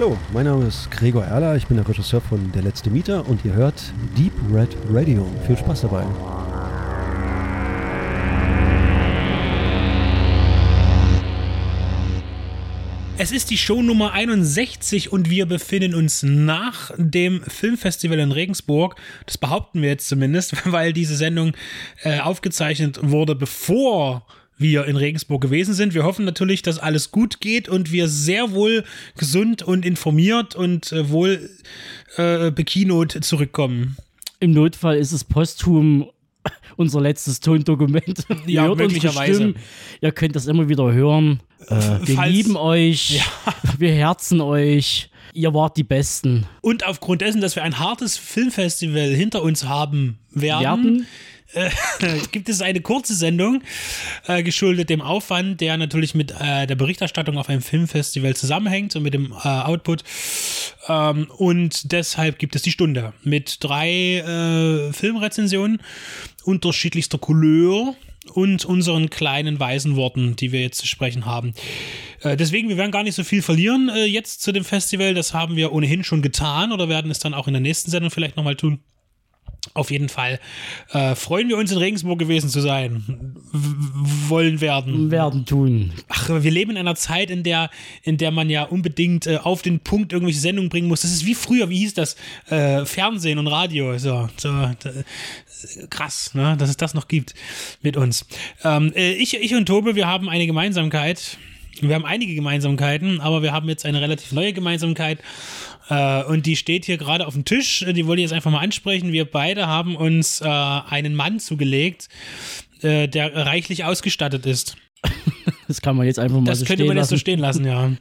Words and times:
Hallo, 0.00 0.16
mein 0.32 0.46
Name 0.46 0.64
ist 0.64 0.90
Gregor 0.90 1.26
Erler, 1.26 1.56
ich 1.56 1.66
bin 1.66 1.76
der 1.76 1.86
Regisseur 1.86 2.22
von 2.22 2.50
Der 2.52 2.62
letzte 2.62 2.88
Mieter 2.88 3.28
und 3.28 3.44
ihr 3.44 3.52
hört 3.52 3.92
Deep 4.16 4.32
Red 4.50 4.74
Radio. 4.88 5.26
Viel 5.46 5.58
Spaß 5.58 5.82
dabei. 5.82 6.06
Es 13.18 13.30
ist 13.30 13.50
die 13.50 13.58
Show 13.58 13.82
Nummer 13.82 14.14
61 14.14 15.12
und 15.12 15.28
wir 15.28 15.44
befinden 15.44 15.94
uns 15.94 16.22
nach 16.22 16.92
dem 16.96 17.42
Filmfestival 17.42 18.20
in 18.20 18.32
Regensburg. 18.32 18.96
Das 19.26 19.36
behaupten 19.36 19.82
wir 19.82 19.90
jetzt 19.90 20.08
zumindest, 20.08 20.54
weil 20.72 20.94
diese 20.94 21.14
Sendung 21.14 21.52
äh, 22.04 22.20
aufgezeichnet 22.20 23.00
wurde, 23.02 23.34
bevor 23.34 24.24
wir 24.60 24.84
in 24.86 24.96
Regensburg 24.96 25.40
gewesen 25.42 25.74
sind. 25.74 25.94
Wir 25.94 26.04
hoffen 26.04 26.24
natürlich, 26.24 26.62
dass 26.62 26.78
alles 26.78 27.10
gut 27.10 27.40
geht 27.40 27.68
und 27.68 27.90
wir 27.92 28.08
sehr 28.08 28.52
wohl 28.52 28.84
gesund 29.16 29.62
und 29.62 29.84
informiert 29.84 30.54
und 30.54 30.92
äh, 30.92 31.08
wohl 31.10 31.50
äh, 32.16 32.50
bekinot 32.50 33.12
zurückkommen. 33.24 33.96
Im 34.38 34.52
Notfall 34.52 34.96
ist 34.96 35.12
es 35.12 35.24
posthum 35.24 36.10
unser 36.76 37.00
letztes 37.00 37.40
Tondokument. 37.40 38.26
Ja, 38.46 38.72
möglicherweise. 38.74 39.54
Ihr 40.00 40.12
könnt 40.12 40.34
das 40.36 40.46
immer 40.46 40.68
wieder 40.68 40.92
hören. 40.92 41.40
Äh, 41.68 41.76
wir 42.04 42.14
Falls- 42.16 42.32
lieben 42.32 42.56
euch. 42.56 43.16
Ja. 43.18 43.22
Wir 43.78 43.92
herzen 43.94 44.40
euch. 44.40 45.10
Ihr 45.32 45.54
wart 45.54 45.76
die 45.76 45.84
Besten. 45.84 46.46
Und 46.60 46.84
aufgrund 46.84 47.20
dessen, 47.22 47.40
dass 47.40 47.54
wir 47.54 47.62
ein 47.62 47.78
hartes 47.78 48.16
Filmfestival 48.18 49.10
hinter 49.14 49.42
uns 49.42 49.64
haben 49.64 50.18
werden, 50.32 50.62
Werden? 50.62 51.06
gibt 52.32 52.48
es 52.48 52.62
eine 52.62 52.80
kurze 52.80 53.14
Sendung, 53.14 53.62
äh, 54.26 54.42
geschuldet 54.42 54.90
dem 54.90 55.00
Aufwand, 55.00 55.60
der 55.60 55.76
natürlich 55.76 56.14
mit 56.14 56.32
äh, 56.40 56.66
der 56.66 56.74
Berichterstattung 56.74 57.38
auf 57.38 57.48
einem 57.48 57.62
Filmfestival 57.62 58.36
zusammenhängt 58.36 58.94
und 58.96 59.02
mit 59.02 59.14
dem 59.14 59.32
äh, 59.32 59.48
Output. 59.48 60.04
Ähm, 60.88 61.28
und 61.36 61.92
deshalb 61.92 62.38
gibt 62.38 62.56
es 62.56 62.62
die 62.62 62.70
Stunde 62.70 63.12
mit 63.22 63.58
drei 63.60 64.18
äh, 64.18 64.92
Filmrezensionen 64.92 65.82
unterschiedlichster 66.44 67.18
Couleur 67.18 67.94
und 68.34 68.64
unseren 68.64 69.10
kleinen 69.10 69.58
weisen 69.58 69.96
Worten, 69.96 70.36
die 70.36 70.52
wir 70.52 70.60
jetzt 70.60 70.78
zu 70.78 70.86
sprechen 70.86 71.26
haben. 71.26 71.54
Äh, 72.22 72.36
deswegen, 72.36 72.68
wir 72.68 72.76
werden 72.76 72.92
gar 72.92 73.02
nicht 73.02 73.14
so 73.14 73.24
viel 73.24 73.42
verlieren 73.42 73.88
äh, 73.88 74.04
jetzt 74.04 74.42
zu 74.42 74.52
dem 74.52 74.64
Festival. 74.64 75.14
Das 75.14 75.34
haben 75.34 75.56
wir 75.56 75.72
ohnehin 75.72 76.04
schon 76.04 76.22
getan 76.22 76.72
oder 76.72 76.88
werden 76.88 77.10
es 77.10 77.18
dann 77.18 77.34
auch 77.34 77.46
in 77.46 77.54
der 77.54 77.62
nächsten 77.62 77.90
Sendung 77.90 78.10
vielleicht 78.10 78.36
nochmal 78.36 78.56
tun. 78.56 78.80
Auf 79.74 79.90
jeden 79.90 80.08
Fall 80.08 80.40
äh, 80.92 81.14
freuen 81.14 81.48
wir 81.48 81.56
uns 81.56 81.70
in 81.70 81.78
Regensburg 81.78 82.18
gewesen 82.18 82.48
zu 82.48 82.60
sein. 82.60 83.04
W 83.52 84.28
wollen 84.28 84.60
werden. 84.60 85.10
Werden 85.10 85.44
tun. 85.44 85.92
Ach, 86.08 86.28
wir 86.28 86.50
leben 86.50 86.72
in 86.72 86.76
einer 86.78 86.94
Zeit, 86.94 87.30
in 87.30 87.42
der, 87.42 87.70
in 88.02 88.16
der 88.16 88.30
man 88.30 88.48
ja 88.48 88.64
unbedingt 88.64 89.26
äh, 89.26 89.38
auf 89.42 89.62
den 89.62 89.80
Punkt 89.80 90.12
irgendwelche 90.12 90.40
Sendungen 90.40 90.70
bringen 90.70 90.88
muss. 90.88 91.02
Das 91.02 91.12
ist 91.12 91.26
wie 91.26 91.34
früher, 91.34 91.68
wie 91.68 91.78
hieß 91.78 91.94
das? 91.94 92.16
Äh, 92.48 92.84
Fernsehen 92.84 93.38
und 93.38 93.48
Radio. 93.48 93.98
So, 93.98 94.28
so 94.36 94.48
da, 94.48 94.74
krass, 95.90 96.34
ne? 96.34 96.56
dass 96.58 96.70
es 96.70 96.76
das 96.76 96.94
noch 96.94 97.08
gibt 97.08 97.34
mit 97.82 97.96
uns. 97.96 98.26
Ähm, 98.64 98.92
äh, 98.94 99.12
ich, 99.12 99.34
ich 99.34 99.54
und 99.54 99.66
Tobe, 99.66 99.94
wir 99.94 100.06
haben 100.06 100.28
eine 100.28 100.46
Gemeinsamkeit. 100.46 101.38
Wir 101.80 101.94
haben 101.94 102.04
einige 102.04 102.34
Gemeinsamkeiten, 102.34 103.20
aber 103.20 103.42
wir 103.42 103.52
haben 103.52 103.68
jetzt 103.68 103.86
eine 103.86 104.00
relativ 104.00 104.32
neue 104.32 104.52
Gemeinsamkeit. 104.52 105.20
Äh, 105.88 106.24
und 106.24 106.46
die 106.46 106.56
steht 106.56 106.84
hier 106.84 106.98
gerade 106.98 107.26
auf 107.26 107.34
dem 107.34 107.44
Tisch. 107.44 107.84
Die 107.86 108.06
wollte 108.06 108.20
ich 108.20 108.30
jetzt 108.30 108.34
einfach 108.34 108.50
mal 108.50 108.60
ansprechen. 108.60 109.12
Wir 109.12 109.24
beide 109.24 109.66
haben 109.66 109.96
uns 109.96 110.40
äh, 110.40 110.46
einen 110.46 111.14
Mann 111.14 111.40
zugelegt, 111.40 112.08
äh, 112.82 113.08
der 113.08 113.34
reichlich 113.34 113.84
ausgestattet 113.84 114.46
ist. 114.46 114.76
Das 115.70 115.80
kann 115.80 115.94
man 115.94 116.04
jetzt 116.06 116.18
einfach 116.18 116.38
mal 116.40 116.46
Das 116.46 116.58
so 116.58 116.64
könnte 116.64 116.82
stehen 116.82 116.88
man 116.88 116.96
jetzt 116.96 117.08
so 117.10 117.14
lassen. 117.14 117.20
stehen 117.20 117.38
lassen, 117.38 117.64
ja. 117.64 117.92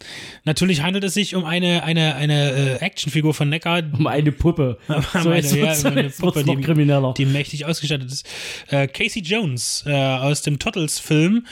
Natürlich 0.44 0.82
handelt 0.82 1.04
es 1.04 1.14
sich 1.14 1.36
um 1.36 1.46
eine, 1.46 1.84
eine, 1.84 2.16
eine 2.16 2.52
äh, 2.52 2.76
Actionfigur 2.84 3.36
von 3.36 3.48
Neckar. 3.48 3.84
Um 3.96 4.08
eine 4.08 4.32
Puppe. 4.32 4.80
so, 5.22 5.32
jetzt 5.32 5.54
Eine- 5.54 5.62
ja, 5.62 5.68
wird's, 5.68 5.86
eine 5.86 6.10
Puppe, 6.10 6.44
die- 6.44 6.56
krimineller. 6.62 7.14
Die 7.16 7.26
mächtig 7.28 7.66
ausgestattet 7.68 8.12
ist. 8.12 8.28
Äh, 8.70 8.88
Casey 8.88 9.22
Jones 9.22 9.84
äh, 9.86 9.94
aus 9.94 10.42
dem 10.42 10.58
Turtles-Film, 10.58 11.46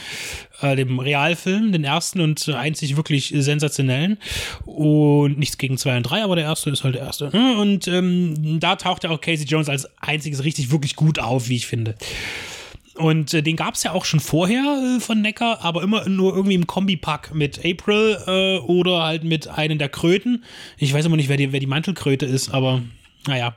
äh, 0.61 0.75
dem 0.75 0.97
Realfilm, 1.00 1.72
den 1.72 1.83
ersten 1.83 2.19
und 2.22 2.50
einzig 2.50 2.97
wirklich 2.97 3.31
sensationellen. 3.38 4.17
Und 4.66 5.38
nichts 5.38 5.59
gegen 5.59 5.77
zwei 5.77 5.97
und 5.97 6.03
drei, 6.03 6.23
aber 6.23 6.35
der 6.35 6.45
erste 6.45 6.72
ist 6.72 6.83
halt 6.83 6.95
der 6.95 7.03
erste. 7.03 7.29
Und 7.29 7.88
ähm, 7.88 8.59
da 8.59 8.75
taucht 8.75 9.03
ja 9.03 9.11
auch 9.11 9.22
Casey 9.22 9.45
Jones 9.45 9.69
als 9.69 9.88
einziges 10.01 10.44
richtig 10.44 10.72
wirklich 10.72 10.95
gut 10.95 11.19
auf, 11.19 11.47
wie 11.50 11.57
ich 11.57 11.67
finde. 11.67 11.94
Und 12.97 13.34
äh, 13.34 13.44
den 13.44 13.56
gab 13.56 13.75
es 13.75 13.84
ja 13.84 13.91
auch 13.91 14.06
schon 14.06 14.19
vorher 14.19 14.97
äh, 14.97 15.00
von 15.00 15.22
Neckar, 15.22 15.63
aber 15.63 15.84
immer 15.84 16.08
nur 16.09 16.35
irgendwie 16.35 16.56
im 16.56 16.68
Kombipack 16.68 17.34
mit 17.34 17.59
April 17.63 18.18
äh, 18.25 18.58
oder 18.59 19.03
halt 19.03 19.24
mit 19.24 19.47
einem 19.47 19.78
der 19.78 19.90
Kröten. 19.90 20.44
Ich 20.78 20.94
weiß 20.94 21.06
immer 21.06 21.16
nicht, 21.16 21.30
wer 21.30 21.38
die, 21.38 21.52
wer 21.52 21.59
die 21.59 21.68
Mantelkröte 21.68 22.25
ist, 22.25 22.53
aber 22.53 22.81
naja, 23.28 23.56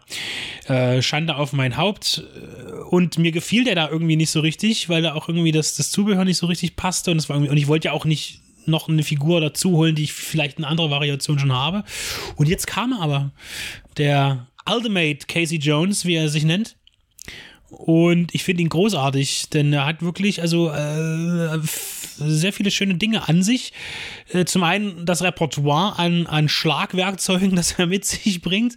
äh, 0.66 1.00
Schande 1.00 1.36
auf 1.36 1.52
mein 1.52 1.76
Haupt. 1.76 2.24
Äh, 2.34 2.82
Und 2.90 3.18
mir 3.18 3.32
gefiel 3.32 3.64
der 3.64 3.74
da 3.74 3.88
irgendwie 3.88 4.16
nicht 4.16 4.30
so 4.30 4.40
richtig, 4.40 4.88
weil 4.88 5.02
da 5.02 5.14
auch 5.14 5.28
irgendwie 5.28 5.52
das, 5.52 5.76
das 5.76 5.90
Zubehör 5.90 6.24
nicht 6.24 6.38
so 6.38 6.46
richtig 6.46 6.76
passte. 6.76 7.10
Und, 7.10 7.28
war 7.28 7.36
irgendwie, 7.36 7.50
und 7.50 7.56
ich 7.56 7.68
wollte 7.68 7.88
ja 7.88 7.92
auch 7.92 8.04
nicht 8.04 8.40
noch 8.66 8.88
eine 8.88 9.02
Figur 9.02 9.40
dazu 9.40 9.72
holen, 9.72 9.94
die 9.94 10.04
ich 10.04 10.12
vielleicht 10.12 10.58
in 10.58 10.64
anderer 10.64 10.90
Variation 10.90 11.38
schon 11.38 11.52
habe. 11.52 11.84
Und 12.36 12.48
jetzt 12.48 12.66
kam 12.66 12.92
er 12.92 13.00
aber, 13.00 13.30
der 13.96 14.46
Ultimate 14.70 15.26
Casey 15.26 15.58
Jones, 15.58 16.04
wie 16.04 16.14
er 16.14 16.28
sich 16.28 16.44
nennt. 16.44 16.76
Und 17.70 18.34
ich 18.34 18.42
finde 18.42 18.62
ihn 18.62 18.68
großartig, 18.68 19.48
denn 19.50 19.72
er 19.72 19.86
hat 19.86 20.02
wirklich 20.02 20.42
also 20.42 20.70
äh, 20.70 21.58
sehr 22.18 22.52
viele 22.52 22.70
schöne 22.70 22.96
Dinge 22.96 23.28
an 23.28 23.42
sich. 23.42 23.72
Äh, 24.32 24.44
zum 24.44 24.64
einen 24.64 25.06
das 25.06 25.22
Repertoire 25.22 25.98
an, 25.98 26.26
an 26.26 26.48
Schlagwerkzeugen, 26.48 27.56
das 27.56 27.72
er 27.72 27.86
mit 27.86 28.04
sich 28.04 28.42
bringt 28.42 28.76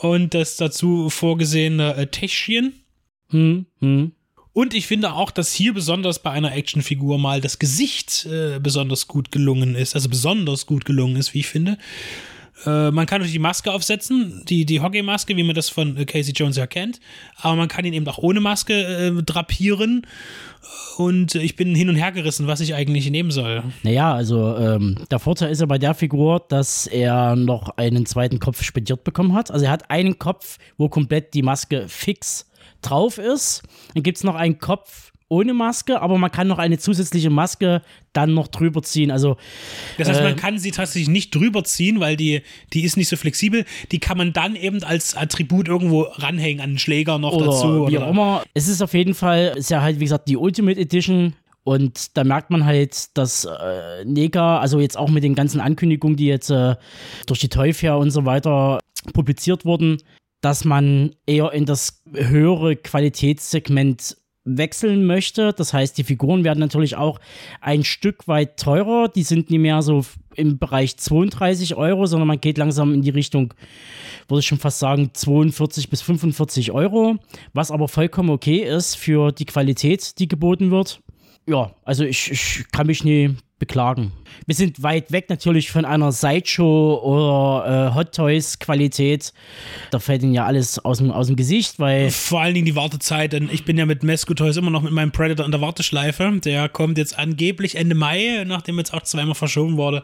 und 0.00 0.34
das 0.34 0.56
dazu 0.56 1.10
vorgesehene 1.10 1.96
äh, 1.96 2.06
Täschchen. 2.06 2.74
Hm, 3.30 3.66
hm. 3.80 4.12
Und 4.52 4.74
ich 4.74 4.86
finde 4.86 5.12
auch, 5.12 5.30
dass 5.30 5.52
hier 5.52 5.72
besonders 5.72 6.20
bei 6.20 6.30
einer 6.30 6.52
Actionfigur 6.54 7.18
mal 7.18 7.40
das 7.40 7.58
Gesicht 7.58 8.26
äh, 8.26 8.58
besonders 8.60 9.06
gut 9.06 9.30
gelungen 9.30 9.74
ist, 9.74 9.94
also 9.94 10.08
besonders 10.08 10.66
gut 10.66 10.84
gelungen 10.84 11.16
ist, 11.16 11.34
wie 11.34 11.40
ich 11.40 11.46
finde. 11.46 11.78
Äh, 12.66 12.90
man 12.90 13.06
kann 13.06 13.20
natürlich 13.20 13.32
die 13.32 13.38
Maske 13.38 13.72
aufsetzen, 13.72 14.44
die, 14.48 14.64
die 14.64 14.80
Hockey-Maske, 14.80 15.36
wie 15.36 15.42
man 15.42 15.54
das 15.54 15.68
von 15.68 15.96
äh, 15.96 16.04
Casey 16.04 16.32
Jones 16.32 16.56
ja 16.56 16.66
kennt, 16.66 17.00
aber 17.36 17.56
man 17.56 17.68
kann 17.68 17.84
ihn 17.84 17.94
eben 17.94 18.06
auch 18.08 18.18
ohne 18.18 18.40
Maske 18.40 18.74
äh, 18.74 19.22
drapieren. 19.22 20.06
Und 20.98 21.34
ich 21.34 21.56
bin 21.56 21.74
hin 21.74 21.88
und 21.88 21.96
her 21.96 22.12
gerissen, 22.12 22.46
was 22.46 22.60
ich 22.60 22.74
eigentlich 22.74 23.10
nehmen 23.10 23.30
soll. 23.30 23.62
Naja, 23.82 24.12
also 24.12 24.56
ähm, 24.56 24.96
der 25.10 25.18
Vorteil 25.18 25.50
ist 25.50 25.60
ja 25.60 25.66
bei 25.66 25.78
der 25.78 25.94
Figur, 25.94 26.44
dass 26.48 26.86
er 26.86 27.34
noch 27.34 27.70
einen 27.78 28.04
zweiten 28.04 28.38
Kopf 28.38 28.62
spendiert 28.62 29.02
bekommen 29.02 29.32
hat. 29.32 29.50
Also 29.50 29.64
er 29.64 29.70
hat 29.70 29.90
einen 29.90 30.18
Kopf, 30.18 30.58
wo 30.76 30.90
komplett 30.90 31.32
die 31.32 31.42
Maske 31.42 31.88
fix 31.88 32.46
drauf 32.82 33.16
ist. 33.16 33.62
Dann 33.94 34.02
gibt 34.02 34.18
es 34.18 34.24
noch 34.24 34.34
einen 34.34 34.58
Kopf 34.58 35.12
ohne 35.30 35.54
Maske, 35.54 36.02
aber 36.02 36.18
man 36.18 36.30
kann 36.30 36.48
noch 36.48 36.58
eine 36.58 36.76
zusätzliche 36.78 37.30
Maske 37.30 37.82
dann 38.12 38.34
noch 38.34 38.48
drüber 38.48 38.82
ziehen. 38.82 39.10
Also 39.10 39.36
Das 39.96 40.08
heißt, 40.08 40.20
Äh, 40.20 40.24
man 40.24 40.36
kann 40.36 40.58
sie 40.58 40.72
tatsächlich 40.72 41.08
nicht 41.08 41.34
drüber 41.34 41.62
ziehen, 41.64 42.00
weil 42.00 42.16
die, 42.16 42.42
die 42.72 42.82
ist 42.82 42.96
nicht 42.96 43.08
so 43.08 43.16
flexibel. 43.16 43.64
Die 43.92 44.00
kann 44.00 44.18
man 44.18 44.32
dann 44.32 44.56
eben 44.56 44.82
als 44.82 45.16
Attribut 45.16 45.68
irgendwo 45.68 46.02
ranhängen 46.02 46.60
an 46.60 46.70
den 46.72 46.78
Schläger 46.78 47.18
noch 47.18 47.32
oder 47.32 47.46
dazu. 47.46 47.86
wie 47.88 47.96
oder- 47.96 48.06
auch 48.06 48.10
immer. 48.10 48.42
Es 48.54 48.66
ist 48.68 48.82
auf 48.82 48.92
jeden 48.92 49.14
Fall, 49.14 49.54
ist 49.56 49.70
ja 49.70 49.80
halt, 49.82 50.00
wie 50.00 50.04
gesagt, 50.04 50.28
die 50.28 50.36
Ultimate 50.36 50.78
Edition. 50.80 51.34
Und 51.62 52.16
da 52.16 52.24
merkt 52.24 52.50
man 52.50 52.64
halt, 52.64 53.16
dass 53.16 53.44
äh, 53.44 54.04
Nega, 54.04 54.58
also 54.58 54.80
jetzt 54.80 54.96
auch 54.98 55.10
mit 55.10 55.22
den 55.22 55.34
ganzen 55.36 55.60
Ankündigungen, 55.60 56.16
die 56.16 56.26
jetzt 56.26 56.50
äh, 56.50 56.74
durch 57.26 57.38
die 57.38 57.48
Toy 57.50 57.72
Fair 57.72 57.98
und 57.98 58.10
so 58.10 58.24
weiter 58.24 58.80
publiziert 59.12 59.64
wurden, 59.64 59.98
dass 60.40 60.64
man 60.64 61.14
eher 61.26 61.52
in 61.52 61.66
das 61.66 62.02
höhere 62.14 62.74
Qualitätssegment 62.76 64.16
wechseln 64.44 65.06
möchte. 65.06 65.52
Das 65.52 65.72
heißt, 65.72 65.98
die 65.98 66.04
Figuren 66.04 66.44
werden 66.44 66.60
natürlich 66.60 66.96
auch 66.96 67.20
ein 67.60 67.84
Stück 67.84 68.26
weit 68.26 68.58
teurer. 68.58 69.08
Die 69.08 69.22
sind 69.22 69.50
nicht 69.50 69.60
mehr 69.60 69.82
so 69.82 70.04
im 70.34 70.58
Bereich 70.58 70.96
32 70.96 71.74
Euro, 71.74 72.06
sondern 72.06 72.28
man 72.28 72.40
geht 72.40 72.58
langsam 72.58 72.94
in 72.94 73.02
die 73.02 73.10
Richtung, 73.10 73.52
würde 74.28 74.40
ich 74.40 74.46
schon 74.46 74.58
fast 74.58 74.78
sagen, 74.78 75.10
42 75.12 75.90
bis 75.90 76.02
45 76.02 76.72
Euro. 76.72 77.16
Was 77.52 77.70
aber 77.70 77.88
vollkommen 77.88 78.30
okay 78.30 78.58
ist 78.58 78.96
für 78.96 79.32
die 79.32 79.46
Qualität, 79.46 80.18
die 80.18 80.28
geboten 80.28 80.70
wird. 80.70 81.00
Ja, 81.46 81.74
also 81.84 82.04
ich, 82.04 82.30
ich 82.30 82.64
kann 82.70 82.86
mich 82.86 83.04
nie 83.04 83.36
beklagen. 83.60 84.10
Wir 84.46 84.56
sind 84.56 84.82
weit 84.82 85.12
weg 85.12 85.30
natürlich 85.30 85.70
von 85.70 85.84
einer 85.84 86.10
Sideshow 86.10 87.00
oder 87.04 87.90
äh, 87.90 87.94
Hot 87.94 88.12
Toys 88.12 88.58
Qualität. 88.58 89.32
Da 89.92 90.00
fällt 90.00 90.24
ihnen 90.24 90.34
ja 90.34 90.46
alles 90.46 90.84
aus 90.84 90.98
dem, 90.98 91.12
aus 91.12 91.28
dem 91.28 91.36
Gesicht, 91.36 91.78
weil 91.78 92.10
Vor 92.10 92.40
allen 92.40 92.54
Dingen 92.54 92.66
die 92.66 92.74
Wartezeit, 92.74 93.32
denn 93.32 93.48
ich 93.52 93.64
bin 93.64 93.78
ja 93.78 93.86
mit 93.86 94.02
Mesco 94.02 94.34
Toys 94.34 94.56
immer 94.56 94.70
noch 94.70 94.82
mit 94.82 94.92
meinem 94.92 95.12
Predator 95.12 95.46
in 95.46 95.52
der 95.52 95.60
Warteschleife. 95.60 96.40
Der 96.44 96.68
kommt 96.68 96.98
jetzt 96.98 97.16
angeblich 97.16 97.76
Ende 97.76 97.94
Mai, 97.94 98.44
nachdem 98.46 98.78
jetzt 98.78 98.92
auch 98.92 99.02
zweimal 99.02 99.36
verschoben 99.36 99.76
wurde. 99.76 100.02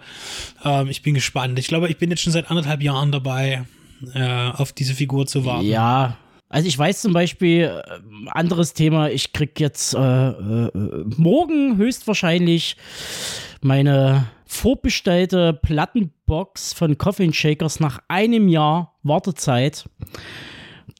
Ähm, 0.64 0.88
ich 0.88 1.02
bin 1.02 1.14
gespannt. 1.14 1.58
Ich 1.58 1.66
glaube, 1.66 1.88
ich 1.88 1.96
bin 1.96 2.10
jetzt 2.10 2.22
schon 2.22 2.32
seit 2.32 2.50
anderthalb 2.50 2.82
Jahren 2.82 3.10
dabei, 3.10 3.64
äh, 4.14 4.50
auf 4.50 4.72
diese 4.72 4.94
Figur 4.94 5.26
zu 5.26 5.44
warten. 5.44 5.66
Ja. 5.66 6.16
Also 6.48 6.68
ich 6.68 6.78
weiß 6.78 7.02
zum 7.02 7.12
Beispiel, 7.12 7.62
äh, 7.62 8.00
anderes 8.30 8.72
Thema, 8.72 9.10
ich 9.10 9.32
krieg 9.32 9.58
jetzt 9.58 9.94
äh, 9.94 9.98
äh, 9.98 10.70
morgen 11.16 11.76
höchstwahrscheinlich 11.76 12.76
meine 13.62 14.28
vorbestellte 14.46 15.52
Plattenbox 15.52 16.72
von 16.72 16.98
Coffin 16.98 17.32
Shakers 17.32 17.80
nach 17.80 17.98
einem 18.08 18.48
Jahr 18.48 18.94
Wartezeit. 19.02 19.86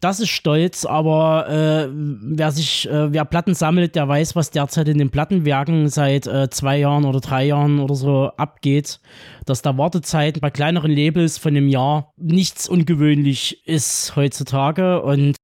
Das 0.06 0.20
ist 0.20 0.28
stolz, 0.28 0.84
aber 0.84 1.48
äh, 1.48 1.88
wer 1.90 2.52
sich, 2.52 2.88
äh, 2.88 3.12
wer 3.12 3.24
Platten 3.24 3.54
sammelt, 3.54 3.96
der 3.96 4.06
weiß, 4.06 4.36
was 4.36 4.52
derzeit 4.52 4.86
in 4.86 4.98
den 4.98 5.10
Plattenwerken 5.10 5.88
seit 5.88 6.28
äh, 6.28 6.48
zwei 6.48 6.78
Jahren 6.78 7.04
oder 7.04 7.18
drei 7.18 7.46
Jahren 7.46 7.80
oder 7.80 7.96
so 7.96 8.30
abgeht. 8.36 9.00
Dass 9.46 9.62
da 9.62 9.76
Wartezeiten 9.76 10.40
bei 10.40 10.50
kleineren 10.50 10.92
Labels 10.92 11.38
von 11.38 11.56
einem 11.56 11.66
Jahr 11.66 12.12
nichts 12.16 12.68
ungewöhnlich 12.68 13.66
ist 13.66 14.14
heutzutage 14.14 15.02
und 15.02 15.34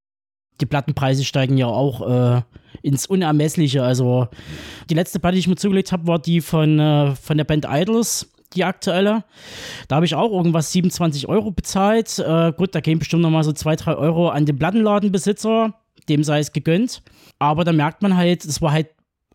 die 0.61 0.67
Plattenpreise 0.67 1.25
steigen 1.25 1.59
ja 1.59 1.67
auch 1.67 2.37
äh, 2.37 2.43
ins 2.83 3.07
Unermessliche. 3.07 3.83
Also 3.83 4.29
die 4.89 4.95
letzte 4.95 5.19
Platte, 5.19 5.35
die 5.35 5.41
ich 5.41 5.49
mir 5.49 5.57
zugelegt 5.57 5.91
habe, 5.91 6.07
war 6.07 6.21
die 6.21 6.41
von, 6.41 6.79
äh, 6.79 7.17
von 7.17 7.37
der 7.37 7.45
Band 7.45 7.67
Idols, 7.69 8.31
die 8.55 8.65
aktuelle. 8.65 9.25
Da 9.89 9.97
habe 9.97 10.07
ich 10.07 10.15
auch 10.15 10.31
irgendwas 10.31 10.73
27 10.73 11.29
Euro 11.29 11.51
bezahlt. 11.51 12.19
Äh, 12.19 12.53
gut, 12.57 12.75
da 12.75 12.81
gehen 12.81 12.99
bestimmt 12.99 13.23
nochmal 13.23 13.45
so 13.45 13.53
2, 13.53 13.77
3 13.77 13.95
Euro 13.97 14.29
an 14.29 14.47
den 14.47 14.59
Plattenladenbesitzer. 14.59 15.75
Dem 16.09 16.25
sei 16.25 16.41
es 16.41 16.53
gegönnt. 16.53 17.03
Aber 17.39 17.65
da 17.65 17.73
merkt 17.73 18.03
man 18.03 18.17
halt, 18.17 18.45
es 18.45 18.61
war 18.61 18.73
halt 18.73 18.89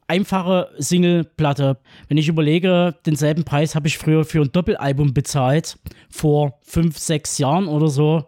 einfache 0.08 0.70
Singleplatte. 0.78 1.78
Wenn 2.08 2.18
ich 2.18 2.28
überlege, 2.28 2.96
denselben 3.06 3.44
Preis 3.44 3.76
habe 3.76 3.88
ich 3.88 3.98
früher 3.98 4.26
für 4.26 4.42
ein 4.42 4.52
Doppelalbum 4.52 5.14
bezahlt, 5.14 5.78
vor 6.10 6.60
fünf, 6.62 6.98
sechs 6.98 7.38
Jahren 7.38 7.68
oder 7.68 7.90
so. 7.90 8.26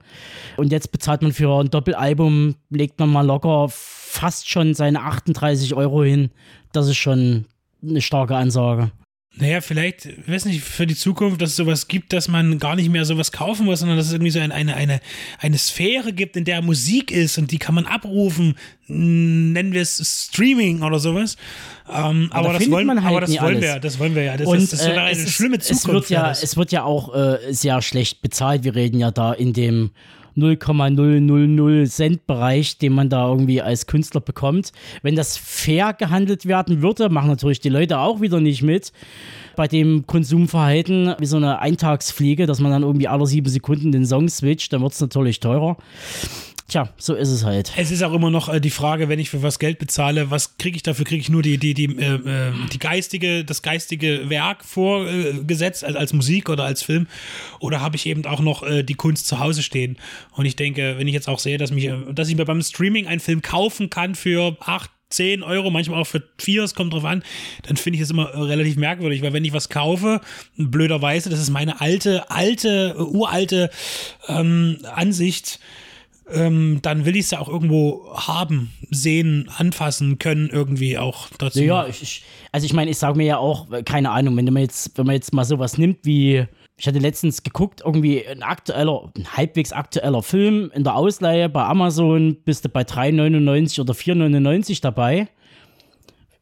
Und 0.57 0.71
jetzt 0.71 0.91
bezahlt 0.91 1.21
man 1.21 1.31
für 1.31 1.49
ein 1.59 1.69
Doppelalbum, 1.69 2.55
legt 2.69 2.99
man 2.99 3.09
mal 3.09 3.25
locker 3.25 3.67
fast 3.69 4.49
schon 4.49 4.73
seine 4.73 5.01
38 5.01 5.73
Euro 5.75 6.03
hin. 6.03 6.31
Das 6.73 6.87
ist 6.87 6.97
schon 6.97 7.45
eine 7.81 8.01
starke 8.01 8.35
Ansage. 8.35 8.91
Naja, 9.35 9.61
vielleicht, 9.61 10.05
ich 10.05 10.27
weiß 10.27 10.45
nicht, 10.45 10.61
für 10.61 10.85
die 10.87 10.95
Zukunft, 10.95 11.39
dass 11.41 11.51
es 11.51 11.55
sowas 11.55 11.87
gibt, 11.87 12.11
dass 12.13 12.27
man 12.27 12.57
gar 12.57 12.75
nicht 12.75 12.89
mehr 12.89 13.05
sowas 13.05 13.31
kaufen 13.31 13.65
muss, 13.67 13.79
sondern 13.79 13.95
dass 13.95 14.07
es 14.07 14.11
irgendwie 14.13 14.31
so 14.31 14.39
eine, 14.39 14.53
eine, 14.53 14.75
eine, 14.75 14.99
eine 15.37 15.57
Sphäre 15.57 16.11
gibt, 16.13 16.35
in 16.35 16.45
der 16.45 16.61
Musik 16.61 17.11
ist 17.11 17.37
und 17.37 17.51
die 17.51 17.59
kann 17.59 17.75
man 17.75 17.85
abrufen. 17.85 18.55
Nennen 18.87 19.71
wir 19.71 19.81
es 19.81 20.27
Streaming 20.31 20.81
oder 20.81 20.99
sowas. 20.99 21.37
Ähm, 21.87 22.29
aber, 22.33 22.53
da 22.53 22.59
das 22.59 22.69
wollen, 22.71 22.89
halt 22.89 23.07
aber 23.15 23.21
das 23.21 23.39
wollen 23.39 23.61
wir, 23.61 23.79
das 23.79 23.99
wollen 23.99 24.15
wir 24.15 24.23
ja. 24.23 24.35
Das, 24.35 24.47
Und 24.47 24.57
ist, 24.57 24.73
das 24.73 24.85
äh, 24.85 24.91
eine 24.93 25.11
ist- 25.11 25.29
schlimme 25.29 25.59
Zukunft. 25.59 25.85
Es 25.85 25.93
wird 25.93 26.09
ja, 26.09 26.31
es 26.31 26.57
wird 26.57 26.71
ja 26.71 26.83
auch 26.83 27.15
äh, 27.15 27.37
sehr 27.53 27.81
schlecht 27.81 28.21
bezahlt. 28.21 28.63
Wir 28.63 28.75
reden 28.75 28.99
ja 28.99 29.11
da 29.11 29.31
in 29.31 29.53
dem 29.53 29.91
0,000 30.41 31.87
Cent 31.87 32.27
Bereich, 32.27 32.77
den 32.77 32.93
man 32.93 33.09
da 33.09 33.27
irgendwie 33.27 33.61
als 33.61 33.87
Künstler 33.87 34.21
bekommt. 34.21 34.71
Wenn 35.01 35.15
das 35.15 35.37
fair 35.37 35.93
gehandelt 35.93 36.45
werden 36.45 36.81
würde, 36.81 37.09
machen 37.09 37.29
natürlich 37.29 37.59
die 37.59 37.69
Leute 37.69 37.99
auch 37.99 38.21
wieder 38.21 38.39
nicht 38.39 38.61
mit. 38.61 38.91
Bei 39.55 39.67
dem 39.67 40.07
Konsumverhalten 40.07 41.15
wie 41.19 41.25
so 41.25 41.37
eine 41.37 41.59
Eintagsfliege, 41.59 42.45
dass 42.45 42.59
man 42.59 42.71
dann 42.71 42.83
irgendwie 42.83 43.07
alle 43.07 43.27
sieben 43.27 43.49
Sekunden 43.49 43.91
den 43.91 44.05
Song 44.05 44.29
switcht, 44.29 44.71
dann 44.73 44.81
wird 44.81 44.93
es 44.93 45.01
natürlich 45.01 45.39
teurer. 45.39 45.77
Tja, 46.69 46.87
so 46.97 47.15
ist 47.15 47.29
es 47.29 47.43
halt. 47.43 47.73
Es 47.77 47.89
ist 47.89 48.03
auch 48.03 48.13
immer 48.13 48.29
noch 48.29 48.47
äh, 48.47 48.61
die 48.61 48.69
Frage, 48.69 49.09
wenn 49.09 49.17
ich 49.17 49.31
für 49.31 49.41
was 49.41 49.57
Geld 49.57 49.79
bezahle, 49.79 50.29
was 50.29 50.57
kriege 50.57 50.75
ich 50.75 50.83
dafür? 50.83 51.03
Kriege 51.03 51.19
ich 51.19 51.29
nur 51.29 51.41
die, 51.41 51.57
die, 51.57 51.73
die, 51.73 51.85
äh, 51.85 52.13
äh, 52.13 52.51
die 52.71 52.77
geistige, 52.77 53.43
das 53.43 53.63
geistige 53.63 54.29
Werk 54.29 54.63
vorgesetzt 54.63 55.83
als, 55.83 55.95
als 55.95 56.13
Musik 56.13 56.47
oder 56.47 56.65
als 56.65 56.83
Film? 56.83 57.07
Oder 57.59 57.81
habe 57.81 57.95
ich 57.95 58.05
eben 58.05 58.23
auch 58.27 58.39
noch 58.39 58.61
äh, 58.61 58.83
die 58.83 58.93
Kunst 58.93 59.25
zu 59.25 59.39
Hause 59.39 59.63
stehen? 59.63 59.97
Und 60.33 60.45
ich 60.45 60.55
denke, 60.55 60.95
wenn 60.99 61.07
ich 61.07 61.13
jetzt 61.15 61.27
auch 61.27 61.39
sehe, 61.39 61.57
dass, 61.57 61.71
mich, 61.71 61.85
äh, 61.85 61.97
dass 62.13 62.29
ich 62.29 62.35
mir 62.35 62.45
beim 62.45 62.61
Streaming 62.61 63.07
einen 63.07 63.19
Film 63.19 63.41
kaufen 63.41 63.89
kann 63.89 64.13
für 64.13 64.55
8, 64.59 64.91
10 65.09 65.41
Euro, 65.41 65.71
manchmal 65.71 65.99
auch 65.99 66.07
für 66.07 66.21
4, 66.37 66.63
es 66.63 66.75
kommt 66.75 66.93
drauf 66.93 67.05
an, 67.05 67.23
dann 67.63 67.77
finde 67.77 67.97
ich 67.97 68.03
es 68.03 68.11
immer 68.11 68.29
äh, 68.29 68.41
relativ 68.41 68.75
merkwürdig, 68.75 69.23
weil 69.23 69.33
wenn 69.33 69.43
ich 69.43 69.53
was 69.53 69.69
kaufe, 69.69 70.21
blöderweise, 70.55 71.31
das 71.31 71.39
ist 71.39 71.49
meine 71.49 71.81
alte, 71.81 72.29
alte, 72.29 72.95
äh, 72.95 73.01
uralte 73.01 73.71
ähm, 74.27 74.77
Ansicht, 74.93 75.59
ähm, 76.31 76.79
dann 76.81 77.05
will 77.05 77.15
ich 77.15 77.25
es 77.25 77.31
ja 77.31 77.39
auch 77.39 77.47
irgendwo 77.47 78.13
haben, 78.13 78.71
sehen, 78.89 79.49
anfassen 79.55 80.19
können, 80.19 80.49
irgendwie 80.49 80.97
auch 80.97 81.27
dazu. 81.37 81.61
Ja, 81.61 81.87
ich, 81.87 82.01
ich, 82.01 82.23
also 82.51 82.65
ich 82.65 82.73
meine, 82.73 82.91
ich 82.91 82.97
sage 82.97 83.17
mir 83.17 83.25
ja 83.25 83.37
auch, 83.37 83.67
keine 83.85 84.11
Ahnung, 84.11 84.35
wenn 84.37 84.45
man 84.45 84.63
jetzt, 84.63 84.97
wenn 84.97 85.05
man 85.05 85.15
jetzt 85.15 85.33
mal 85.33 85.45
sowas 85.45 85.77
nimmt 85.77 85.99
wie, 86.03 86.45
ich 86.77 86.87
hatte 86.87 86.99
letztens 86.99 87.43
geguckt, 87.43 87.81
irgendwie 87.85 88.25
ein 88.27 88.43
aktueller, 88.43 89.11
ein 89.15 89.35
halbwegs 89.35 89.71
aktueller 89.71 90.23
Film 90.23 90.71
in 90.73 90.83
der 90.83 90.95
Ausleihe 90.95 91.49
bei 91.49 91.63
Amazon, 91.63 92.37
bist 92.45 92.65
du 92.65 92.69
bei 92.69 92.81
3,99 92.81 93.81
oder 93.81 93.93
4,99 93.93 94.81
dabei. 94.81 95.27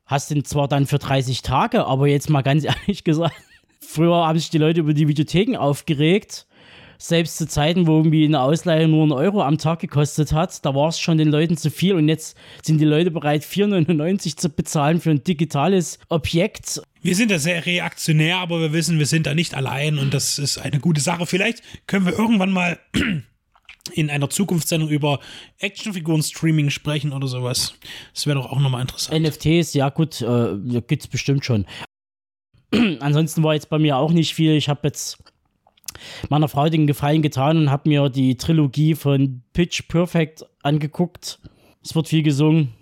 Hast 0.06 0.32
den 0.32 0.46
zwar 0.46 0.68
dann 0.68 0.86
für 0.86 1.00
30 1.00 1.42
Tage, 1.42 1.86
aber 1.86 2.08
jetzt 2.08 2.30
mal 2.30 2.42
ganz 2.42 2.64
ehrlich 2.66 3.04
gesagt, 3.04 3.36
früher 3.80 4.28
haben 4.28 4.40
sich 4.40 4.50
die 4.50 4.58
Leute 4.58 4.80
über 4.82 4.94
die 4.94 5.08
Videotheken 5.08 5.58
aufgeregt. 5.58 6.47
Selbst 6.98 7.38
zu 7.38 7.48
Zeiten, 7.48 7.88
wo 7.88 7.98
irgendwie 7.98 8.26
eine 8.26 8.42
Ausleihe 8.42 8.88
nur 8.88 9.04
einen 9.04 9.12
Euro 9.12 9.42
am 9.44 9.58
Tag 9.58 9.80
gekostet 9.80 10.34
hat, 10.34 10.66
da 10.66 10.74
war 10.74 10.90
es 10.90 11.00
schon 11.00 11.18
den 11.18 11.30
Leuten 11.30 11.58
zu 11.58 11.70
viel 11.70 11.94
und 11.94 12.10
jetzt 12.10 12.38
sind 12.64 12.80
die 12.80 12.86
Leute 12.86 13.12
bereit, 13.12 13.44
4,99 13.44 14.38
zu 14.38 14.50
bezahlen 14.50 15.00
für 15.00 15.12
ein 15.12 15.24
digitales 15.24 16.00
Objekt. 16.10 16.82
Wir 17.02 17.16
sind 17.16 17.32
da 17.32 17.40
sehr 17.40 17.66
reaktionär, 17.66 18.38
aber 18.38 18.60
wir 18.60 18.74
wissen, 18.74 19.00
wir 19.00 19.06
sind 19.06 19.28
da 19.28 19.34
nicht 19.34 19.54
allein 19.54 19.98
und 20.00 20.14
das 20.14 20.40
ist 20.40 20.58
eine 20.58 20.80
gute 20.80 21.02
Sache. 21.02 21.26
Vielleicht 21.26 21.62
können 21.88 22.06
wir 22.06 22.18
irgendwann 22.18 22.52
mal 22.52 22.80
in 23.94 24.10
einer 24.10 24.30
Zukunftssendung 24.30 24.90
über 24.90 25.20
Actionfiguren-Streaming 25.60 26.70
sprechen 26.70 27.14
oder 27.14 27.28
sowas. 27.28 27.76
Das 28.14 28.26
wäre 28.26 28.40
doch 28.40 28.52
auch 28.52 28.60
nochmal 28.60 28.82
interessant. 28.82 29.24
NFTs, 29.24 29.74
ja 29.74 29.90
gut, 29.90 30.22
äh, 30.22 30.82
gibt 30.82 31.04
es 31.04 31.08
bestimmt 31.08 31.46
schon. 31.46 31.66
Ansonsten 33.00 33.44
war 33.44 33.54
jetzt 33.54 33.70
bei 33.70 33.80
mir 33.80 33.98
auch 33.98 34.12
nicht 34.12 34.34
viel. 34.34 34.54
Ich 34.54 34.68
habe 34.68 34.82
jetzt 34.84 35.18
meiner 36.30 36.48
Frau 36.48 36.70
den 36.70 36.88
Gefallen 36.88 37.22
getan 37.22 37.58
und 37.58 37.72
habe 37.72 37.90
mir 37.90 38.10
die 38.10 38.38
Trilogie 38.38 38.96
von 38.96 39.42
Pitch 39.54 39.88
Perfect 39.88 40.46
angeguckt. 40.64 41.40
Es 41.84 41.96
wird 41.96 42.08
viel 42.08 42.24
gesungen. 42.24 42.74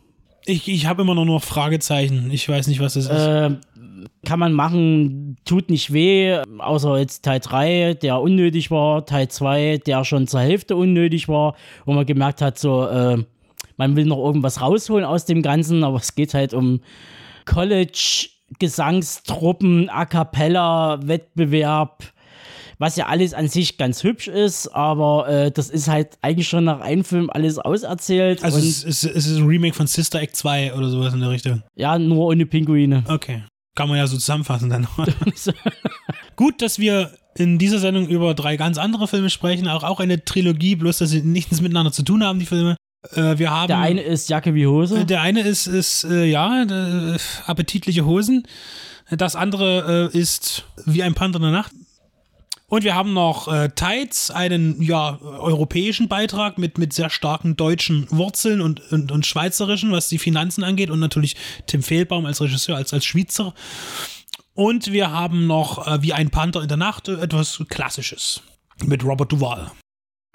Ich, 0.45 0.67
ich 0.67 0.85
habe 0.85 1.01
immer 1.01 1.15
noch 1.15 1.25
nur 1.25 1.41
Fragezeichen. 1.41 2.29
Ich 2.31 2.47
weiß 2.47 2.67
nicht, 2.67 2.79
was 2.79 2.93
das 2.93 3.05
ist. 3.05 3.11
Äh, 3.11 3.51
kann 4.25 4.39
man 4.39 4.53
machen, 4.53 5.37
tut 5.45 5.69
nicht 5.69 5.93
weh, 5.93 6.37
außer 6.57 6.97
jetzt 6.97 7.23
Teil 7.23 7.39
3, 7.39 7.95
der 7.95 8.19
unnötig 8.19 8.71
war, 8.71 9.05
Teil 9.05 9.27
2, 9.27 9.79
der 9.85 10.03
schon 10.03 10.27
zur 10.27 10.41
Hälfte 10.41 10.75
unnötig 10.75 11.27
war, 11.27 11.55
wo 11.85 11.93
man 11.93 12.05
gemerkt 12.05 12.41
hat, 12.41 12.59
so, 12.59 12.87
äh, 12.87 13.23
man 13.77 13.95
will 13.95 14.05
noch 14.05 14.23
irgendwas 14.23 14.61
rausholen 14.61 15.05
aus 15.05 15.25
dem 15.25 15.41
Ganzen, 15.41 15.83
aber 15.83 15.97
es 15.97 16.15
geht 16.15 16.33
halt 16.33 16.53
um 16.53 16.81
College, 17.45 18.29
Gesangstruppen, 18.59 19.89
A 19.89 20.05
Cappella, 20.05 20.99
Wettbewerb, 21.07 22.03
was 22.77 22.95
ja 22.95 23.05
alles 23.07 23.33
an 23.33 23.47
sich 23.47 23.77
ganz 23.77 24.03
hübsch 24.03 24.27
ist, 24.27 24.67
aber 24.69 25.27
äh, 25.27 25.51
das 25.51 25.69
ist 25.69 25.87
halt 25.87 26.17
eigentlich 26.21 26.47
schon 26.47 26.65
nach 26.65 26.81
einem 26.81 27.03
Film 27.03 27.29
alles 27.29 27.57
auserzählt. 27.57 28.43
also 28.43 28.57
es 28.57 28.83
ist, 28.83 29.03
es 29.03 29.27
ist 29.27 29.37
ein 29.37 29.45
Remake 29.45 29.75
von 29.75 29.87
Sister 29.87 30.21
Act 30.21 30.35
2 30.35 30.73
oder 30.73 30.89
sowas 30.89 31.13
in 31.13 31.21
der 31.21 31.29
Richtung. 31.29 31.63
ja, 31.75 31.97
nur 31.97 32.25
ohne 32.27 32.45
Pinguine. 32.45 33.03
Okay. 33.07 33.43
Kann 33.75 33.89
man 33.89 33.97
ja 33.97 34.07
so 34.07 34.17
zusammenfassen 34.17 34.69
dann. 34.69 34.87
Gut, 36.35 36.61
dass 36.61 36.79
wir 36.79 37.11
in 37.37 37.57
dieser 37.57 37.79
Sendung 37.79 38.07
über 38.07 38.33
drei 38.33 38.55
ganz 38.55 38.77
andere 38.77 39.07
Filme 39.07 39.29
sprechen, 39.29 39.67
auch, 39.67 39.83
auch 39.83 39.99
eine 39.99 40.23
Trilogie, 40.23 40.75
bloß 40.75 40.99
dass 40.99 41.09
sie 41.09 41.21
nichts 41.21 41.59
miteinander 41.61 41.91
zu 41.91 42.03
tun 42.03 42.23
haben, 42.23 42.39
die 42.39 42.45
Filme. 42.45 42.77
Äh, 43.13 43.37
wir 43.37 43.51
haben 43.51 43.67
Der 43.67 43.79
eine 43.79 44.01
ist 44.01 44.29
Jacke 44.29 44.53
wie 44.53 44.65
Hose. 44.65 45.05
Der 45.05 45.21
eine 45.21 45.41
ist, 45.41 45.67
ist 45.67 46.05
äh, 46.05 46.25
ja, 46.25 46.63
äh, 46.63 47.17
appetitliche 47.45 48.05
Hosen. 48.05 48.47
Das 49.11 49.35
andere 49.35 50.11
äh, 50.13 50.17
ist 50.17 50.65
wie 50.85 51.03
ein 51.03 51.13
Panther 51.13 51.37
in 51.37 51.43
der 51.43 51.51
Nacht. 51.51 51.71
Und 52.67 52.83
wir 52.83 52.95
haben 52.95 53.13
noch 53.13 53.47
äh, 53.47 53.69
Tides, 53.69 54.31
einen 54.31 54.81
ja, 54.81 55.19
europäischen 55.21 56.07
Beitrag 56.07 56.57
mit, 56.57 56.77
mit 56.79 56.93
sehr 56.93 57.11
starken 57.11 57.55
deutschen 57.55 58.07
Wurzeln 58.09 58.59
und, 58.59 58.91
und, 58.91 59.11
und 59.11 59.25
schweizerischen, 59.25 59.91
was 59.91 60.09
die 60.09 60.17
Finanzen 60.17 60.63
angeht. 60.63 60.89
Und 60.89 60.99
natürlich 60.99 61.35
Tim 61.67 61.83
Fehlbaum 61.83 62.25
als 62.25 62.41
Regisseur, 62.41 62.75
als, 62.75 62.91
als 62.91 63.05
Schweizer. 63.05 63.53
Und 64.55 64.91
wir 64.91 65.11
haben 65.11 65.45
noch 65.45 65.85
äh, 65.85 66.01
wie 66.01 66.13
ein 66.13 66.31
Panther 66.31 66.63
in 66.63 66.67
der 66.67 66.77
Nacht 66.77 67.07
äh, 67.07 67.15
etwas 67.15 67.63
Klassisches 67.69 68.41
mit 68.83 69.03
Robert 69.03 69.31
Duval. 69.31 69.71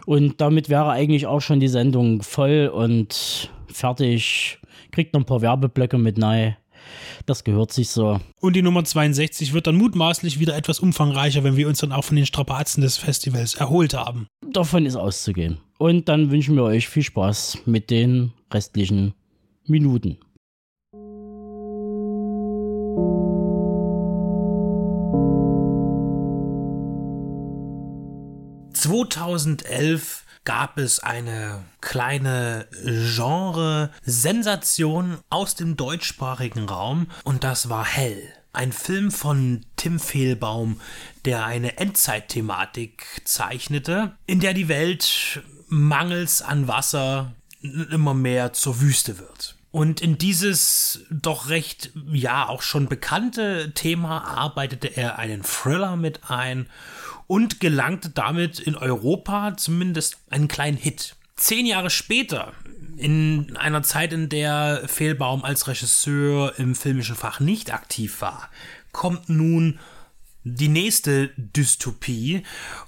Und 0.07 0.41
damit 0.41 0.69
wäre 0.69 0.91
eigentlich 0.91 1.27
auch 1.27 1.41
schon 1.41 1.59
die 1.59 1.69
Sendung 1.69 2.23
voll 2.23 2.71
und 2.73 3.51
fertig. 3.67 4.59
Kriegt 4.93 5.15
noch 5.15 5.23
ein 5.23 5.27
paar 5.27 5.43
Werbeblöcke 5.43 5.99
mit 5.99 6.17
nein. 6.17 6.57
Das 7.27 7.45
gehört 7.45 7.73
sich 7.73 7.91
so. 7.91 8.21
Und 8.41 8.57
die 8.57 8.63
Nummer 8.63 8.85
62 8.85 9.53
wird 9.53 9.67
dann 9.67 9.77
mutmaßlich 9.77 10.41
wieder 10.41 10.57
etwas 10.57 10.81
umfangreicher, 10.81 11.45
wenn 11.45 11.57
wir 11.57 11.69
uns 11.69 11.79
dann 11.81 11.93
auch 11.93 12.05
von 12.05 12.17
den 12.17 12.27
Strapazen 12.27 12.83
des 12.83 12.97
Festivals 12.97 13.55
erholt 13.55 13.95
haben. 13.95 14.27
Davon 14.53 14.87
ist 14.87 14.97
auszugehen. 14.97 15.59
Und 15.79 16.09
dann 16.09 16.31
wünschen 16.31 16.57
wir 16.57 16.65
euch 16.65 16.89
viel 16.89 17.03
Spaß 17.03 17.59
mit 17.67 17.91
den 17.91 18.33
restlichen 18.53 19.15
Minuten. 19.67 20.19
2011 28.81 30.25
gab 30.51 30.79
es 30.79 30.99
eine 30.99 31.63
kleine 31.81 32.67
Genre-Sensation 32.83 35.19
aus 35.31 35.55
dem 35.55 35.77
deutschsprachigen 35.77 36.69
Raum 36.69 37.07
und 37.23 37.45
das 37.45 37.69
war 37.69 37.85
Hell. 37.85 38.21
Ein 38.53 38.73
Film 38.73 39.13
von 39.13 39.65
Tim 39.77 40.01
Fehlbaum, 40.01 40.81
der 41.25 41.45
eine 41.45 41.79
Endzeitthematik 41.79 43.23
zeichnete, 43.25 44.17
in 44.27 44.41
der 44.41 44.53
die 44.53 44.67
Welt 44.67 45.41
mangels 45.69 46.43
an 46.43 46.67
Wasser 46.67 47.31
immer 47.63 48.15
mehr 48.15 48.53
zur 48.53 48.81
Wüste 48.81 49.21
wird. 49.21 49.55
Und 49.71 50.01
in 50.01 50.19
dieses 50.19 51.05
doch 51.11 51.49
recht, 51.49 51.93
ja, 52.11 52.49
auch 52.49 52.63
schon 52.63 52.89
bekannte 52.89 53.71
Thema 53.73 54.25
arbeitete 54.25 54.97
er 54.97 55.17
einen 55.17 55.45
Thriller 55.45 55.95
mit 55.95 56.29
ein 56.29 56.67
und 57.31 57.61
gelangte 57.61 58.11
damit 58.11 58.59
in 58.59 58.75
Europa 58.75 59.57
zumindest 59.57 60.17
einen 60.31 60.49
kleinen 60.49 60.77
Hit. 60.77 61.15
Zehn 61.37 61.65
Jahre 61.65 61.89
später, 61.89 62.55
in 62.97 63.57
einer 63.57 63.85
Zeit, 63.85 64.13
in 64.13 64.29
der 64.29 64.83
Fehlbaum 64.89 65.45
als 65.45 65.69
Regisseur 65.69 66.59
im 66.59 66.75
filmischen 66.75 67.15
Fach 67.15 67.39
nicht 67.39 67.73
aktiv 67.73 68.21
war, 68.21 68.51
kommt 68.91 69.29
nun 69.29 69.79
die 70.43 70.67
nächste 70.67 71.29
Dystopie 71.37 72.43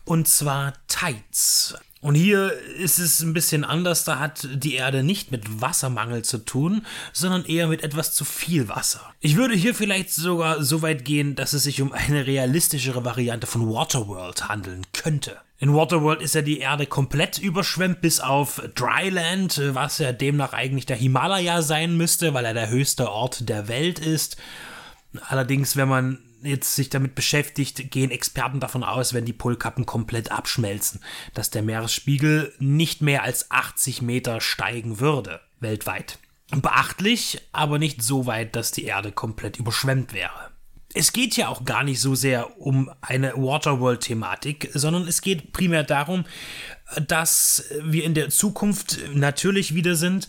und 0.05 0.27
zwar 0.27 0.73
Tides. 0.89 1.77
Und 2.03 2.17
hier 2.17 2.53
ist 2.79 2.99
es 2.99 3.21
ein 3.21 3.33
bisschen 3.33 3.65
anders, 3.65 4.03
da 4.03 4.19
hat 4.19 4.49
die 4.53 4.75
Erde 4.75 5.05
nicht 5.05 5.31
mit 5.31 5.63
Wassermangel 5.63 6.23
zu 6.23 6.39
tun, 6.39 6.85
sondern 7.13 7.45
eher 7.45 7.69
mit 7.69 7.85
etwas 7.85 8.13
zu 8.13 8.25
viel 8.25 8.69
Wasser. 8.69 9.15
Ich 9.21 9.37
würde 9.37 9.55
hier 9.55 9.73
vielleicht 9.73 10.13
sogar 10.13 10.65
so 10.65 10.83
weit 10.83 11.05
gehen, 11.05 11.37
dass 11.37 11.53
es 11.53 11.63
sich 11.63 11.81
um 11.81 11.93
eine 11.93 12.27
realistischere 12.27 13.05
Variante 13.05 13.47
von 13.47 13.73
Waterworld 13.73 14.49
handeln 14.49 14.85
könnte. 14.93 15.37
In 15.61 15.75
Waterworld 15.75 16.23
ist 16.23 16.35
ja 16.35 16.43
die 16.43 16.59
Erde 16.59 16.87
komplett 16.87 17.39
überschwemmt 17.39 18.01
bis 18.01 18.19
auf 18.19 18.61
Dryland, 18.75 19.63
was 19.73 19.99
ja 19.99 20.11
demnach 20.11 20.55
eigentlich 20.55 20.87
der 20.87 20.97
Himalaya 20.97 21.63
sein 21.63 21.97
müsste, 21.97 22.35
weil 22.35 22.45
er 22.45 22.55
der 22.55 22.69
höchste 22.69 23.13
Ort 23.13 23.49
der 23.49 23.69
Welt 23.69 24.01
ist. 24.01 24.37
Allerdings, 25.29 25.77
wenn 25.77 25.89
man 25.89 26.19
jetzt 26.43 26.75
sich 26.75 26.91
damit 26.91 27.15
beschäftigt, 27.15 27.91
gehen 27.91 28.11
Experten 28.11 28.61
davon 28.61 28.85
aus, 28.85 29.15
wenn 29.15 29.25
die 29.25 29.33
Polkappen 29.33 29.87
komplett 29.87 30.31
abschmelzen, 30.31 31.01
dass 31.35 31.51
der 31.51 31.63
Meeresspiegel 31.63 32.53
nicht 32.59 33.03
mehr 33.03 33.23
als 33.23 33.51
80 33.51 34.03
Meter 34.03 34.41
steigen 34.41 35.01
würde, 35.01 35.41
weltweit. 35.61 36.19
Beachtlich, 36.51 37.41
aber 37.53 37.79
nicht 37.79 38.03
so 38.03 38.27
weit, 38.27 38.57
dass 38.57 38.73
die 38.73 38.85
Erde 38.85 39.13
komplett 39.13 39.57
überschwemmt 39.57 40.13
wäre. 40.13 40.51
Es 40.95 41.15
geht 41.15 41.39
ja 41.39 41.49
auch 41.49 41.65
gar 41.65 41.85
nicht 41.85 42.01
so 42.01 42.15
sehr 42.15 42.61
um 42.61 42.91
eine 43.01 43.33
Waterworld-Thematik, 43.35 44.71
sondern 44.75 45.09
es 45.09 45.23
geht 45.23 45.53
primär 45.53 45.85
darum, 45.85 46.25
dass 47.07 47.65
wir 47.81 48.05
in 48.05 48.13
der 48.13 48.29
Zukunft 48.29 48.99
natürlich 49.15 49.75
wieder 49.75 49.97
sind 49.97 50.29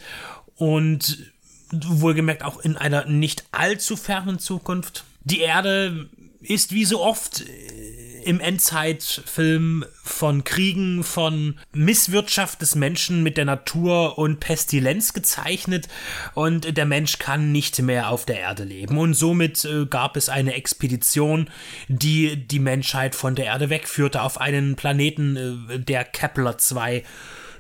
und 0.56 1.34
wohlgemerkt 1.74 2.44
auch 2.44 2.60
in 2.60 2.78
einer 2.78 3.06
nicht 3.06 3.46
allzu 3.52 3.98
fernen 3.98 4.40
Zukunft 4.40 5.04
die 5.24 5.40
Erde 5.40 6.10
ist 6.42 6.74
wie 6.74 6.86
so 6.86 7.02
oft 7.02 7.42
äh, 7.42 8.04
im 8.24 8.40
Endzeitfilm 8.40 9.86
von 10.04 10.44
Kriegen, 10.44 11.04
von 11.04 11.60
Misswirtschaft 11.74 12.62
des 12.62 12.76
Menschen 12.76 13.22
mit 13.22 13.38
der 13.38 13.46
Natur 13.46 14.18
und 14.18 14.40
Pestilenz 14.40 15.14
gezeichnet 15.14 15.88
und 16.34 16.78
der 16.78 16.86
Mensch 16.86 17.20
kann 17.20 17.52
nicht 17.52 17.82
mehr 17.82 18.10
auf 18.10 18.26
der 18.26 18.40
Erde 18.40 18.64
leben. 18.64 18.98
Und 18.98 19.14
somit 19.14 19.66
äh, 19.66 19.86
gab 19.86 20.18
es 20.18 20.30
eine 20.30 20.54
Expedition, 20.54 21.50
die 21.88 22.36
die 22.36 22.60
Menschheit 22.60 23.16
von 23.16 23.36
der 23.36 23.46
Erde 23.46 23.70
wegführte 23.70 24.22
auf 24.22 24.40
einen 24.40 24.76
Planeten, 24.76 25.68
äh, 25.70 25.80
der 25.80 26.06
Kepler 26.06 26.58
2 26.58 27.04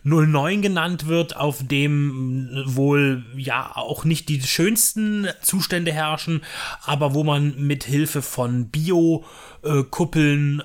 09 0.03 0.62
genannt 0.62 1.07
wird, 1.07 1.36
auf 1.36 1.60
dem 1.62 2.63
wohl 2.65 3.25
ja 3.36 3.75
auch 3.75 4.03
nicht 4.05 4.29
die 4.29 4.41
schönsten 4.41 5.27
Zustände 5.41 5.91
herrschen, 5.91 6.41
aber 6.83 7.13
wo 7.13 7.24
man 7.24 7.55
mit 7.57 7.83
Hilfe 7.86 8.22
von 8.22 8.69
Bio-Kuppeln 8.69 10.63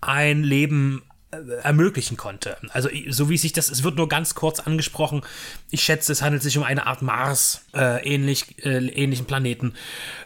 ein 0.00 0.42
Leben 0.42 1.02
äh, 1.34 1.62
ermöglichen 1.62 2.16
konnte. 2.16 2.56
Also 2.70 2.88
so 3.08 3.28
wie 3.28 3.38
sich 3.38 3.52
das, 3.52 3.70
es 3.70 3.82
wird 3.82 3.96
nur 3.96 4.08
ganz 4.08 4.34
kurz 4.34 4.60
angesprochen. 4.60 5.22
Ich 5.70 5.82
schätze, 5.82 6.12
es 6.12 6.22
handelt 6.22 6.42
sich 6.42 6.58
um 6.58 6.64
eine 6.64 6.86
Art 6.86 7.02
Mars 7.02 7.64
äh, 7.74 8.06
ähnlich 8.06 8.64
äh, 8.64 8.86
ähnlichen 8.88 9.26
Planeten, 9.26 9.74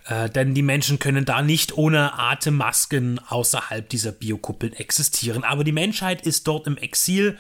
äh, 0.06 0.28
denn 0.28 0.54
die 0.54 0.62
Menschen 0.62 0.98
können 0.98 1.24
da 1.24 1.42
nicht 1.42 1.76
ohne 1.76 2.18
Atemmasken 2.18 3.20
außerhalb 3.28 3.88
dieser 3.88 4.12
Biokuppeln 4.12 4.72
existieren. 4.72 5.44
Aber 5.44 5.64
die 5.64 5.72
Menschheit 5.72 6.26
ist 6.26 6.46
dort 6.48 6.66
im 6.66 6.76
Exil 6.76 7.38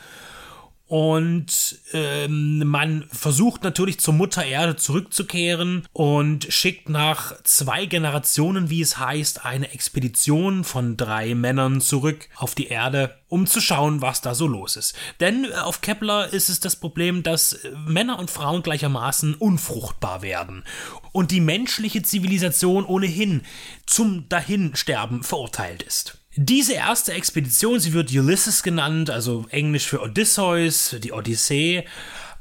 und 0.88 1.80
ähm, 1.92 2.66
man 2.66 3.04
versucht 3.12 3.62
natürlich 3.62 4.00
zur 4.00 4.14
Mutter 4.14 4.44
Erde 4.44 4.74
zurückzukehren 4.76 5.86
und 5.92 6.46
schickt 6.50 6.88
nach 6.88 7.34
zwei 7.42 7.84
Generationen, 7.84 8.70
wie 8.70 8.80
es 8.80 8.98
heißt, 8.98 9.44
eine 9.44 9.70
Expedition 9.72 10.64
von 10.64 10.96
drei 10.96 11.34
Männern 11.34 11.82
zurück 11.82 12.30
auf 12.36 12.54
die 12.54 12.68
Erde, 12.68 13.18
um 13.28 13.46
zu 13.46 13.60
schauen, 13.60 14.00
was 14.00 14.22
da 14.22 14.34
so 14.34 14.46
los 14.46 14.76
ist. 14.76 14.94
Denn 15.20 15.44
äh, 15.44 15.56
auf 15.56 15.82
Kepler 15.82 16.32
ist 16.32 16.48
es 16.48 16.58
das 16.58 16.76
Problem, 16.76 17.22
dass 17.22 17.52
äh, 17.52 17.70
Männer 17.86 18.18
und 18.18 18.30
Frauen 18.30 18.62
gleichermaßen 18.62 19.34
unfruchtbar 19.34 20.22
werden 20.22 20.64
und 21.12 21.32
die 21.32 21.42
menschliche 21.42 22.02
Zivilisation 22.02 22.86
ohnehin 22.86 23.42
zum 23.84 24.26
Dahinsterben 24.30 25.22
verurteilt 25.22 25.82
ist. 25.82 26.17
Diese 26.36 26.74
erste 26.74 27.12
Expedition, 27.14 27.80
sie 27.80 27.94
wird 27.94 28.12
Ulysses 28.12 28.62
genannt, 28.62 29.10
also 29.10 29.46
Englisch 29.50 29.86
für 29.86 30.02
Odysseus, 30.02 30.94
die 31.02 31.12
Odyssee, 31.12 31.84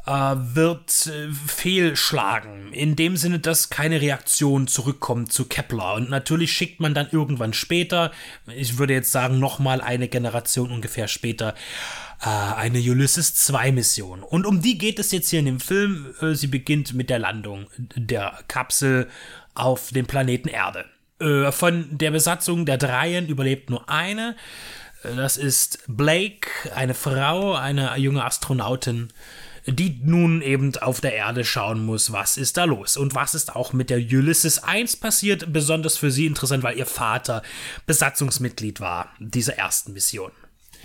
äh, 0.08 0.12
wird 0.12 1.08
äh, 1.08 1.32
fehlschlagen. 1.32 2.72
In 2.72 2.96
dem 2.96 3.17
Sinne, 3.17 3.39
dass 3.39 3.70
keine 3.70 4.00
Reaktion 4.00 4.67
zurückkommt 4.67 5.34
zu 5.34 5.46
Kepler. 5.46 5.96
Und 5.96 6.10
natürlich 6.10 6.53
schickt 6.53 6.79
man 6.79 6.94
dann 6.94 7.10
irgendwann 7.12 7.53
später, 7.53 8.12
ich 8.48 8.77
würde 8.77 8.94
jetzt 8.94 9.12
sagen, 9.12 9.39
nochmal 9.39 9.82
eine 9.82 10.08
Generation 10.08 10.72
ungefähr 10.72 11.10
später, 11.10 11.56
äh, 12.22 12.29
eine 12.29 12.79
Ulysses 12.79 13.36
2 13.36 13.74
Mission. 13.74 14.24
Und 14.24 14.46
um 14.46 14.62
die 14.62 14.77
geht 14.77 15.00
es 15.00 15.12
jetzt 15.12 15.29
hier 15.29 15.39
in 15.39 15.46
dem 15.46 15.60
Film. 15.60 16.13
Sie 16.34 16.48
beginnt 16.48 16.94
mit 16.94 17.10
der 17.10 17.20
Landung 17.20 17.67
der 17.77 18.39
Kapsel 18.48 19.10
auf 19.56 19.89
dem 19.91 20.06
Planeten 20.06 20.48
Erde. 20.48 20.86
Äh, 21.19 21.51
von 21.51 21.97
der 21.97 22.12
Besatzung 22.12 22.65
der 22.65 22.77
Dreien 22.77 23.27
überlebt 23.27 23.69
nur 23.69 23.89
eine. 23.89 24.36
Äh, 25.03 25.15
das 25.15 25.38
ist 25.38 25.79
Blake, 25.88 26.50
eine 26.75 26.93
Frau, 26.93 27.53
eine 27.53 27.95
junge 27.97 28.24
Astronautin, 28.24 29.09
die 29.65 30.00
nun 30.03 30.41
eben 30.41 30.75
auf 30.77 31.01
der 31.01 31.13
Erde 31.13 31.43
schauen 31.43 31.86
muss, 31.86 32.12
was 32.12 32.38
ist 32.38 32.57
da 32.57 32.63
los 32.63 32.95
und 32.95 33.15
was 33.15 33.36
ist 33.36 33.55
auch 33.55 33.74
mit 33.74 33.89
der 33.89 33.97
Ulysses 33.97 34.63
1 34.63 34.97
passiert. 34.97 35.51
Besonders 35.51 35.97
für 35.97 36.12
sie 36.12 36.25
interessant, 36.25 36.63
weil 36.63 36.77
ihr 36.77 36.86
Vater 36.86 37.41
Besatzungsmitglied 37.86 38.79
war 38.79 39.12
dieser 39.19 39.57
ersten 39.57 39.93
Mission. 39.93 40.31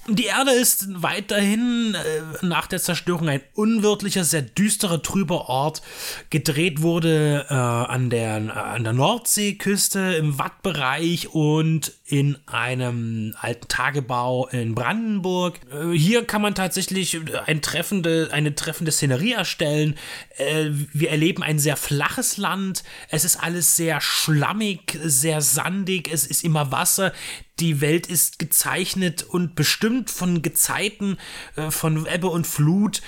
Die 0.09 0.25
Erde 0.25 0.51
ist 0.51 1.01
weiterhin 1.01 1.95
äh, 1.95 2.45
nach 2.45 2.67
der 2.67 2.81
Zerstörung 2.81 3.29
ein 3.29 3.41
unwirtlicher, 3.55 4.25
sehr 4.25 4.43
düsterer, 4.43 5.01
trüber 5.01 5.49
Ort. 5.49 5.81
Gedreht 6.29 6.83
wurde 6.83 7.47
äh, 7.49 7.55
an, 7.55 8.11
der, 8.11 8.57
an 8.57 8.83
der 8.83 8.95
Nordseeküste, 8.95 10.01
im 10.19 10.41
Wattbereich 10.41 11.29
und 11.33 11.93
in 12.13 12.37
einem 12.45 13.35
alten 13.41 13.69
Tagebau 13.69 14.47
in 14.49 14.75
Brandenburg. 14.75 15.61
Äh, 15.73 15.97
hier 15.97 16.27
kann 16.27 16.43
man 16.43 16.55
tatsächlich 16.55 17.19
ein 17.47 17.63
treffende, 17.63 18.29
eine 18.33 18.55
treffende 18.55 18.93
Szenerie 18.93 19.33
erstellen. 19.33 19.95
Äh, 20.37 20.67
wir 20.93 21.09
erleben 21.09 21.43
ein 21.43 21.59
sehr 21.59 21.79
flaches 21.79 22.37
Land. 22.37 22.85
Es 23.09 23.25
ist 23.25 23.43
alles 23.43 23.77
sehr 23.77 24.03
schlammig, 24.03 24.99
sehr 25.03 25.41
sandig. 25.41 26.11
Es 26.13 26.27
ist 26.27 26.45
immer 26.45 26.71
Wasser 26.71 27.15
die 27.61 27.81
Welt 27.81 28.09
ist 28.09 28.39
gezeichnet 28.39 29.23
und 29.23 29.55
bestimmt 29.55 30.11
von 30.11 30.43
Gezeiten, 30.43 31.19
äh, 31.57 31.71
von 31.71 32.07
Ebbe 32.07 32.29
und 32.29 32.47
Flut. 32.47 33.03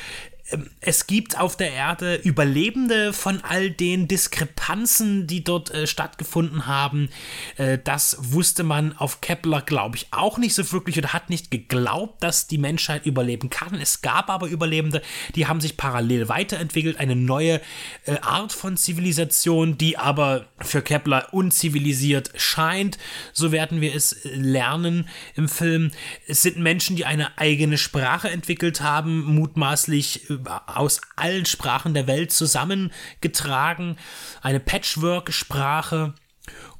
Ähm, 0.51 0.71
es 0.81 1.07
gibt 1.07 1.39
auf 1.39 1.57
der 1.57 1.73
Erde 1.73 2.17
Überlebende 2.17 3.13
von 3.13 3.41
all 3.43 3.71
den 3.71 4.09
Diskrepanzen, 4.09 5.27
die 5.27 5.45
dort 5.45 5.71
äh, 5.71 5.87
stattgefunden 5.87 6.67
haben. 6.67 7.09
Äh, 7.57 7.79
das 7.83 8.17
wusste 8.21 8.63
man 8.63 8.97
auf 8.97 9.21
Kepler, 9.21 9.63
glaube 9.63 9.97
ich, 9.97 10.09
auch 10.11 10.39
nicht 10.39 10.55
so 10.55 10.71
wirklich 10.73 10.99
oder 10.99 11.13
hat 11.13 11.31
nicht 11.31 11.51
geglaubt, 11.51 12.23
dass 12.23 12.47
die 12.47 12.59
Menschheit 12.59 13.07
überleben 13.07 13.51
kann. 13.51 13.75
Es 13.75 14.03
gab 14.03 14.29
aber 14.31 14.47
Überlebende, 14.49 15.03
die 15.35 15.47
haben 15.47 15.61
sich 15.61 15.77
parallel 15.77 16.29
weiterentwickelt, 16.29 16.99
eine 16.99 17.17
neue 17.17 17.61
äh, 18.05 18.19
Art 18.21 18.53
von 18.53 18.77
Zivilisation, 18.77 19.79
die 19.79 19.97
aber 19.97 20.47
für 20.61 20.83
Kepler 20.83 21.33
unzivilisiert 21.33 22.33
scheint. 22.37 22.99
So 23.33 23.53
werden 23.53 23.81
wir 23.81 23.95
es 23.95 24.13
äh, 24.13 24.35
lernen 24.35 25.09
im 25.35 25.49
Film. 25.49 25.91
Es 26.27 26.43
sind 26.43 26.59
Menschen, 26.59 26.97
die 26.97 27.07
eine 27.07 27.39
eigene 27.39 27.79
Sprache 27.79 28.29
entwickelt 28.29 28.83
haben, 28.83 29.23
mutmaßlich 29.35 30.31
äh, 30.31 30.34
aus 30.67 31.01
allen 31.17 31.47
Sprachen 31.47 31.95
der 31.95 32.07
Welt 32.07 32.33
zusammengetragen, 32.33 33.97
eine 34.43 34.61
Patchwork-Sprache. 34.61 36.15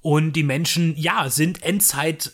Und 0.01 0.33
die 0.35 0.43
Menschen, 0.43 0.97
ja, 0.97 1.31
sind 1.31 1.63
Endzeit 1.63 2.33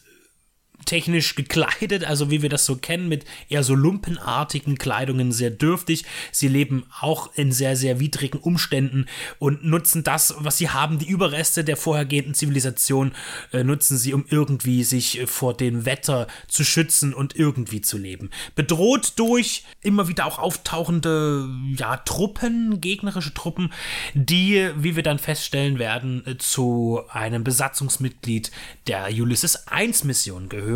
technisch 0.85 1.35
gekleidet, 1.35 2.05
also 2.05 2.31
wie 2.31 2.43
wir 2.43 2.49
das 2.49 2.67
so 2.67 2.77
kennen, 2.77 3.09
mit 3.09 3.25
eher 3.49 3.63
so 3.63 3.75
lumpenartigen 3.75 4.79
Kleidungen, 4.79 5.33
sehr 5.33 5.51
dürftig. 5.51 6.05
Sie 6.33 6.49
leben 6.49 6.85
auch 7.01 7.31
in 7.35 7.53
sehr, 7.53 7.77
sehr 7.77 8.01
widrigen 8.01 8.41
Umständen 8.41 9.07
und 9.39 9.65
nutzen 9.65 10.03
das, 10.03 10.35
was 10.39 10.59
sie 10.59 10.71
haben, 10.71 10.99
die 10.99 11.09
Überreste 11.09 11.65
der 11.65 11.77
vorhergehenden 11.77 12.35
Zivilisation, 12.35 13.13
äh, 13.53 13.65
nutzen 13.65 13.97
sie, 13.97 14.15
um 14.15 14.25
irgendwie 14.29 14.85
sich 14.85 15.23
vor 15.27 15.55
dem 15.55 15.85
Wetter 15.85 16.27
zu 16.49 16.65
schützen 16.65 17.15
und 17.15 17.37
irgendwie 17.37 17.81
zu 17.81 17.99
leben. 17.99 18.31
Bedroht 18.55 19.15
durch 19.17 19.65
immer 19.83 20.09
wieder 20.09 20.27
auch 20.27 20.39
auftauchende, 20.39 21.49
ja, 21.77 21.97
Truppen, 21.99 22.81
gegnerische 22.81 23.35
Truppen, 23.35 23.73
die, 24.15 24.71
wie 24.77 24.97
wir 24.97 25.03
dann 25.03 25.19
feststellen 25.19 25.79
werden, 25.79 26.27
äh, 26.27 26.37
zu 26.39 27.01
einem 27.11 27.45
Besatzungsmitglied 27.45 28.51
der 28.87 29.09
Ulysses 29.11 29.69
1 29.69 30.05
Mission 30.05 30.49
gehören, 30.49 30.70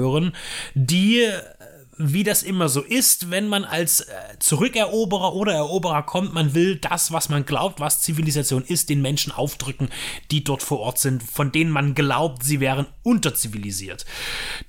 die 0.75 1.21
äh, 1.21 1.43
wie 1.99 2.25
das 2.25 2.43
immer 2.43 2.69
so 2.69 2.81
ist, 2.83 3.31
wenn 3.31 3.49
man 3.49 3.65
als 3.65 4.01
äh, 4.01 4.15
Zurückeroberer 4.39 5.35
oder 5.35 5.53
Eroberer 5.53 6.03
kommt, 6.03 6.35
man 6.35 6.55
will 6.55 6.77
das, 6.77 7.13
was 7.13 7.29
man 7.29 7.47
glaubt, 7.47 7.81
was 7.81 8.03
Zivilisation 8.03 8.65
ist, 8.65 8.89
den 8.89 9.03
Menschen 9.03 9.33
aufdrücken, 9.33 9.89
die 10.31 10.45
dort 10.45 10.63
vor 10.63 10.81
Ort 10.81 10.99
sind, 10.99 11.23
von 11.23 11.53
denen 11.53 11.71
man 11.71 11.95
glaubt, 11.95 12.43
sie 12.43 12.61
wären 12.61 12.87
unterzivilisiert. 13.03 14.05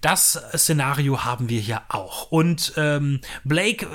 Das 0.01 0.39
Szenario 0.55 1.23
haben 1.23 1.49
wir 1.49 1.59
hier 1.59 1.81
auch. 1.89 2.31
Und 2.31 2.73
ähm, 2.77 3.21
Blake 3.43 3.87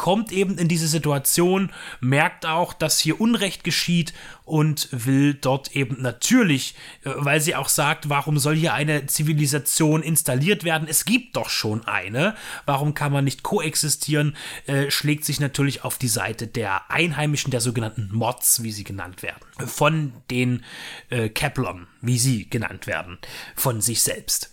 kommt 0.00 0.32
eben 0.32 0.56
in 0.56 0.66
diese 0.66 0.88
Situation, 0.88 1.70
merkt 2.00 2.46
auch, 2.46 2.72
dass 2.72 2.98
hier 2.98 3.20
Unrecht 3.20 3.64
geschieht 3.64 4.14
und 4.46 4.88
will 4.92 5.34
dort 5.34 5.76
eben 5.76 6.00
natürlich, 6.00 6.74
äh, 7.04 7.10
weil 7.16 7.42
sie 7.42 7.54
auch 7.54 7.68
sagt, 7.68 8.08
warum 8.08 8.38
soll 8.38 8.56
hier 8.56 8.72
eine 8.72 9.04
Zivilisation 9.04 10.02
installiert 10.02 10.64
werden? 10.64 10.88
Es 10.88 11.04
gibt 11.04 11.36
doch 11.36 11.50
schon 11.50 11.86
eine. 11.86 12.34
Warum 12.64 12.94
kann 12.94 13.12
man 13.12 13.24
nicht 13.24 13.42
koexistieren? 13.42 14.38
Äh, 14.64 14.90
schlägt 14.90 15.26
sich 15.26 15.38
natürlich 15.38 15.84
auf 15.84 15.98
die 15.98 16.08
Seite 16.08 16.46
der 16.46 16.90
Einheimischen, 16.90 17.50
der 17.50 17.60
sogenannten 17.60 18.08
Mods, 18.10 18.62
wie 18.62 18.72
sie 18.72 18.84
genannt 18.84 19.22
werden. 19.22 19.42
Von 19.66 20.14
den 20.30 20.64
äh, 21.10 21.28
Keplern, 21.28 21.88
wie 22.00 22.18
sie 22.18 22.48
genannt 22.48 22.86
werden. 22.86 23.18
Von 23.54 23.82
sich 23.82 24.02
selbst. 24.02 24.50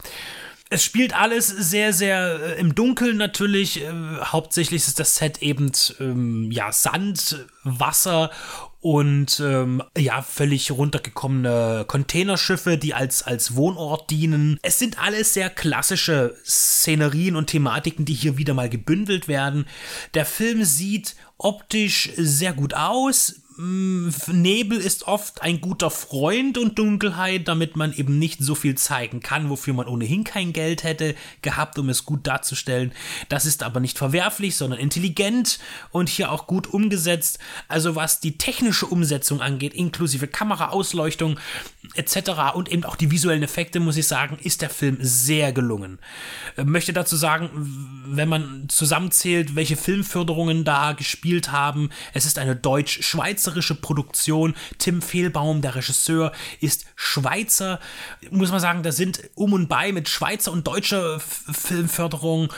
Es 0.69 0.83
spielt 0.83 1.13
alles 1.13 1.47
sehr, 1.47 1.93
sehr 1.93 2.39
äh, 2.41 2.59
im 2.59 2.75
Dunkeln 2.75 3.17
natürlich. 3.17 3.81
Äh, 3.81 3.91
hauptsächlich 4.21 4.85
ist 4.85 4.99
das 4.99 5.15
Set 5.15 5.41
eben 5.41 5.71
ähm, 5.99 6.51
ja 6.51 6.71
Sand, 6.73 7.45
Wasser 7.63 8.31
und 8.81 9.39
ähm, 9.39 9.81
ja 9.97 10.21
völlig 10.21 10.71
runtergekommene 10.71 11.85
Containerschiffe, 11.87 12.77
die 12.77 12.93
als 12.93 13.23
als 13.23 13.55
Wohnort 13.55 14.09
dienen. 14.11 14.59
Es 14.61 14.77
sind 14.77 15.01
alles 15.01 15.33
sehr 15.33 15.49
klassische 15.49 16.35
Szenerien 16.45 17.35
und 17.35 17.47
Thematiken, 17.47 18.05
die 18.05 18.13
hier 18.13 18.37
wieder 18.37 18.53
mal 18.53 18.69
gebündelt 18.69 19.27
werden. 19.27 19.65
Der 20.13 20.25
Film 20.25 20.63
sieht 20.63 21.15
optisch 21.37 22.11
sehr 22.17 22.53
gut 22.53 22.73
aus 22.73 23.41
Nebel 23.59 24.77
ist 24.77 25.07
oft 25.07 25.41
ein 25.41 25.61
guter 25.61 25.89
Freund 25.89 26.59
und 26.59 26.77
Dunkelheit, 26.77 27.47
damit 27.47 27.75
man 27.75 27.91
eben 27.91 28.19
nicht 28.19 28.39
so 28.39 28.53
viel 28.53 28.75
zeigen 28.75 29.19
kann, 29.19 29.49
wofür 29.49 29.73
man 29.73 29.87
ohnehin 29.87 30.23
kein 30.23 30.53
Geld 30.53 30.83
hätte 30.83 31.15
gehabt, 31.41 31.79
um 31.79 31.89
es 31.89 32.05
gut 32.05 32.27
darzustellen. 32.27 32.91
Das 33.29 33.47
ist 33.47 33.63
aber 33.63 33.79
nicht 33.79 33.97
verwerflich, 33.97 34.55
sondern 34.55 34.79
intelligent 34.79 35.57
und 35.89 36.07
hier 36.07 36.31
auch 36.31 36.45
gut 36.45 36.67
umgesetzt. 36.67 37.39
Also 37.67 37.95
was 37.95 38.19
die 38.19 38.37
technische 38.37 38.85
Umsetzung 38.85 39.41
angeht, 39.41 39.73
inklusive 39.73 40.27
Kameraausleuchtung 40.27 41.39
etc. 41.95 42.53
und 42.53 42.71
eben 42.71 42.83
auch 42.83 42.95
die 42.95 43.09
visuellen 43.09 43.41
Effekte, 43.41 43.79
muss 43.79 43.97
ich 43.97 44.07
sagen, 44.07 44.37
ist 44.43 44.61
der 44.61 44.69
Film 44.69 44.97
sehr 45.01 45.51
gelungen. 45.51 45.97
Äh, 46.57 46.63
möchte 46.63 46.93
dazu 46.93 47.15
sagen, 47.15 47.49
wenn 48.05 48.29
man 48.29 48.69
zusammenzählt, 48.69 49.55
welche 49.55 49.77
Filmförderungen 49.77 50.63
da 50.63 50.93
gespielt 50.93 51.51
haben, 51.51 51.89
es 52.13 52.25
ist 52.27 52.37
eine 52.37 52.55
deutsch-schweizer 52.55 53.46
schweizerische 53.47 53.75
Produktion. 53.75 54.55
Tim 54.77 55.01
Fehlbaum, 55.01 55.61
der 55.61 55.75
Regisseur, 55.75 56.31
ist 56.59 56.85
Schweizer. 56.95 57.79
Muss 58.29 58.51
man 58.51 58.59
sagen, 58.59 58.83
da 58.83 58.91
sind 58.91 59.29
um 59.35 59.53
und 59.53 59.67
bei 59.67 59.91
mit 59.91 60.09
Schweizer 60.09 60.51
und 60.51 60.67
deutscher 60.67 61.19
Filmförderung 61.19 62.51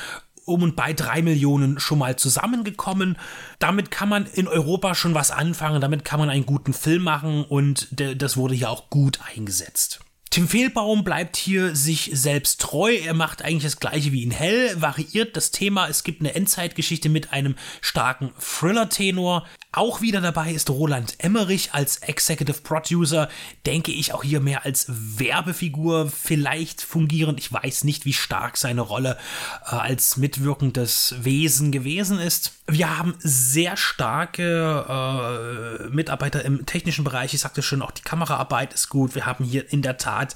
um 0.46 0.64
und 0.64 0.76
bei 0.76 0.94
drei 0.94 1.22
Millionen 1.22 1.80
schon 1.80 2.00
mal 2.00 2.16
zusammengekommen. 2.16 3.18
Damit 3.60 3.92
kann 3.92 4.10
man 4.10 4.26
in 4.26 4.48
Europa 4.48 4.96
schon 4.96 5.14
was 5.14 5.30
anfangen, 5.30 5.80
damit 5.80 6.04
kann 6.04 6.20
man 6.20 6.30
einen 6.30 6.48
guten 6.48 6.74
Film 6.74 7.04
machen 7.04 7.44
und 7.44 7.88
das 7.92 8.36
wurde 8.36 8.56
hier 8.56 8.72
auch 8.72 8.90
gut 8.90 9.20
eingesetzt. 9.36 10.00
Tim 10.32 10.48
Fehlbaum 10.48 11.04
bleibt 11.04 11.38
hier 11.38 11.76
sich 11.76 12.12
selbst 12.14 12.62
treu. 12.62 12.94
Er 12.94 13.16
macht 13.16 13.42
eigentlich 13.42 13.64
das 13.64 13.80
gleiche 13.80 14.12
wie 14.12 14.22
in 14.22 14.30
Hell, 14.30 14.80
variiert 14.80 15.36
das 15.36 15.50
Thema. 15.50 15.88
Es 15.88 16.04
gibt 16.04 16.22
eine 16.22 16.36
Endzeitgeschichte 16.36 17.10
mit 17.10 17.34
einem 17.34 17.56
starken 17.82 18.32
Thriller-Tenor. 18.40 19.48
Auch 19.72 20.02
wieder 20.02 20.22
dabei 20.22 20.52
ist 20.52 20.70
Roland 20.70 21.16
Emmerich 21.18 21.74
als 21.74 21.98
Executive 21.98 22.62
Producer, 22.62 23.28
denke 23.66 23.92
ich 23.92 24.14
auch 24.14 24.24
hier 24.24 24.40
mehr 24.40 24.66
als 24.66 24.86
Werbefigur 24.88 26.12
vielleicht 26.12 26.82
fungierend. 26.82 27.40
Ich 27.40 27.52
weiß 27.52 27.84
nicht, 27.84 28.06
wie 28.06 28.14
stark 28.14 28.58
seine 28.58 28.82
Rolle 28.82 29.18
äh, 29.66 29.76
als 29.76 30.18
mitwirkendes 30.18 31.16
Wesen 31.22 31.72
gewesen 31.72 32.20
ist. 32.20 32.59
Wir 32.72 32.98
haben 32.98 33.16
sehr 33.20 33.78
starke 33.78 34.86
äh, 34.88 35.90
Mitarbeiter 35.90 36.46
im 36.46 36.68
technischen 36.68 37.04
Bereich. 37.04 37.34
Ich 37.34 37.42
sagte 37.42 37.64
schon, 37.64 37.82
auch 37.82 37.92
die 37.92 38.04
Kameraarbeit 38.04 38.74
ist 38.74 38.90
gut. 38.90 39.16
Wir 39.16 39.26
haben 39.26 39.44
hier 39.44 39.72
in 39.74 39.82
der 39.82 39.98
Tat 39.98 40.36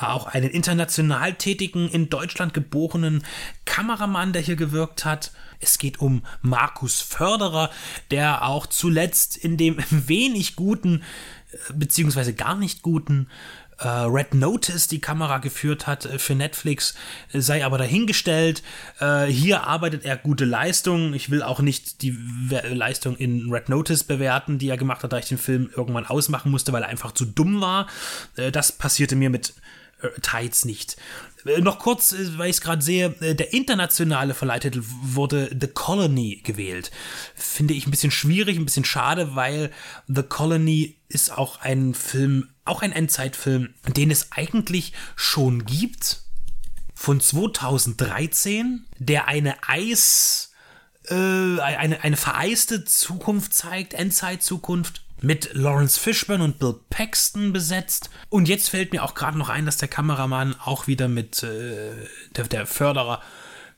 äh, 0.00 0.04
auch 0.04 0.26
einen 0.26 0.50
international 0.50 1.34
tätigen, 1.34 1.88
in 1.88 2.10
Deutschland 2.10 2.54
geborenen 2.54 3.24
Kameramann, 3.64 4.32
der 4.32 4.42
hier 4.42 4.56
gewirkt 4.56 5.04
hat. 5.04 5.32
Es 5.58 5.78
geht 5.78 6.00
um 6.00 6.22
Markus 6.42 7.00
Förderer, 7.00 7.70
der 8.10 8.46
auch 8.46 8.66
zuletzt 8.66 9.36
in 9.36 9.56
dem 9.56 9.78
wenig 9.90 10.54
guten, 10.54 11.02
äh, 11.50 11.72
beziehungsweise 11.74 12.34
gar 12.34 12.54
nicht 12.54 12.82
guten 12.82 13.28
äh, 13.78 13.88
Red 13.88 14.34
Notice 14.34 14.88
die 14.88 15.00
Kamera 15.00 15.38
geführt 15.38 15.86
hat 15.86 16.06
äh, 16.06 16.18
für 16.18 16.34
Netflix, 16.34 16.94
sei 17.32 17.64
aber 17.64 17.78
dahingestellt. 17.78 18.62
Äh, 19.00 19.26
hier 19.26 19.64
arbeitet 19.64 20.04
er 20.04 20.16
gute 20.16 20.44
Leistung. 20.44 21.14
Ich 21.14 21.30
will 21.30 21.42
auch 21.42 21.60
nicht 21.60 22.02
die 22.02 22.16
Leistung 22.50 23.16
in 23.16 23.50
Red 23.50 23.68
Notice 23.68 24.04
bewerten, 24.04 24.58
die 24.58 24.68
er 24.68 24.76
gemacht 24.76 25.02
hat, 25.02 25.12
da 25.12 25.18
ich 25.18 25.28
den 25.28 25.38
Film 25.38 25.70
irgendwann 25.76 26.06
ausmachen 26.06 26.50
musste, 26.50 26.72
weil 26.72 26.82
er 26.82 26.88
einfach 26.88 27.12
zu 27.12 27.24
dumm 27.24 27.60
war. 27.60 27.86
Äh, 28.36 28.52
das 28.52 28.72
passierte 28.72 29.16
mir 29.16 29.30
mit 29.30 29.54
äh, 30.02 30.08
Tides 30.20 30.64
nicht. 30.64 30.96
Äh, 31.44 31.60
noch 31.60 31.78
kurz, 31.78 32.12
äh, 32.12 32.38
weil 32.38 32.50
ich 32.50 32.56
es 32.56 32.60
gerade 32.60 32.82
sehe, 32.82 33.14
äh, 33.20 33.34
der 33.34 33.52
internationale 33.52 34.34
Verleihtitel 34.34 34.82
wurde 34.84 35.50
The 35.58 35.68
Colony 35.68 36.40
gewählt. 36.42 36.90
Finde 37.34 37.74
ich 37.74 37.86
ein 37.86 37.90
bisschen 37.90 38.10
schwierig, 38.10 38.56
ein 38.56 38.64
bisschen 38.64 38.84
schade, 38.84 39.34
weil 39.34 39.70
The 40.06 40.22
Colony 40.22 40.96
ist 41.08 41.36
auch 41.36 41.60
ein 41.60 41.94
Film, 41.94 42.48
auch 42.64 42.82
ein 42.82 42.92
Endzeitfilm, 42.92 43.74
den 43.96 44.10
es 44.10 44.32
eigentlich 44.32 44.92
schon 45.16 45.64
gibt. 45.64 46.22
Von 46.94 47.20
2013, 47.20 48.86
der 48.98 49.28
eine 49.28 49.56
Eis, 49.66 50.52
äh, 51.08 51.14
eine, 51.14 52.02
eine 52.02 52.16
vereiste 52.16 52.84
Zukunft 52.84 53.52
zeigt, 53.52 53.94
Endzeitzukunft 53.94 55.04
mit 55.20 55.54
Lawrence 55.54 55.98
Fishburne 55.98 56.44
und 56.44 56.58
Bill 56.58 56.80
Paxton 56.90 57.52
besetzt. 57.52 58.10
Und 58.28 58.48
jetzt 58.48 58.70
fällt 58.70 58.92
mir 58.92 59.02
auch 59.02 59.14
gerade 59.14 59.38
noch 59.38 59.48
ein, 59.48 59.66
dass 59.66 59.76
der 59.76 59.88
Kameramann 59.88 60.54
auch 60.60 60.86
wieder 60.86 61.08
mit, 61.08 61.42
äh, 61.42 61.94
der, 62.36 62.44
der 62.44 62.66
Förderer, 62.66 63.22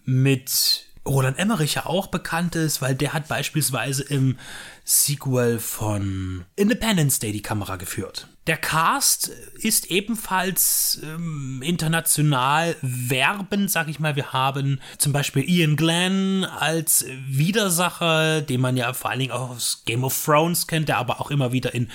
mit 0.04 0.85
Roland 1.06 1.38
Emmerich 1.38 1.74
ja 1.74 1.86
auch 1.86 2.08
bekannt 2.08 2.56
ist, 2.56 2.82
weil 2.82 2.94
der 2.94 3.12
hat 3.12 3.28
beispielsweise 3.28 4.02
im 4.02 4.38
Sequel 4.84 5.58
von 5.58 6.44
Independence 6.56 7.18
Day 7.18 7.32
die 7.32 7.42
Kamera 7.42 7.76
geführt. 7.76 8.28
Der 8.46 8.56
Cast 8.56 9.28
ist 9.54 9.90
ebenfalls 9.90 11.00
ähm, 11.02 11.60
international 11.64 12.76
werbend, 12.82 13.70
sag 13.70 13.88
ich 13.88 13.98
mal. 13.98 14.14
Wir 14.14 14.32
haben 14.32 14.80
zum 14.98 15.12
Beispiel 15.12 15.48
Ian 15.48 15.74
Glenn 15.74 16.44
als 16.44 17.04
Widersacher, 17.26 18.42
den 18.42 18.60
man 18.60 18.76
ja 18.76 18.92
vor 18.92 19.10
allen 19.10 19.18
Dingen 19.20 19.32
auch 19.32 19.50
aus 19.50 19.82
Game 19.84 20.04
of 20.04 20.24
Thrones 20.24 20.68
kennt, 20.68 20.88
der 20.88 20.98
aber 20.98 21.20
auch 21.20 21.32
immer 21.32 21.50
wieder 21.50 21.74
in 21.74 21.86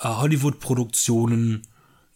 äh, 0.00 0.08
Hollywood-Produktionen 0.08 1.62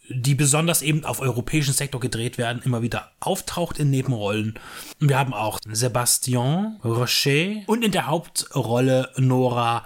die 0.09 0.35
besonders 0.35 0.81
eben 0.81 1.05
auf 1.05 1.21
europäischen 1.21 1.73
Sektor 1.73 2.01
gedreht 2.01 2.37
werden, 2.37 2.61
immer 2.63 2.81
wieder 2.81 3.11
auftaucht 3.19 3.79
in 3.79 3.89
Nebenrollen. 3.89 4.59
Wir 4.99 5.17
haben 5.17 5.33
auch 5.33 5.59
Sebastian 5.65 6.79
Rocher 6.83 7.61
und 7.67 7.83
in 7.83 7.91
der 7.91 8.07
Hauptrolle 8.07 9.11
Nora 9.17 9.85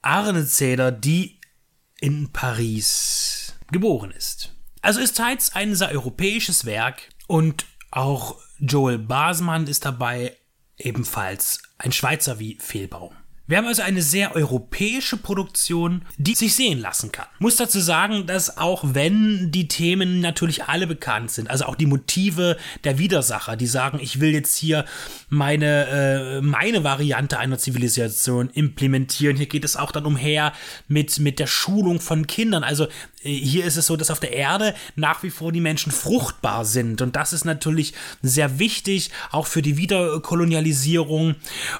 Arnezeder, 0.00 0.90
die 0.90 1.38
in 2.00 2.32
Paris 2.32 3.54
geboren 3.70 4.10
ist. 4.10 4.54
Also 4.80 5.00
ist 5.00 5.16
Tides 5.16 5.54
ein 5.54 5.74
sehr 5.74 5.90
europäisches 5.92 6.64
Werk 6.64 7.08
und 7.28 7.66
auch 7.90 8.38
Joel 8.58 8.98
Basmann 8.98 9.66
ist 9.66 9.84
dabei, 9.84 10.36
ebenfalls 10.78 11.62
ein 11.78 11.92
Schweizer 11.92 12.38
wie 12.38 12.58
Fehlbaum. 12.60 13.14
Wir 13.48 13.58
haben 13.58 13.66
also 13.66 13.82
eine 13.82 14.02
sehr 14.02 14.36
europäische 14.36 15.16
Produktion, 15.16 16.02
die 16.16 16.34
sich 16.36 16.54
sehen 16.54 16.78
lassen 16.78 17.10
kann. 17.10 17.26
Muss 17.40 17.56
dazu 17.56 17.80
sagen, 17.80 18.26
dass 18.26 18.56
auch 18.56 18.84
wenn 18.94 19.50
die 19.50 19.66
Themen 19.66 20.20
natürlich 20.20 20.64
alle 20.64 20.86
bekannt 20.86 21.32
sind, 21.32 21.50
also 21.50 21.64
auch 21.64 21.74
die 21.74 21.86
Motive 21.86 22.56
der 22.84 22.98
Widersacher, 22.98 23.56
die 23.56 23.66
sagen, 23.66 23.98
ich 24.00 24.20
will 24.20 24.30
jetzt 24.30 24.56
hier 24.56 24.84
meine, 25.28 25.88
äh, 25.88 26.40
meine 26.40 26.84
Variante 26.84 27.38
einer 27.38 27.58
Zivilisation 27.58 28.48
implementieren. 28.50 29.36
Hier 29.36 29.46
geht 29.46 29.64
es 29.64 29.76
auch 29.76 29.90
dann 29.90 30.06
umher 30.06 30.52
mit, 30.86 31.18
mit 31.18 31.40
der 31.40 31.48
Schulung 31.48 32.00
von 32.00 32.28
Kindern. 32.28 32.62
Also 32.62 32.86
äh, 33.24 33.30
hier 33.30 33.64
ist 33.64 33.76
es 33.76 33.86
so, 33.86 33.96
dass 33.96 34.10
auf 34.10 34.20
der 34.20 34.32
Erde 34.32 34.74
nach 34.94 35.24
wie 35.24 35.30
vor 35.30 35.50
die 35.50 35.60
Menschen 35.60 35.90
fruchtbar 35.90 36.64
sind. 36.64 37.02
Und 37.02 37.16
das 37.16 37.32
ist 37.32 37.44
natürlich 37.44 37.92
sehr 38.22 38.60
wichtig, 38.60 39.10
auch 39.32 39.48
für 39.48 39.62
die 39.62 39.76
Wiederkolonialisierung. 39.76 41.34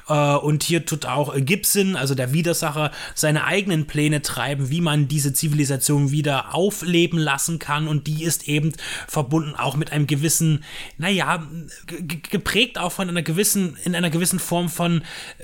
Äh, 0.09 0.35
und 0.35 0.65
hier 0.65 0.85
tut 0.85 1.07
auch 1.07 1.35
Gibson, 1.63 1.97
also 1.97 2.15
der 2.15 2.33
Widersacher, 2.33 2.91
seine 3.15 3.45
eigenen 3.45 3.87
Pläne 3.87 4.23
treiben, 4.23 4.71
wie 4.71 4.81
man 4.81 5.07
diese 5.09 5.33
Zivilisation 5.33 6.11
wieder 6.11 6.55
aufleben 6.55 7.19
lassen 7.19 7.59
kann. 7.59 7.87
Und 7.87 8.07
die 8.07 8.25
ist 8.25 8.49
eben 8.49 8.73
verbunden 9.07 9.55
auch 9.55 9.77
mit 9.77 9.93
einem 9.93 10.07
gewissen, 10.07 10.65
naja, 10.99 11.47
geprägt 11.87 12.79
auch 12.79 12.93
von 12.93 13.09
einer 13.09 13.23
gewissen, 13.23 13.77
in 13.85 13.95
einer 13.95 14.11
gewissen 14.11 14.41
Form 14.41 14.69
von 14.69 15.03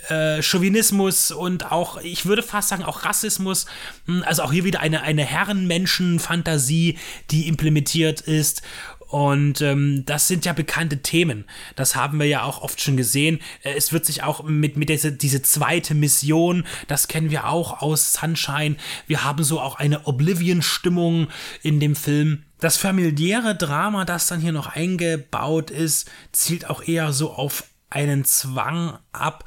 äh, 0.09 0.43
Chauvinismus 0.43 1.31
und 1.31 1.71
auch, 1.71 2.01
ich 2.03 2.27
würde 2.27 2.43
fast 2.43 2.69
sagen, 2.69 2.83
auch 2.83 3.05
Rassismus. 3.05 3.67
Hm, 4.07 4.25
also 4.27 4.43
auch 4.43 4.53
hier 4.53 4.65
wieder 4.65 4.81
eine, 4.81 5.03
eine 5.03 5.25
Herrenmensch 5.25 5.69
Menschenfantasie, 5.69 6.99
die 7.31 7.47
implementiert 7.49 8.21
ist. 8.21 8.63
Und 9.09 9.63
ähm, 9.63 10.05
das 10.05 10.29
sind 10.29 10.45
ja 10.45 10.53
bekannte 10.53 10.99
Themen. 10.99 11.45
Das 11.77 11.97
haben 11.97 12.19
wir 12.19 12.27
ja 12.27 12.43
auch 12.43 12.61
oft 12.61 12.81
schon 12.81 12.99
gesehen. 12.99 13.41
Äh, 13.63 13.73
es 13.73 13.93
wird 13.93 14.05
sich 14.05 14.23
auch 14.23 14.43
mit, 14.45 14.77
mit 14.77 14.91
dieser 14.91 15.11
diese 15.11 15.41
zweite 15.43 15.95
Mission, 15.95 16.65
das 16.89 17.09
kennen 17.09 17.31
wir 17.31 17.49
auch 17.49 17.81
aus 17.81 18.13
Sunshine. 18.13 18.77
Wir 19.07 19.25
haben 19.25 19.43
so 19.45 19.61
auch 19.61 19.77
eine 19.77 20.07
Oblivion-Stimmung 20.07 21.29
in 21.63 21.81
dem 21.81 21.97
Film. 21.97 22.45
Das 22.61 22.77
familiäre 22.77 23.55
Drama, 23.57 24.05
das 24.05 24.27
dann 24.27 24.41
hier 24.41 24.53
noch 24.53 24.67
eingebaut 24.67 25.71
ist, 25.71 26.11
zielt 26.33 26.69
auch 26.69 26.83
eher 26.83 27.13
so 27.13 27.33
auf 27.33 27.65
einen 27.89 28.27
Zwang 28.27 28.99
ab, 29.13 29.45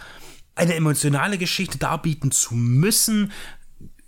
eine 0.55 0.73
emotionale 0.73 1.37
Geschichte 1.37 1.77
darbieten 1.77 2.31
zu 2.31 2.55
müssen, 2.55 3.31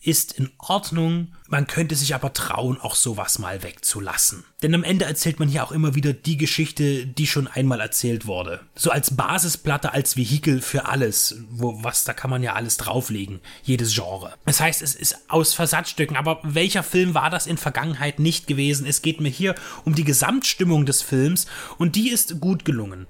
ist 0.04 0.34
in 0.34 0.50
Ordnung. 0.58 1.30
Man 1.48 1.66
könnte 1.68 1.96
sich 1.96 2.13
aber 2.13 2.34
trauen, 2.34 2.80
auch 2.80 2.96
sowas 2.96 3.39
mal 3.39 3.63
wegzulassen. 3.63 4.44
Denn 4.62 4.76
am 4.76 4.84
Ende 4.84 5.06
erzählt 5.06 5.39
man 5.39 5.48
hier 5.48 5.63
auch 5.63 5.72
immer 5.72 5.96
wieder 5.96 6.13
die 6.13 6.38
Geschichte, 6.38 7.08
die 7.08 7.26
schon 7.26 7.48
einmal 7.48 7.80
erzählt 7.80 8.28
wurde. 8.28 8.60
So 8.76 8.92
als 8.92 9.16
Basisplatte, 9.16 9.94
als 9.94 10.18
Vehikel 10.18 10.62
für 10.62 10.86
alles. 10.86 11.38
Wo, 11.50 11.84
was, 11.84 12.04
da 12.04 12.13
kann 12.13 12.30
man 12.30 12.44
ja 12.44 12.54
alles 12.54 12.78
drauflegen. 12.78 13.39
Jedes 13.63 13.94
Genre. 13.94 14.34
Das 14.46 14.60
heißt, 14.60 14.82
es 14.82 14.96
ist 14.96 15.30
aus 15.30 15.54
Versatzstücken. 15.54 16.18
Aber 16.18 16.39
welcher 16.44 16.84
Film 16.84 17.13
war 17.13 17.30
das 17.30 17.48
in 17.48 17.58
Vergangenheit 17.58 18.20
nicht 18.20 18.48
gewesen? 18.48 18.86
Es 18.86 19.02
geht 19.02 19.22
mir 19.22 19.30
hier 19.30 19.56
um 19.86 19.96
die 19.96 20.04
Gesamtstimmung 20.04 20.86
des 20.86 21.02
Films 21.02 21.46
und 21.78 21.96
die 21.96 22.10
ist 22.10 22.42
gut 22.42 22.66
gelungen. 22.66 23.08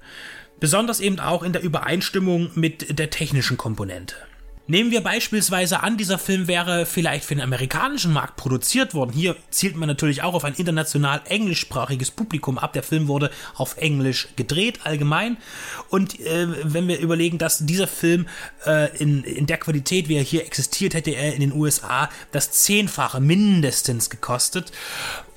Besonders 0.60 1.00
eben 1.00 1.20
auch 1.20 1.44
in 1.44 1.54
der 1.54 1.64
Übereinstimmung 1.64 2.52
mit 2.56 2.98
der 2.98 3.10
technischen 3.10 3.58
Komponente. 3.58 4.16
Nehmen 4.65 4.91
wir 4.91 5.02
beispielsweise 5.02 5.84
an, 5.84 5.97
dieser 5.97 6.17
Film 6.17 6.47
wäre 6.47 6.86
vielleicht 6.86 7.26
für 7.26 7.36
den 7.36 7.43
amerikanischen 7.43 8.13
Markt 8.13 8.38
produziert 8.38 8.93
worden. 8.93 9.12
Hier 9.12 9.36
zielt 9.49 9.76
man 9.76 9.89
natürlich 9.89 10.23
auch 10.23 10.34
auf 10.34 10.45
ein 10.45 10.54
international 10.54 11.19
englischsprachiges 11.28 12.12
Publikum 12.12 12.58
ab. 12.58 12.71
Der 12.71 12.82
Film 12.82 13.10
wurde 13.10 13.30
auf 13.56 13.76
Englisch 13.76 14.30
gedreht, 14.38 14.80
allgemein. 14.86 15.36
Und 15.89 16.17
äh, 16.21 16.47
wenn 16.63 16.88
wir 16.88 16.99
überlegen, 16.99 17.38
dass 17.39 17.65
dieser 17.65 17.88
Film 17.88 18.26
äh, 18.65 18.95
in, 18.95 19.26
in 19.26 19.47
der 19.47 19.58
Qualität, 19.58 20.08
wie 20.08 20.15
er 20.15 20.23
hier 20.23 20.45
existiert, 20.45 20.93
hätte 20.93 21.12
er 21.12 21.34
in 21.34 21.41
den 21.41 21.52
USA 21.52 22.10
das 22.32 22.52
Zehnfache 22.54 23.19
mindestens 23.19 24.10
gekostet. 24.10 24.71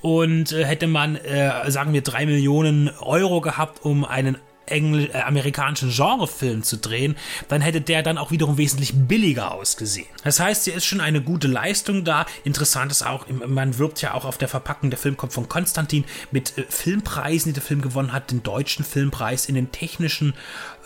Und 0.01 0.53
äh, 0.53 0.63
hätte 0.63 0.87
man, 0.87 1.17
äh, 1.17 1.69
sagen 1.69 1.91
wir, 1.91 2.01
drei 2.01 2.25
Millionen 2.25 2.89
Euro 3.01 3.41
gehabt, 3.41 3.83
um 3.83 4.05
einen 4.05 4.37
Engl 4.67 5.09
äh, 5.13 5.21
amerikanischen 5.21 5.89
Genrefilm 5.89 6.63
zu 6.63 6.77
drehen, 6.77 7.15
dann 7.47 7.61
hätte 7.61 7.81
der 7.81 8.03
dann 8.03 8.17
auch 8.17 8.31
wiederum 8.31 8.57
wesentlich 8.57 8.93
billiger 8.93 9.51
ausgesehen. 9.51 10.07
Das 10.23 10.39
heißt, 10.39 10.65
hier 10.65 10.75
ist 10.75 10.85
schon 10.85 11.01
eine 11.01 11.21
gute 11.21 11.47
Leistung 11.47 12.03
da. 12.03 12.25
Interessant 12.43 12.91
ist 12.91 13.05
auch, 13.05 13.25
man 13.29 13.77
wirbt 13.77 14.01
ja 14.01 14.13
auch 14.13 14.25
auf 14.25 14.37
der 14.37 14.47
Verpackung, 14.47 14.89
der 14.89 14.99
Film 14.99 15.17
kommt 15.17 15.33
von 15.33 15.49
Konstantin 15.49 16.05
mit 16.31 16.57
äh, 16.57 16.65
Filmpreisen, 16.69 17.49
die 17.51 17.59
der 17.59 17.63
Film 17.63 17.81
gewonnen 17.81 18.13
hat, 18.13 18.31
den 18.31 18.43
deutschen 18.43 18.85
Filmpreis 18.85 19.47
in 19.47 19.55
den 19.55 19.71
technischen 19.71 20.33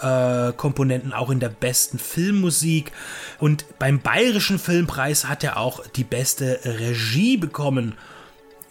äh, 0.01 0.51
Komponenten, 0.53 1.13
auch 1.13 1.29
in 1.29 1.39
der 1.39 1.49
besten 1.49 1.99
Filmmusik. 1.99 2.91
Und 3.39 3.65
beim 3.79 3.99
bayerischen 3.99 4.59
Filmpreis 4.59 5.27
hat 5.27 5.43
er 5.43 5.57
auch 5.57 5.85
die 5.87 6.03
beste 6.03 6.59
Regie 6.63 7.37
bekommen 7.37 7.95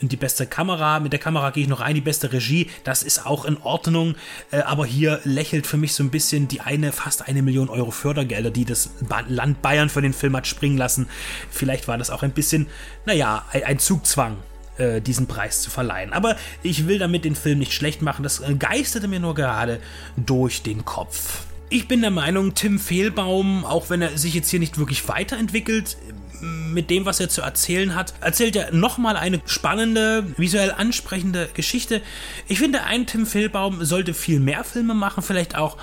die 0.09 0.17
beste 0.17 0.47
Kamera. 0.47 1.01
Mit 1.01 1.13
der 1.13 1.21
Kamera 1.21 1.51
gehe 1.51 1.65
ich 1.65 1.69
noch 1.69 1.81
ein, 1.81 1.95
die 1.95 2.01
beste 2.01 2.33
Regie. 2.33 2.69
Das 2.85 3.03
ist 3.03 3.27
auch 3.27 3.45
in 3.45 3.57
Ordnung. 3.59 4.15
Äh, 4.51 4.61
aber 4.61 4.87
hier 4.87 5.21
lächelt 5.25 5.67
für 5.67 5.77
mich 5.77 5.95
so 5.95 6.03
ein 6.03 6.11
bisschen 6.11 6.49
die 6.49 6.61
eine, 6.61 6.93
fast 6.93 7.29
eine 7.29 7.43
Million 7.43 7.69
Euro 7.69 7.91
Fördergelder, 7.91 8.51
die 8.51 8.65
das 8.65 8.91
Land 9.29 9.63
Bayern 9.63 9.89
für 9.89 10.03
den 10.03 10.13
Film 10.13 10.37
hat 10.37 10.47
springen 10.47 10.79
lassen. 10.79 11.09
Vielleicht 11.51 11.89
war 11.89 11.99
das 11.99 12.11
auch 12.11 12.23
ein 12.23 12.33
bisschen, 12.33 12.67
naja, 13.07 13.45
ein, 13.53 13.65
ein 13.65 13.79
Zugzwang 13.79 14.37
äh, 14.79 15.01
diesen 15.01 15.27
Preis 15.27 15.63
zu 15.63 15.71
verleihen. 15.71 16.13
Aber 16.13 16.37
ich 16.63 16.87
will 16.87 16.99
damit 16.99 17.25
den 17.25 17.37
Film 17.37 17.59
nicht 17.59 17.73
schlecht 17.73 18.03
machen. 18.03 18.23
Das 18.23 18.41
äh, 18.41 18.55
geisterte 18.55 19.09
mir 19.09 19.21
nur 19.21 19.35
gerade 19.35 19.81
durch 20.17 20.63
den 20.63 20.85
Kopf. 20.85 21.45
Ich 21.73 21.87
bin 21.87 22.01
der 22.01 22.11
Meinung, 22.11 22.55
Tim 22.55 22.81
Fehlbaum, 22.81 23.65
auch 23.65 23.91
wenn 23.91 24.03
er 24.03 24.19
sich 24.19 24.35
jetzt 24.35 24.51
hier 24.51 24.59
nicht 24.59 24.79
wirklich 24.79 25.07
weiterentwickelt, 25.07 25.97
mit 26.41 26.91
dem, 26.91 27.05
was 27.07 27.21
er 27.21 27.29
zu 27.29 27.43
erzählen 27.43 27.95
hat, 27.95 28.13
erzählt 28.21 28.57
er 28.57 28.75
nochmal 28.75 29.17
eine 29.17 29.41
spannende, 29.47 30.27
visuell 30.37 30.73
ansprechende 30.73 31.49
Geschichte. 31.55 32.03
Ich 32.49 32.59
finde, 32.59 32.83
ein 32.83 33.07
Tim 33.07 33.25
Fehlbaum 33.25 33.85
sollte 33.85 34.15
viel 34.15 34.41
mehr 34.41 34.65
Filme 34.65 34.95
machen, 34.95 35.23
vielleicht 35.23 35.55
auch 35.55 35.77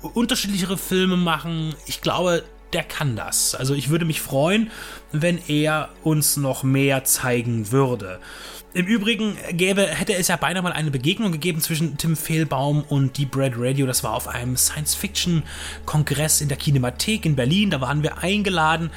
unterschiedlichere 0.00 0.78
Filme 0.78 1.18
machen. 1.18 1.74
Ich 1.84 2.00
glaube, 2.00 2.42
der 2.72 2.84
kann 2.84 3.14
das. 3.14 3.54
Also 3.54 3.74
ich 3.74 3.90
würde 3.90 4.06
mich 4.06 4.22
freuen, 4.22 4.70
wenn 5.12 5.38
er 5.48 5.90
uns 6.02 6.38
noch 6.38 6.62
mehr 6.62 7.04
zeigen 7.04 7.70
würde. 7.72 8.20
Im 8.76 8.84
Übrigen 8.84 9.38
gäbe, 9.52 9.86
hätte 9.86 10.12
es 10.12 10.28
ja 10.28 10.36
beinahe 10.36 10.62
mal 10.62 10.74
eine 10.74 10.90
Begegnung 10.90 11.32
gegeben 11.32 11.62
zwischen 11.62 11.96
Tim 11.96 12.14
Fehlbaum 12.14 12.84
und 12.86 13.16
Deep 13.16 13.34
Red 13.34 13.54
Radio. 13.56 13.86
Das 13.86 14.04
war 14.04 14.12
auf 14.12 14.28
einem 14.28 14.54
Science-Fiction-Kongress 14.54 16.42
in 16.42 16.48
der 16.48 16.58
Kinemathek 16.58 17.24
in 17.24 17.36
Berlin. 17.36 17.70
Da 17.70 17.80
waren 17.80 18.02
wir 18.02 18.18
eingeladen 18.18 18.90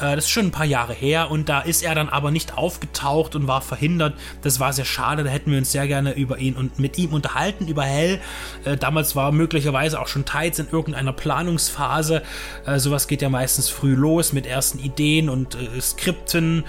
äh, 0.00 0.16
das 0.16 0.24
ist 0.24 0.30
schon 0.30 0.46
ein 0.46 0.50
paar 0.50 0.64
Jahre 0.64 0.94
her 0.94 1.30
und 1.30 1.50
da 1.50 1.60
ist 1.60 1.82
er 1.82 1.94
dann 1.94 2.08
aber 2.08 2.30
nicht 2.30 2.56
aufgetaucht 2.56 3.36
und 3.36 3.46
war 3.46 3.60
verhindert. 3.60 4.14
Das 4.40 4.60
war 4.60 4.72
sehr 4.72 4.86
schade, 4.86 5.24
da 5.24 5.30
hätten 5.30 5.50
wir 5.50 5.58
uns 5.58 5.70
sehr 5.70 5.86
gerne 5.86 6.14
über 6.14 6.38
ihn 6.38 6.54
und 6.54 6.78
mit 6.78 6.96
ihm 6.96 7.12
unterhalten, 7.12 7.68
über 7.68 7.82
Hell. 7.82 8.18
Äh, 8.64 8.78
damals 8.78 9.14
war 9.14 9.30
möglicherweise 9.30 10.00
auch 10.00 10.08
schon 10.08 10.24
Tides 10.24 10.58
in 10.58 10.68
irgendeiner 10.72 11.12
Planungsphase. 11.12 12.22
Äh, 12.64 12.78
sowas 12.78 13.08
geht 13.08 13.20
ja 13.20 13.28
meistens 13.28 13.68
früh 13.68 13.94
los 13.94 14.32
mit 14.32 14.46
ersten 14.46 14.78
Ideen 14.78 15.28
und 15.28 15.58
Skripten 15.82 16.64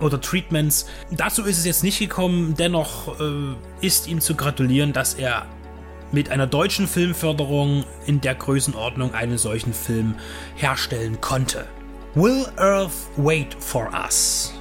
oder 0.00 0.20
Treatments. 0.20 0.86
Dazu 1.10 1.44
ist 1.44 1.58
es 1.58 1.64
jetzt 1.64 1.82
nicht 1.82 1.98
gekommen, 1.98 2.54
dennoch 2.54 3.18
äh, 3.20 3.54
ist 3.80 4.08
ihm 4.08 4.20
zu 4.20 4.34
gratulieren, 4.34 4.92
dass 4.92 5.14
er 5.14 5.46
mit 6.12 6.30
einer 6.30 6.46
deutschen 6.46 6.86
Filmförderung 6.86 7.84
in 8.06 8.20
der 8.20 8.34
Größenordnung 8.34 9.14
einen 9.14 9.38
solchen 9.38 9.72
Film 9.72 10.14
herstellen 10.54 11.20
konnte. 11.20 11.66
Will 12.14 12.46
Earth 12.56 12.92
wait 13.16 13.56
for 13.58 13.90
us? 13.92 14.54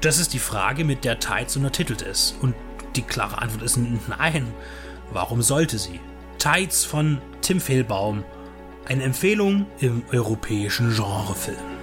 Das 0.00 0.18
ist 0.18 0.32
die 0.32 0.38
Frage, 0.38 0.84
mit 0.84 1.04
der 1.04 1.18
Tides 1.18 1.56
untertitelt 1.56 2.02
ist. 2.02 2.36
Und 2.40 2.54
die 2.94 3.02
klare 3.02 3.38
Antwort 3.38 3.62
ist 3.62 3.76
nein. 3.76 4.46
Warum 5.12 5.42
sollte 5.42 5.78
sie? 5.78 6.00
Tides 6.38 6.84
von 6.84 7.18
Tim 7.42 7.60
Fehlbaum. 7.60 8.24
Eine 8.86 9.02
Empfehlung 9.02 9.66
im 9.80 10.04
europäischen 10.12 10.94
Genrefilm. 10.94 11.75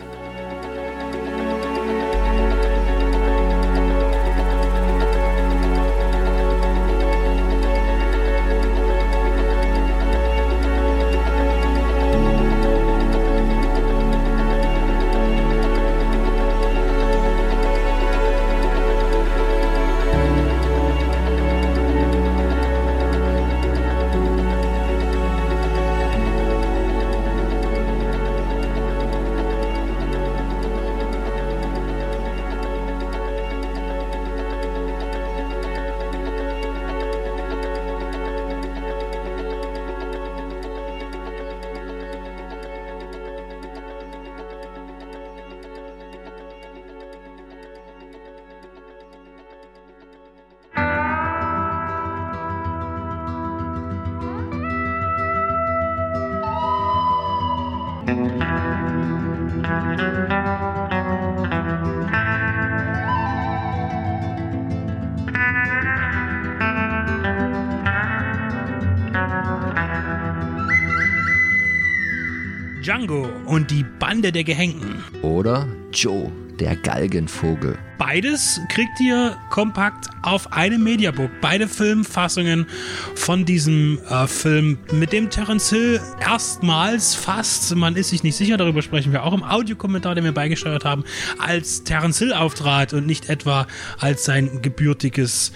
Und 73.53 73.69
die 73.69 73.85
Bande 73.99 74.31
der 74.31 74.43
Gehängten. 74.43 75.03
Oder 75.21 75.67
Joe, 75.91 76.31
der 76.59 76.75
Galgenvogel. 76.75 77.77
Beides 77.99 78.59
kriegt 78.67 78.99
ihr 78.99 79.37
kompakt 79.51 80.07
auf 80.23 80.51
einem 80.51 80.83
Mediabook. 80.83 81.29
Beide 81.39 81.67
Filmfassungen 81.67 82.65
von 83.13 83.45
diesem 83.45 83.99
äh, 84.09 84.25
Film, 84.25 84.79
mit 84.91 85.13
dem 85.13 85.29
Terence 85.29 85.69
Hill 85.69 86.01
erstmals 86.19 87.13
fast, 87.13 87.75
man 87.75 87.95
ist 87.95 88.09
sich 88.09 88.23
nicht 88.23 88.35
sicher, 88.35 88.57
darüber 88.57 88.81
sprechen 88.81 89.11
wir 89.11 89.23
auch 89.23 89.33
im 89.33 89.43
Audiokommentar, 89.43 90.15
den 90.15 90.23
wir 90.23 90.31
beigesteuert 90.31 90.83
haben, 90.83 91.03
als 91.37 91.83
Terence 91.83 92.17
Hill 92.17 92.33
auftrat 92.33 92.91
und 92.93 93.05
nicht 93.05 93.29
etwa 93.29 93.67
als 93.99 94.25
sein 94.25 94.63
gebürtiges 94.63 95.51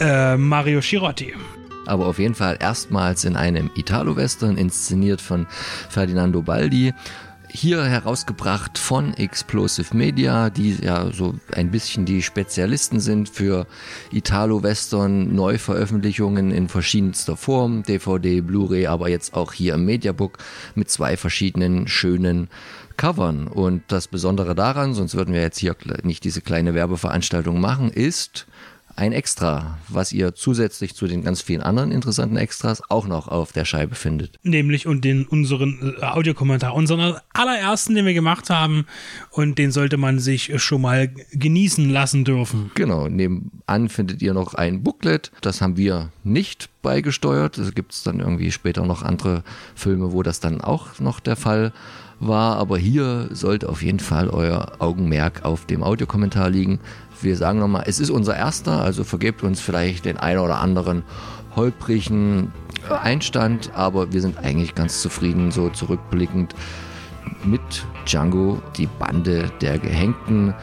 äh, 0.00 0.36
Mario 0.36 0.80
Scirotti 0.80 1.34
aber 1.88 2.06
auf 2.06 2.18
jeden 2.18 2.34
Fall 2.34 2.58
erstmals 2.60 3.24
in 3.24 3.34
einem 3.34 3.70
Italo-Western, 3.74 4.56
inszeniert 4.56 5.20
von 5.20 5.46
Ferdinando 5.88 6.42
Baldi. 6.42 6.92
Hier 7.50 7.82
herausgebracht 7.82 8.76
von 8.76 9.14
Explosive 9.14 9.96
Media, 9.96 10.50
die 10.50 10.76
ja 10.82 11.10
so 11.10 11.34
ein 11.52 11.70
bisschen 11.70 12.04
die 12.04 12.22
Spezialisten 12.22 13.00
sind 13.00 13.30
für 13.30 13.66
Italo-Western, 14.12 15.34
Neuveröffentlichungen 15.34 16.50
in 16.50 16.68
verschiedenster 16.68 17.36
Form, 17.36 17.82
DVD, 17.84 18.42
Blu-ray, 18.42 18.86
aber 18.86 19.08
jetzt 19.08 19.32
auch 19.34 19.54
hier 19.54 19.74
im 19.74 19.86
Mediabook 19.86 20.38
mit 20.74 20.90
zwei 20.90 21.16
verschiedenen 21.16 21.88
schönen 21.88 22.48
Covern. 22.98 23.48
Und 23.48 23.82
das 23.88 24.08
Besondere 24.08 24.54
daran, 24.54 24.92
sonst 24.92 25.14
würden 25.14 25.32
wir 25.32 25.40
jetzt 25.40 25.58
hier 25.58 25.74
nicht 26.02 26.24
diese 26.24 26.42
kleine 26.42 26.74
Werbeveranstaltung 26.74 27.60
machen, 27.60 27.90
ist, 27.90 28.46
ein 28.98 29.12
Extra, 29.12 29.78
was 29.88 30.12
ihr 30.12 30.34
zusätzlich 30.34 30.94
zu 30.94 31.06
den 31.06 31.22
ganz 31.22 31.40
vielen 31.40 31.62
anderen 31.62 31.92
interessanten 31.92 32.36
Extras 32.36 32.82
auch 32.90 33.06
noch 33.06 33.28
auf 33.28 33.52
der 33.52 33.64
Scheibe 33.64 33.94
findet. 33.94 34.40
Nämlich 34.42 34.88
und 34.88 35.04
den 35.04 35.24
unseren 35.24 35.94
äh, 36.00 36.04
Audiokommentar, 36.04 36.74
unseren 36.74 37.16
allerersten, 37.32 37.94
den 37.94 38.06
wir 38.06 38.14
gemacht 38.14 38.50
haben 38.50 38.86
und 39.30 39.56
den 39.56 39.70
sollte 39.70 39.98
man 39.98 40.18
sich 40.18 40.60
schon 40.60 40.82
mal 40.82 41.08
genießen 41.32 41.88
lassen 41.88 42.24
dürfen. 42.24 42.72
Genau, 42.74 43.08
nebenan 43.08 43.88
findet 43.88 44.20
ihr 44.20 44.34
noch 44.34 44.54
ein 44.54 44.82
Booklet, 44.82 45.30
das 45.42 45.60
haben 45.60 45.76
wir 45.76 46.10
nicht 46.24 46.68
beigesteuert. 46.82 47.56
Es 47.58 47.74
gibt 47.74 48.04
dann 48.04 48.18
irgendwie 48.18 48.50
später 48.50 48.84
noch 48.84 49.02
andere 49.02 49.44
Filme, 49.76 50.12
wo 50.12 50.24
das 50.24 50.40
dann 50.40 50.60
auch 50.60 50.98
noch 50.98 51.20
der 51.20 51.36
Fall 51.36 51.72
war, 52.20 52.56
aber 52.56 52.78
hier 52.78 53.28
sollte 53.30 53.68
auf 53.68 53.82
jeden 53.82 54.00
Fall 54.00 54.28
euer 54.28 54.72
Augenmerk 54.80 55.44
auf 55.44 55.66
dem 55.66 55.82
Audiokommentar 55.84 56.50
liegen 56.50 56.80
wir 57.22 57.36
sagen 57.36 57.58
nochmal, 57.58 57.84
es 57.86 58.00
ist 58.00 58.10
unser 58.10 58.36
erster, 58.36 58.82
also 58.82 59.04
vergebt 59.04 59.42
uns 59.42 59.60
vielleicht 59.60 60.04
den 60.04 60.16
einen 60.16 60.40
oder 60.40 60.60
anderen 60.60 61.02
holprigen 61.56 62.52
Einstand, 63.02 63.70
aber 63.74 64.12
wir 64.12 64.20
sind 64.20 64.38
eigentlich 64.38 64.74
ganz 64.74 65.02
zufrieden, 65.02 65.50
so 65.50 65.68
zurückblickend 65.70 66.54
mit 67.44 67.60
Django, 68.06 68.62
die 68.76 68.86
Bande 68.86 69.50
der 69.60 69.78
Gehängten, 69.78 70.54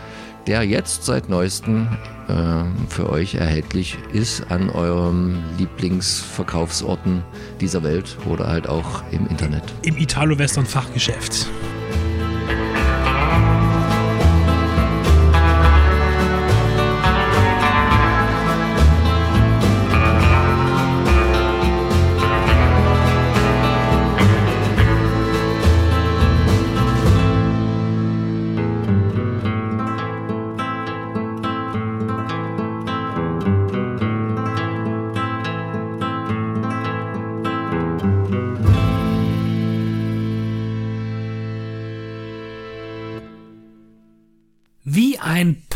der 0.48 0.64
jetzt 0.64 1.06
seit 1.06 1.30
neuestem 1.30 1.88
äh, 2.28 2.64
für 2.90 3.10
euch 3.10 3.36
erhältlich 3.36 3.98
ist 4.14 4.52
an 4.52 4.70
eurem 4.70 5.44
Lieblingsverkaufsorten 5.58 7.24
dieser 7.62 7.84
Welt 7.84 8.18
oder 8.28 8.48
halt 8.48 8.68
auch 8.68 9.04
im 9.12 9.28
Internet. 9.28 9.64
Im 9.82 9.98
Italo-Western-Fachgeschäft. 9.98 11.48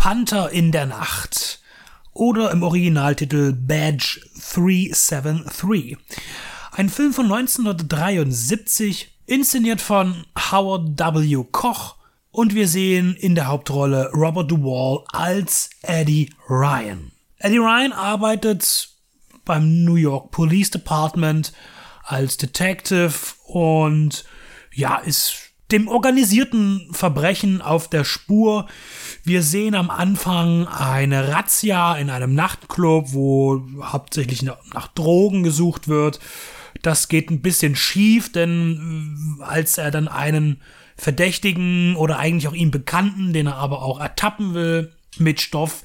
Panther 0.10 0.50
in 0.50 0.72
der 0.72 0.88
Nacht 0.88 1.60
oder 2.14 2.50
im 2.50 2.64
Originaltitel 2.64 3.54
Badge 3.54 4.20
373. 4.56 5.98
Ein 6.72 6.90
Film 6.90 7.14
von 7.14 7.26
1973, 7.26 9.20
inszeniert 9.28 9.82
von 9.82 10.26
Howard 10.50 10.98
W. 10.98 11.46
Koch 11.52 11.98
und 12.32 12.56
wir 12.56 12.68
sehen 12.68 13.16
in 13.18 13.36
der 13.36 13.46
Hauptrolle 13.46 14.10
Robert 14.12 14.50
Duvall 14.50 15.04
als 15.10 15.70
Eddie 15.84 16.34
Ryan. 16.50 17.12
Eddie 17.38 17.60
Ryan 17.60 17.94
arbeitet 17.94 18.90
beim 19.46 19.86
New 19.86 19.94
York 19.94 20.32
Police 20.32 20.72
Department 20.72 21.54
als 22.02 22.38
Detective 22.38 23.14
und 23.46 24.26
ja, 24.74 24.96
ist 24.96 25.49
dem 25.72 25.88
organisierten 25.88 26.88
Verbrechen 26.92 27.62
auf 27.62 27.90
der 27.90 28.04
Spur. 28.04 28.68
Wir 29.24 29.44
sehen 29.44 29.76
am 29.76 29.90
Anfang 29.90 30.68
eine 30.68 31.30
Razzia 31.30 31.96
in 31.96 32.10
einem 32.10 32.34
Nachtclub, 32.34 33.14
wo 33.14 33.62
hauptsächlich 33.82 34.42
nach 34.42 34.88
Drogen 34.96 35.44
gesucht 35.44 35.88
wird. 35.88 36.20
Das 36.82 37.08
geht 37.08 37.30
ein 37.30 37.42
bisschen 37.42 37.76
schief, 37.76 38.32
denn 38.32 39.40
äh, 39.40 39.44
als 39.44 39.78
er 39.78 39.92
dann 39.92 40.08
einen 40.08 40.62
Verdächtigen 40.96 41.96
oder 41.96 42.20
eigentlich 42.20 42.48
auch 42.48 42.54
ihm 42.54 42.72
Bekannten, 42.72 43.34
den 43.34 43.48
er 43.48 43.56
aber 43.56 43.82
auch 43.82 44.00
ertappen 44.00 44.54
will, 44.54 44.94
mit 45.18 45.42
Stoff 45.42 45.82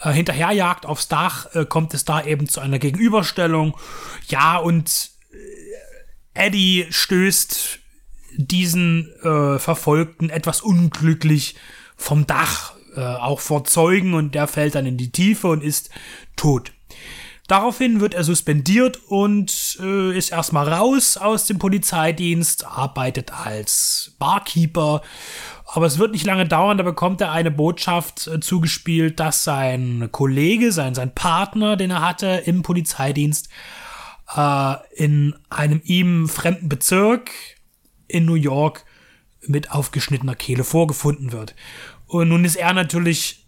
äh, 0.00 0.12
hinterherjagt 0.12 0.86
aufs 0.86 1.08
Dach, 1.08 1.54
äh, 1.54 1.64
kommt 1.64 1.94
es 1.94 2.04
da 2.04 2.24
eben 2.24 2.48
zu 2.48 2.60
einer 2.60 2.78
Gegenüberstellung. 2.78 3.76
Ja, 4.28 4.56
und 4.56 5.10
äh, 5.32 6.46
Eddie 6.46 6.86
stößt 6.90 7.80
diesen 8.36 9.10
äh, 9.22 9.58
Verfolgten 9.58 10.30
etwas 10.30 10.60
unglücklich 10.60 11.56
vom 11.96 12.26
Dach, 12.26 12.74
äh, 12.96 13.00
auch 13.00 13.40
vor 13.40 13.64
Zeugen, 13.64 14.14
und 14.14 14.34
der 14.34 14.46
fällt 14.46 14.74
dann 14.74 14.86
in 14.86 14.96
die 14.96 15.10
Tiefe 15.10 15.48
und 15.48 15.62
ist 15.62 15.90
tot. 16.36 16.72
Daraufhin 17.46 18.00
wird 18.00 18.14
er 18.14 18.24
suspendiert 18.24 18.98
und 19.08 19.78
äh, 19.80 20.16
ist 20.16 20.32
erstmal 20.32 20.66
raus 20.66 21.18
aus 21.18 21.46
dem 21.46 21.58
Polizeidienst, 21.58 22.66
arbeitet 22.66 23.32
als 23.38 24.14
Barkeeper. 24.18 25.02
Aber 25.66 25.86
es 25.86 25.98
wird 25.98 26.12
nicht 26.12 26.24
lange 26.24 26.48
dauern, 26.48 26.78
da 26.78 26.84
bekommt 26.84 27.20
er 27.20 27.32
eine 27.32 27.50
Botschaft 27.50 28.28
äh, 28.28 28.40
zugespielt, 28.40 29.20
dass 29.20 29.44
sein 29.44 30.08
Kollege, 30.10 30.72
sein, 30.72 30.94
sein 30.94 31.14
Partner, 31.14 31.76
den 31.76 31.90
er 31.90 32.00
hatte 32.00 32.44
im 32.46 32.62
Polizeidienst, 32.62 33.50
äh, 34.34 34.74
in 34.94 35.34
einem 35.50 35.82
ihm 35.84 36.28
fremden 36.30 36.70
Bezirk 36.70 37.30
in 38.14 38.24
New 38.24 38.34
York 38.34 38.84
mit 39.46 39.72
aufgeschnittener 39.72 40.36
Kehle 40.36 40.64
vorgefunden 40.64 41.32
wird. 41.32 41.54
Und 42.06 42.28
nun 42.28 42.44
ist 42.44 42.56
er 42.56 42.72
natürlich 42.72 43.46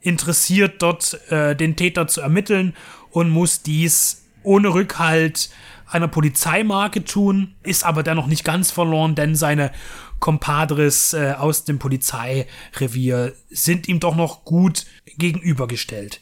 interessiert, 0.00 0.82
dort 0.82 1.18
äh, 1.30 1.56
den 1.56 1.76
Täter 1.76 2.06
zu 2.06 2.20
ermitteln 2.20 2.74
und 3.10 3.30
muss 3.30 3.62
dies 3.62 4.24
ohne 4.42 4.74
Rückhalt 4.74 5.50
einer 5.86 6.08
Polizeimarke 6.08 7.04
tun, 7.04 7.54
ist 7.62 7.84
aber 7.84 8.02
dennoch 8.02 8.26
nicht 8.26 8.44
ganz 8.44 8.70
verloren, 8.70 9.14
denn 9.14 9.34
seine 9.34 9.72
Compadres 10.20 11.12
äh, 11.12 11.34
aus 11.38 11.64
dem 11.64 11.78
Polizeirevier 11.78 13.34
sind 13.50 13.88
ihm 13.88 14.00
doch 14.00 14.16
noch 14.16 14.44
gut 14.44 14.86
gegenübergestellt. 15.18 16.20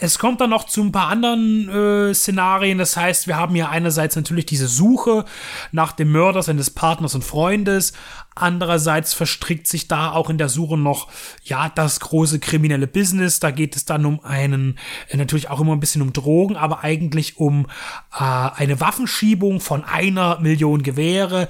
Es 0.00 0.20
kommt 0.20 0.40
dann 0.40 0.50
noch 0.50 0.64
zu 0.64 0.80
ein 0.80 0.92
paar 0.92 1.08
anderen 1.08 1.68
äh, 1.68 2.14
Szenarien. 2.14 2.78
Das 2.78 2.96
heißt, 2.96 3.26
wir 3.26 3.36
haben 3.36 3.56
ja 3.56 3.68
einerseits 3.68 4.14
natürlich 4.14 4.46
diese 4.46 4.68
Suche 4.68 5.24
nach 5.72 5.90
dem 5.90 6.12
Mörder 6.12 6.40
seines 6.44 6.70
Partners 6.70 7.16
und 7.16 7.24
Freundes. 7.24 7.92
Andererseits 8.40 9.14
verstrickt 9.14 9.66
sich 9.66 9.88
da 9.88 10.12
auch 10.12 10.30
in 10.30 10.38
der 10.38 10.48
Suche 10.48 10.76
noch, 10.76 11.08
ja, 11.44 11.68
das 11.68 12.00
große 12.00 12.38
kriminelle 12.38 12.86
Business. 12.86 13.40
Da 13.40 13.50
geht 13.50 13.76
es 13.76 13.84
dann 13.84 14.06
um 14.06 14.20
einen, 14.24 14.78
äh, 15.08 15.16
natürlich 15.16 15.50
auch 15.50 15.60
immer 15.60 15.72
ein 15.72 15.80
bisschen 15.80 16.02
um 16.02 16.12
Drogen, 16.12 16.56
aber 16.56 16.84
eigentlich 16.84 17.38
um 17.38 17.66
äh, 18.12 18.22
eine 18.22 18.80
Waffenschiebung 18.80 19.60
von 19.60 19.84
einer 19.84 20.40
Million 20.40 20.82
Gewehre, 20.82 21.48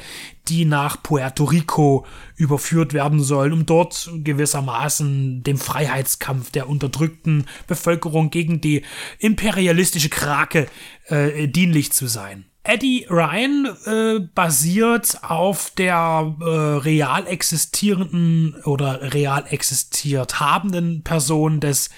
die 0.49 0.65
nach 0.65 1.03
Puerto 1.03 1.45
Rico 1.45 2.07
überführt 2.37 2.95
werden 2.95 3.23
sollen, 3.23 3.53
um 3.53 3.67
dort 3.67 4.11
gewissermaßen 4.15 5.43
dem 5.43 5.59
Freiheitskampf 5.59 6.51
der 6.51 6.69
unterdrückten 6.69 7.47
Bevölkerung 7.67 8.31
gegen 8.31 8.61
die 8.61 8.83
imperialistische 9.19 10.09
Krake 10.09 10.69
äh, 11.07 11.49
dienlich 11.49 11.93
zu 11.93 12.07
sein. 12.07 12.48
Eddie 12.69 13.07
Ryan 13.09 13.67
äh, 13.87 14.21
basiert 14.35 15.25
auf 15.25 15.71
der 15.71 16.37
äh, 16.39 16.45
real 16.45 17.27
existierenden 17.27 18.57
oder 18.65 19.15
real 19.15 19.47
existiert 19.49 20.39
habenden 20.39 21.03
Person 21.03 21.61
des 21.61 21.89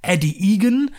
Eddie 0.00 0.54
Egan, 0.54 0.92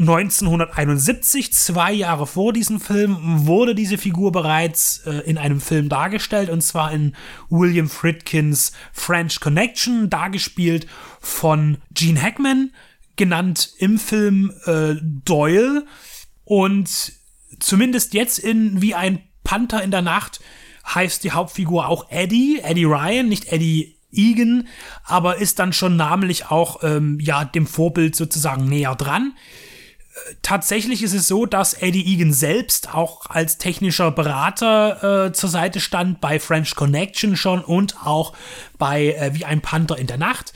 1971, 0.00 1.52
zwei 1.52 1.92
Jahre 1.92 2.26
vor 2.26 2.52
diesem 2.52 2.80
Film, 2.80 3.16
wurde 3.46 3.76
diese 3.76 3.98
Figur 3.98 4.32
bereits 4.32 4.98
äh, 5.06 5.20
in 5.20 5.38
einem 5.38 5.60
Film 5.60 5.88
dargestellt, 5.88 6.50
und 6.50 6.60
zwar 6.60 6.90
in 6.90 7.14
William 7.48 7.88
Friedkins 7.88 8.72
French 8.92 9.38
Connection, 9.38 10.10
dargespielt 10.10 10.88
von 11.20 11.78
Gene 11.94 12.20
Hackman, 12.20 12.72
genannt 13.14 13.70
im 13.78 13.96
Film 14.00 14.52
äh, 14.64 14.96
Doyle. 15.00 15.86
Und 16.44 17.12
zumindest 17.60 18.14
jetzt 18.14 18.38
in 18.38 18.82
Wie 18.82 18.94
ein 18.94 19.20
Panther 19.44 19.82
in 19.82 19.90
der 19.90 20.02
Nacht 20.02 20.40
heißt 20.86 21.24
die 21.24 21.32
Hauptfigur 21.32 21.88
auch 21.88 22.10
Eddie, 22.10 22.60
Eddie 22.62 22.84
Ryan, 22.84 23.28
nicht 23.28 23.52
Eddie 23.52 23.96
Egan, 24.12 24.68
aber 25.04 25.36
ist 25.36 25.58
dann 25.58 25.72
schon 25.72 25.96
namentlich 25.96 26.50
auch 26.50 26.82
ähm, 26.82 27.18
ja 27.20 27.44
dem 27.44 27.66
Vorbild 27.66 28.16
sozusagen 28.16 28.68
näher 28.68 28.94
dran. 28.94 29.34
Tatsächlich 30.40 31.02
ist 31.02 31.12
es 31.12 31.28
so, 31.28 31.44
dass 31.44 31.74
Eddie 31.74 32.14
Egan 32.14 32.32
selbst 32.32 32.94
auch 32.94 33.26
als 33.28 33.58
technischer 33.58 34.10
Berater 34.10 35.26
äh, 35.26 35.32
zur 35.32 35.50
Seite 35.50 35.78
stand 35.80 36.22
bei 36.22 36.40
French 36.40 36.74
Connection 36.74 37.36
schon 37.36 37.62
und 37.62 38.06
auch 38.06 38.32
bei 38.78 39.12
äh, 39.12 39.34
Wie 39.34 39.44
ein 39.44 39.60
Panther 39.60 39.98
in 39.98 40.06
der 40.06 40.16
Nacht. 40.16 40.54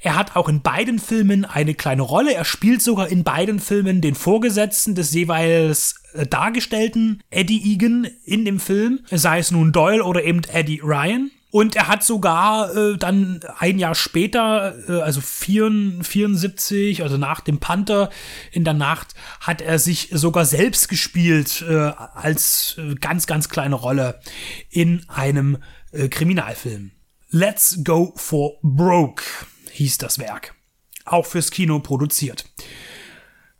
Er 0.00 0.14
hat 0.14 0.36
auch 0.36 0.48
in 0.48 0.60
beiden 0.60 0.98
Filmen 0.98 1.44
eine 1.44 1.74
kleine 1.74 2.02
Rolle. 2.02 2.34
Er 2.34 2.44
spielt 2.44 2.82
sogar 2.82 3.08
in 3.08 3.24
beiden 3.24 3.60
Filmen 3.60 4.00
den 4.00 4.14
Vorgesetzten 4.14 4.94
des 4.94 5.12
jeweils 5.12 5.94
äh, 6.07 6.07
dargestellten 6.28 7.22
Eddie 7.30 7.74
Egan 7.74 8.08
in 8.24 8.44
dem 8.44 8.60
Film, 8.60 9.00
sei 9.10 9.38
es 9.38 9.50
nun 9.50 9.72
Doyle 9.72 10.04
oder 10.04 10.24
eben 10.24 10.42
Eddie 10.44 10.80
Ryan. 10.82 11.30
Und 11.50 11.76
er 11.76 11.88
hat 11.88 12.04
sogar 12.04 12.76
äh, 12.76 12.98
dann 12.98 13.40
ein 13.58 13.78
Jahr 13.78 13.94
später, 13.94 14.74
äh, 14.86 15.00
also 15.00 15.22
74, 15.22 17.02
also 17.02 17.16
nach 17.16 17.40
dem 17.40 17.58
Panther 17.58 18.10
in 18.52 18.64
der 18.64 18.74
Nacht, 18.74 19.14
hat 19.40 19.62
er 19.62 19.78
sich 19.78 20.10
sogar 20.12 20.44
selbst 20.44 20.90
gespielt 20.90 21.64
äh, 21.66 21.74
als 21.74 22.76
äh, 22.76 22.94
ganz, 22.96 23.26
ganz 23.26 23.48
kleine 23.48 23.76
Rolle 23.76 24.20
in 24.68 25.08
einem 25.08 25.58
äh, 25.92 26.08
Kriminalfilm. 26.08 26.90
Let's 27.30 27.80
Go 27.82 28.12
for 28.16 28.58
Broke 28.62 29.22
hieß 29.72 29.96
das 29.98 30.18
Werk. 30.18 30.54
Auch 31.06 31.24
fürs 31.24 31.50
Kino 31.50 31.78
produziert. 31.78 32.44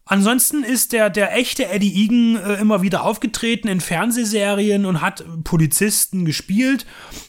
Ansonsten 0.09 0.65
ist 0.65 0.93
der, 0.93 1.11
der 1.11 1.37
echte 1.37 1.69
Eddie 1.69 2.05
Egan 2.05 2.37
äh, 2.37 2.55
immer 2.55 2.81
wieder 2.81 3.03
aufgetreten 3.03 3.69
in 3.69 3.83
Fernsehserien 3.83 4.87
und 4.87 5.03
hat 5.03 5.23
Polizisten 5.45 6.25
gespielt 6.25 6.87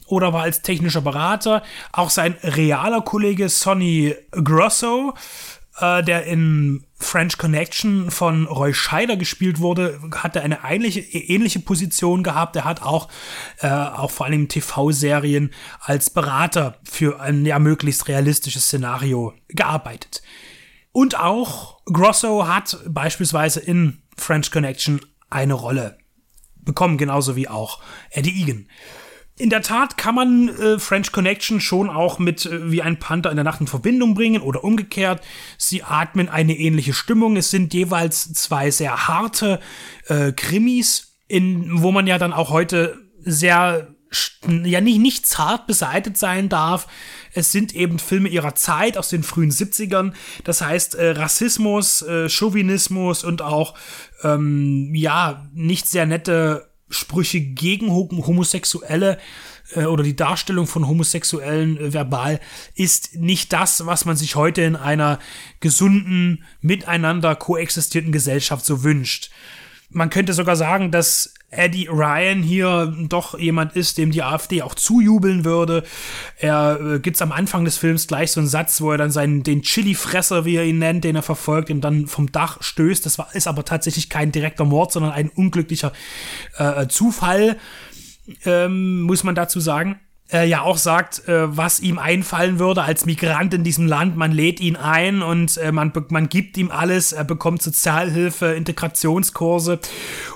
oder 0.08 0.32
war 0.32 0.44
als 0.44 0.62
technischer 0.62 1.02
Berater. 1.02 1.62
Auch 1.92 2.10
sein 2.10 2.38
realer 2.42 3.02
Kollege 3.02 3.50
Sonny 3.50 4.16
Grosso, 4.32 5.14
äh, 5.82 6.02
der 6.04 6.24
in 6.24 6.86
French 6.96 7.38
Connection 7.38 8.12
von 8.12 8.46
Roy 8.48 8.74
Scheider 8.74 9.18
gespielt 9.18 9.60
wurde, 9.60 10.00
hatte 10.16 10.42
eine 10.42 10.60
ähnliche, 10.66 11.02
ähnliche 11.02 11.60
Position 11.60 12.24
gehabt. 12.24 12.56
Er 12.56 12.64
hat 12.64 12.82
auch, 12.82 13.10
äh, 13.60 13.70
auch 13.70 14.12
vor 14.12 14.26
allem 14.26 14.48
TV-Serien 14.48 15.52
als 15.82 16.10
Berater 16.10 16.78
für 16.84 17.20
ein 17.20 17.46
ja 17.46 17.60
möglichst 17.60 18.08
realistisches 18.08 18.68
Szenario 18.68 19.34
gearbeitet. 19.50 20.22
Und 20.92 21.20
auch 21.20 21.80
Grosso 21.86 22.48
hat 22.48 22.80
beispielsweise 22.88 23.60
in 23.60 24.02
French 24.18 24.52
Connection 24.52 25.02
eine 25.30 25.54
Rolle 25.54 25.98
bekommen, 26.56 26.98
genauso 26.98 27.36
wie 27.36 27.48
auch 27.48 27.80
Eddie 28.12 28.42
Egan. 28.42 28.68
In 29.38 29.50
der 29.50 29.62
Tat 29.62 29.98
kann 29.98 30.16
man 30.16 30.50
äh, 30.50 30.80
French 30.80 31.14
Connection 31.14 31.62
schon 31.62 31.90
auch 31.90 32.20
mit 32.20 32.46
äh, 32.46 32.72
wie 32.72 32.82
ein 32.82 33.00
Panther 33.00 33.30
in 33.30 33.38
der 33.38 33.46
Nacht 33.46 33.62
in 33.62 33.68
Verbindung 33.68 34.14
bringen 34.14 34.42
oder 34.42 34.66
umgekehrt. 34.66 35.24
Sie 35.58 35.82
atmen 35.82 36.28
eine 36.28 36.58
ähnliche 36.58 36.94
Stimmung. 36.94 37.38
Es 37.38 37.50
sind 37.50 37.74
jeweils 37.74 38.34
zwei 38.34 38.70
sehr 38.70 39.08
harte 39.08 39.62
äh, 40.08 40.34
Krimis, 40.34 41.16
in, 41.30 41.82
wo 41.82 41.92
man 41.94 42.06
ja 42.06 42.18
dann 42.18 42.34
auch 42.34 42.50
heute 42.50 43.00
sehr 43.20 43.96
ja 44.48 44.82
nicht, 44.82 45.00
nicht 45.00 45.28
zart 45.28 45.68
beseitet 45.68 46.18
sein 46.18 46.50
darf. 46.50 46.88
Es 47.34 47.52
sind 47.52 47.76
eben 47.76 48.00
Filme 48.00 48.30
ihrer 48.30 48.56
Zeit 48.56 48.98
aus 48.98 49.10
den 49.10 49.24
frühen 49.24 49.52
70ern. 49.52 50.14
Das 50.44 50.62
heißt, 50.62 50.96
äh, 50.96 51.12
Rassismus, 51.12 52.02
äh, 52.02 52.30
Chauvinismus 52.30 53.24
und 53.24 53.42
auch, 53.42 53.76
ähm, 54.24 54.94
ja, 54.96 55.48
nicht 55.54 55.88
sehr 55.88 56.06
nette 56.06 56.70
Sprüche 56.90 57.42
gegen 57.42 57.92
Homosexuelle 57.92 59.20
äh, 59.76 59.86
oder 59.86 60.04
die 60.04 60.16
Darstellung 60.16 60.66
von 60.66 60.88
Homosexuellen 60.88 61.78
äh, 61.78 61.94
verbal 61.94 62.40
ist 62.76 63.16
nicht 63.16 63.54
das, 63.54 63.86
was 63.86 64.06
man 64.06 64.16
sich 64.16 64.36
heute 64.36 64.62
in 64.62 64.76
einer 64.76 65.20
gesunden, 65.60 66.44
miteinander 66.62 67.36
koexistierten 67.36 68.12
Gesellschaft 68.12 68.66
so 68.66 68.84
wünscht. 68.84 69.30
Man 69.90 70.10
könnte 70.10 70.34
sogar 70.34 70.56
sagen, 70.56 70.92
dass 70.92 71.34
Eddie 71.52 71.88
Ryan 71.88 72.44
hier 72.44 72.94
doch 73.10 73.38
jemand 73.38 73.76
ist, 73.76 73.98
dem 73.98 74.12
die 74.12 74.24
AfD 74.24 74.62
auch 74.62 74.76
zujubeln 74.76 75.46
würde. 75.46 75.84
Er 76.38 76.80
äh, 76.80 77.00
gibt's 77.00 77.22
am 77.22 77.32
Anfang 77.32 77.66
des 77.66 77.78
Films 77.78 78.08
gleich 78.08 78.32
so 78.32 78.40
einen 78.40 78.50
Satz, 78.50 78.82
wo 78.82 78.92
er 78.92 78.98
dann 78.98 79.12
seinen 79.12 79.44
den 79.44 79.62
Chili-Fresser, 79.64 80.46
wie 80.46 80.56
er 80.56 80.66
ihn 80.66 80.80
nennt, 80.80 81.04
den 81.04 81.16
er 81.16 81.24
verfolgt, 81.24 81.72
und 81.72 81.82
dann 81.82 82.08
vom 82.08 82.32
Dach 82.32 82.62
stößt. 82.62 83.06
Das 83.06 83.18
war, 83.18 83.34
ist 83.34 83.48
aber 83.48 83.66
tatsächlich 83.66 84.10
kein 84.10 84.32
direkter 84.32 84.66
Mord, 84.66 84.92
sondern 84.92 85.12
ein 85.12 85.30
unglücklicher 85.30 85.92
äh, 86.58 86.88
Zufall, 86.88 87.58
ähm, 88.46 89.02
muss 89.02 89.24
man 89.24 89.36
dazu 89.36 89.60
sagen 89.60 90.00
äh, 90.32 90.48
ja 90.48 90.62
auch 90.62 90.78
sagt, 90.78 91.28
äh, 91.28 91.56
was 91.56 91.80
ihm 91.80 91.98
einfallen 91.98 92.60
würde 92.60 92.84
als 92.84 93.06
Migrant 93.06 93.54
in 93.54 93.64
diesem 93.64 93.88
Land. 93.88 94.16
Man 94.16 94.32
lädt 94.32 94.60
ihn 94.60 94.76
ein 94.76 95.22
und 95.22 95.58
äh, 95.58 95.72
man, 95.72 95.92
man 96.10 96.30
gibt 96.30 96.58
ihm 96.58 96.72
alles. 96.72 97.12
Er 97.14 97.24
bekommt 97.24 97.62
Sozialhilfe, 97.62 98.48
Integrationskurse 98.54 99.80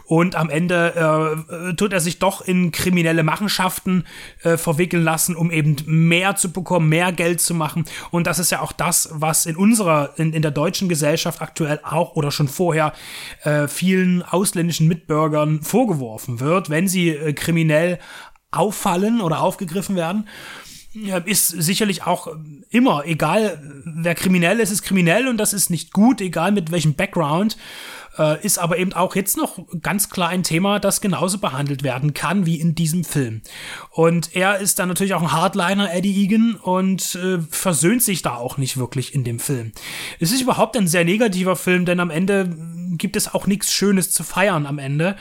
und 0.06 0.36
am 0.36 0.50
Ende 0.50 1.36
äh, 1.50 1.74
tut 1.76 1.94
er 1.94 2.00
sich 2.00 2.20
doch 2.20 2.42
in 2.42 2.72
kriminelle 2.72 3.24
Machenschaften 3.24 4.04
äh, 4.44 4.58
verwickeln 4.58 5.04
lassen, 5.04 5.36
um 5.36 5.52
eben 5.52 5.76
mehr 5.86 6.36
zu 6.36 6.52
bekommen, 6.52 6.90
mehr 6.90 7.12
Geld 7.12 7.42
zu 7.42 7.54
machen. 7.54 7.86
Und 8.12 8.28
das 8.28 8.40
ist 8.40 8.52
ja 8.52 8.62
auch 8.62 8.74
das, 8.74 9.10
was 9.14 9.46
in 9.46 9.56
unserer, 9.56 10.12
in, 10.18 10.34
in 10.34 10.42
der 10.42 10.52
deutschen 10.52 10.90
Gesellschaft 10.90 11.42
aktuell 11.42 11.80
auch 11.84 12.16
oder 12.16 12.32
schon 12.32 12.48
vorher 12.48 12.94
äh, 13.44 13.68
vielen 13.68 14.24
ausländischen 14.24 14.88
Mitbürgern 14.88 15.62
vorgeworfen 15.62 16.40
wird, 16.40 16.70
wenn 16.70 16.88
sie 16.88 17.10
äh, 17.10 17.34
kriminell 17.34 18.00
auffallen 18.54 19.22
oder 19.22 19.42
aufgegriffen 19.42 19.96
werden, 19.96 20.28
ist 21.26 21.48
sicherlich 21.48 22.04
auch 22.04 22.28
immer, 22.70 23.04
egal 23.06 23.60
wer 23.84 24.14
kriminell 24.14 24.60
ist, 24.60 24.72
ist 24.72 24.84
kriminell 24.84 25.28
und 25.28 25.38
das 25.38 25.54
ist 25.54 25.70
nicht 25.70 25.92
gut, 25.92 26.22
egal 26.22 26.52
mit 26.52 26.72
welchem 26.72 26.94
Background. 26.94 27.58
Äh, 28.18 28.46
ist 28.46 28.60
aber 28.60 28.78
eben 28.78 28.94
auch 28.94 29.16
jetzt 29.16 29.38
noch 29.38 29.60
ganz 29.82 30.10
klar 30.10 30.30
ein 30.30 30.44
Thema, 30.44 30.80
das 30.80 31.02
genauso 31.02 31.40
behandelt 31.40 31.84
werden 31.84 32.14
kann 32.14 32.46
wie 32.46 32.60
in 32.60 32.76
diesem 32.76 33.04
Film. 33.04 33.42
Und 33.90 34.36
er 34.36 34.60
ist 34.60 34.80
dann 34.80 34.88
natürlich 34.88 35.16
auch 35.16 35.22
ein 35.22 35.32
Hardliner, 35.32 35.94
Eddie 35.94 36.24
Egan, 36.24 36.56
und 36.56 37.16
äh, 37.16 37.40
versöhnt 37.50 38.04
sich 38.04 38.22
da 38.22 38.36
auch 38.36 38.58
nicht 38.58 38.78
wirklich 38.78 39.16
in 39.16 39.24
dem 39.24 39.40
Film. 39.40 39.72
Es 40.20 40.32
ist 40.32 40.42
überhaupt 40.42 40.78
ein 40.78 40.88
sehr 40.88 41.06
negativer 41.06 41.56
Film, 41.56 41.86
denn 41.86 42.00
am 42.00 42.12
Ende 42.12 42.56
gibt 42.98 43.16
es 43.16 43.34
auch 43.34 43.48
nichts 43.48 43.74
Schönes 43.74 44.12
zu 44.12 44.24
feiern 44.24 44.68
am 44.68 44.78
Ende. 44.78 45.16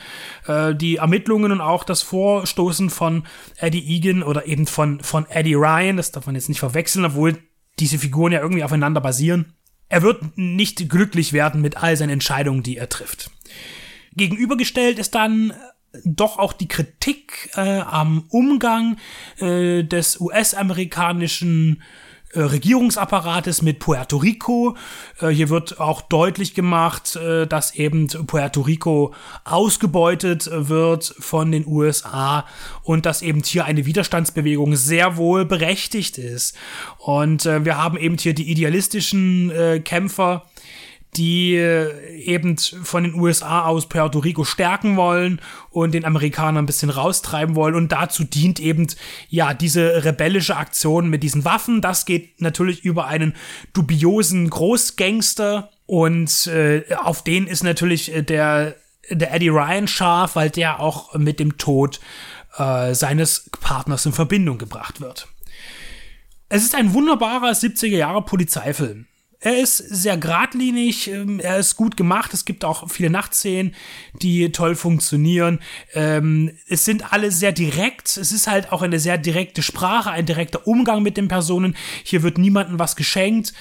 Äh, 0.45 0.75
die 0.75 0.97
Ermittlungen 0.97 1.51
und 1.51 1.61
auch 1.61 1.83
das 1.83 2.03
Vorstoßen 2.03 2.91
von 2.91 3.25
Eddie 3.57 3.95
Egan 3.95 4.21
oder 4.21 4.45
eben 4.45 4.67
von, 4.67 5.01
von 5.01 5.25
Eddie 5.29 5.55
Ryan, 5.55 5.97
das 5.97 6.11
darf 6.11 6.27
man 6.27 6.35
jetzt 6.35 6.49
nicht 6.49 6.59
verwechseln, 6.59 7.05
obwohl 7.05 7.39
diese 7.79 7.97
Figuren 7.97 8.31
ja 8.31 8.41
irgendwie 8.41 8.63
aufeinander 8.63 9.01
basieren 9.01 9.53
er 9.93 10.01
wird 10.01 10.39
nicht 10.39 10.89
glücklich 10.89 11.33
werden 11.33 11.61
mit 11.61 11.77
all 11.77 11.95
seinen 11.95 12.09
Entscheidungen, 12.09 12.63
die 12.63 12.77
er 12.77 12.89
trifft. 12.89 13.29
Gegenübergestellt 14.15 14.97
ist 14.97 15.13
dann 15.13 15.53
doch 16.03 16.39
auch 16.39 16.51
die 16.51 16.67
Kritik 16.67 17.51
äh, 17.55 17.81
am 17.81 18.25
Umgang 18.29 18.97
äh, 19.37 19.83
des 19.83 20.19
US-amerikanischen 20.19 21.83
äh, 22.33 22.41
Regierungsapparates 22.41 23.61
mit 23.61 23.79
Puerto 23.79 24.17
Rico. 24.17 24.75
Äh, 25.21 25.29
hier 25.29 25.49
wird 25.49 25.79
auch 25.79 26.01
deutlich 26.01 26.55
gemacht, 26.55 27.15
äh, 27.15 27.45
dass 27.45 27.75
eben 27.75 28.07
Puerto 28.07 28.61
Rico 28.61 29.13
ausgebeutet 29.43 30.49
wird 30.51 31.13
von 31.19 31.51
den 31.51 31.67
USA 31.67 32.45
und 32.81 33.05
dass 33.05 33.21
eben 33.21 33.43
hier 33.43 33.65
eine 33.65 33.85
Widerstandsbewegung 33.85 34.75
sehr 34.75 35.17
wohl 35.17 35.45
berechtigt 35.45 36.17
ist. 36.17 36.55
Und 36.97 37.45
wir 37.45 37.77
haben 37.77 37.97
eben 37.97 38.17
hier 38.17 38.33
die 38.33 38.49
idealistischen 38.49 39.51
Kämpfer, 39.83 40.45
die 41.17 41.55
äh, 41.55 42.15
eben 42.17 42.57
von 42.57 43.03
den 43.03 43.15
USA 43.15 43.65
aus 43.65 43.87
Puerto 43.87 44.19
Rico 44.19 44.43
stärken 44.43 44.97
wollen 44.97 45.41
und 45.69 45.93
den 45.93 46.05
Amerikanern 46.05 46.63
ein 46.63 46.65
bisschen 46.65 46.89
raustreiben 46.89 47.55
wollen. 47.55 47.75
Und 47.75 47.91
dazu 47.91 48.23
dient 48.23 48.59
eben, 48.59 48.87
ja, 49.29 49.53
diese 49.53 50.03
rebellische 50.03 50.57
Aktion 50.57 51.09
mit 51.09 51.23
diesen 51.23 51.45
Waffen. 51.45 51.81
Das 51.81 52.05
geht 52.05 52.41
natürlich 52.41 52.83
über 52.83 53.07
einen 53.07 53.35
dubiosen 53.73 54.49
Großgangster. 54.49 55.69
Und 55.85 56.47
äh, 56.47 56.83
auf 56.95 57.23
den 57.23 57.47
ist 57.47 57.63
natürlich 57.63 58.13
äh, 58.13 58.21
der, 58.21 58.75
der 59.09 59.33
Eddie 59.33 59.49
Ryan 59.49 59.87
scharf, 59.87 60.35
weil 60.35 60.49
der 60.49 60.79
auch 60.79 61.13
mit 61.15 61.39
dem 61.39 61.57
Tod 61.57 61.99
äh, 62.57 62.93
seines 62.93 63.49
Partners 63.61 64.05
in 64.05 64.13
Verbindung 64.13 64.57
gebracht 64.57 65.01
wird. 65.01 65.27
Es 66.49 66.63
ist 66.63 66.75
ein 66.75 66.93
wunderbarer 66.93 67.51
70er 67.51 67.97
Jahre 67.97 68.21
Polizeifilm 68.21 69.07
Er 69.43 69.59
ist 69.59 69.77
sehr 69.77 70.15
geradlinig, 70.15 71.09
ähm, 71.09 71.41
er 71.41 71.57
ist 71.59 71.75
gut 71.75 71.97
gemacht. 71.97 72.33
Es 72.33 72.45
gibt 72.45 72.63
auch 72.63 72.89
viele 72.89 73.09
Nachtszenen, 73.09 73.75
die 74.21 74.49
toll 74.53 74.73
funktionieren. 74.73 75.59
Ähm, 75.93 76.51
es 76.69 76.85
sind 76.85 77.11
alle 77.11 77.29
sehr 77.29 77.51
direkt. 77.51 78.15
Es 78.15 78.31
ist 78.31 78.47
halt 78.47 78.71
auch 78.71 78.81
eine 78.81 78.99
sehr 78.99 79.17
direkte 79.17 79.61
Sprache, 79.61 80.11
ein 80.11 80.25
direkter 80.25 80.65
Umgang 80.65 81.03
mit 81.03 81.17
den 81.17 81.27
Personen. 81.27 81.75
Hier 82.03 82.23
wird 82.23 82.37
niemandem 82.37 82.79
was 82.79 82.95
geschenkt. 82.95 83.53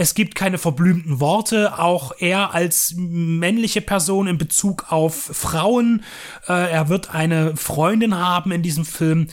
Es 0.00 0.14
gibt 0.14 0.34
keine 0.34 0.56
verblümten 0.56 1.20
Worte. 1.20 1.78
Auch 1.78 2.12
er 2.20 2.54
als 2.54 2.94
männliche 2.96 3.82
Person 3.82 4.28
in 4.28 4.38
Bezug 4.38 4.90
auf 4.90 5.14
Frauen. 5.14 6.04
Äh, 6.48 6.70
er 6.70 6.88
wird 6.88 7.14
eine 7.14 7.54
Freundin 7.54 8.16
haben 8.16 8.50
in 8.50 8.62
diesem 8.62 8.86
Film. 8.86 9.26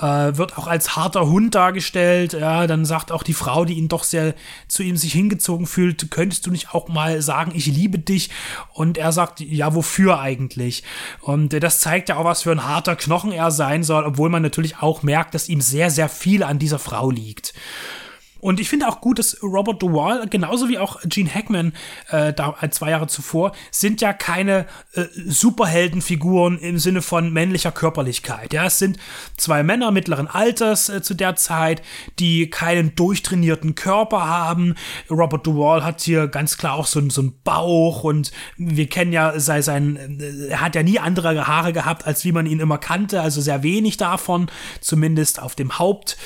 Äh, 0.00 0.38
wird 0.38 0.56
auch 0.56 0.66
als 0.66 0.96
harter 0.96 1.26
Hund 1.26 1.54
dargestellt. 1.54 2.32
Ja, 2.32 2.66
dann 2.66 2.86
sagt 2.86 3.12
auch 3.12 3.22
die 3.22 3.34
Frau, 3.34 3.66
die 3.66 3.74
ihn 3.74 3.88
doch 3.88 4.02
sehr 4.02 4.34
zu 4.66 4.82
ihm 4.82 4.96
sich 4.96 5.12
hingezogen 5.12 5.66
fühlt, 5.66 6.10
könntest 6.10 6.46
du 6.46 6.50
nicht 6.50 6.72
auch 6.72 6.88
mal 6.88 7.20
sagen, 7.20 7.52
ich 7.54 7.66
liebe 7.66 7.98
dich? 7.98 8.30
Und 8.72 8.96
er 8.96 9.12
sagt, 9.12 9.40
ja, 9.40 9.74
wofür 9.74 10.20
eigentlich? 10.20 10.84
Und 11.20 11.52
äh, 11.52 11.60
das 11.60 11.80
zeigt 11.80 12.08
ja 12.08 12.16
auch, 12.16 12.24
was 12.24 12.44
für 12.44 12.52
ein 12.52 12.64
harter 12.64 12.96
Knochen 12.96 13.30
er 13.30 13.50
sein 13.50 13.82
soll, 13.82 14.04
obwohl 14.04 14.30
man 14.30 14.40
natürlich 14.40 14.78
auch 14.78 15.02
merkt, 15.02 15.34
dass 15.34 15.50
ihm 15.50 15.60
sehr, 15.60 15.90
sehr 15.90 16.08
viel 16.08 16.42
an 16.42 16.58
dieser 16.58 16.78
Frau 16.78 17.10
liegt. 17.10 17.52
Und 18.44 18.60
ich 18.60 18.68
finde 18.68 18.88
auch 18.88 19.00
gut, 19.00 19.18
dass 19.18 19.42
Robert 19.42 19.82
Duvall, 19.82 20.26
genauso 20.28 20.68
wie 20.68 20.76
auch 20.76 21.00
Gene 21.06 21.34
Hackman 21.34 21.72
äh, 22.10 22.34
da 22.34 22.54
äh, 22.60 22.68
zwei 22.68 22.90
Jahre 22.90 23.06
zuvor, 23.06 23.52
sind 23.70 24.02
ja 24.02 24.12
keine 24.12 24.66
äh, 24.92 25.06
Superheldenfiguren 25.14 26.58
im 26.58 26.78
Sinne 26.78 27.00
von 27.00 27.32
männlicher 27.32 27.72
Körperlichkeit. 27.72 28.52
Ja, 28.52 28.66
es 28.66 28.78
sind 28.78 28.98
zwei 29.38 29.62
Männer 29.62 29.92
mittleren 29.92 30.26
Alters 30.26 30.90
äh, 30.90 31.00
zu 31.00 31.14
der 31.14 31.36
Zeit, 31.36 31.80
die 32.18 32.50
keinen 32.50 32.94
durchtrainierten 32.94 33.76
Körper 33.76 34.26
haben. 34.28 34.74
Robert 35.08 35.46
Duvall 35.46 35.82
hat 35.82 36.02
hier 36.02 36.28
ganz 36.28 36.58
klar 36.58 36.74
auch 36.74 36.86
so, 36.86 37.00
so 37.08 37.22
einen 37.22 37.40
Bauch 37.44 38.04
und 38.04 38.30
wir 38.58 38.90
kennen 38.90 39.14
ja 39.14 39.40
sei 39.40 39.62
sein, 39.62 39.96
äh, 40.20 40.48
er 40.48 40.60
hat 40.60 40.74
ja 40.74 40.82
nie 40.82 40.98
andere 40.98 41.46
Haare 41.46 41.72
gehabt, 41.72 42.06
als 42.06 42.26
wie 42.26 42.32
man 42.32 42.44
ihn 42.44 42.60
immer 42.60 42.76
kannte, 42.76 43.22
also 43.22 43.40
sehr 43.40 43.62
wenig 43.62 43.96
davon, 43.96 44.50
zumindest 44.82 45.40
auf 45.40 45.54
dem 45.54 45.78
Haupt. 45.78 46.18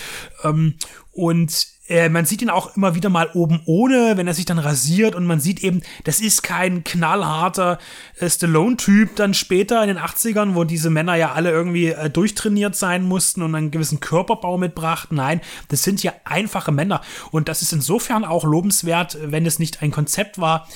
Ähm, 0.43 0.75
und 1.13 1.78
äh, 1.89 2.09
man 2.09 2.27
sieht 2.27 2.43
ihn 2.43 2.51
auch 2.51 2.77
immer 2.77 2.95
wieder 2.95 3.09
mal 3.09 3.31
oben 3.35 3.61
ohne, 3.65 4.17
wenn 4.17 4.27
er 4.27 4.35
sich 4.35 4.45
dann 4.45 4.59
rasiert 4.59 5.15
und 5.15 5.27
man 5.27 5.41
sieht 5.41 5.65
eben, 5.65 5.83
das 6.05 6.21
ist 6.21 6.43
kein 6.43 6.85
knallharter 6.85 7.79
äh, 8.19 8.29
Stallone-Typ 8.29 9.17
dann 9.17 9.35
später 9.35 9.83
in 9.83 9.89
den 9.89 9.99
80ern, 9.99 10.55
wo 10.55 10.65
diese 10.65 10.91
Männer 10.91 11.15
ja 11.15 11.33
alle 11.33 11.51
irgendwie 11.51 11.89
äh, 11.89 12.11
durchtrainiert 12.11 12.77
sein 12.77 13.03
mussten 13.03 13.43
und 13.43 13.55
einen 13.55 13.71
gewissen 13.71 14.01
Körperbau 14.01 14.59
mitbrachten. 14.59 15.17
Nein, 15.17 15.41
das 15.69 15.83
sind 15.83 16.03
ja 16.03 16.13
einfache 16.25 16.73
Männer 16.73 17.01
und 17.31 17.49
das 17.49 17.63
ist 17.63 17.73
insofern 17.73 18.25
auch 18.25 18.45
lobenswert, 18.45 19.19
wenn 19.23 19.47
es 19.47 19.59
nicht 19.59 19.83
ein 19.83 19.91
Konzept 19.91 20.39
war, 20.39 20.69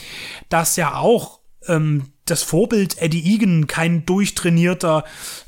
das 0.49 0.77
ja 0.77 0.95
auch 0.95 1.42
ähm, 1.69 2.13
das 2.25 2.43
Vorbild 2.45 3.03
Eddie 3.03 3.35
Egan 3.35 3.67
kein 3.67 4.07
durchtrainierter 4.07 5.05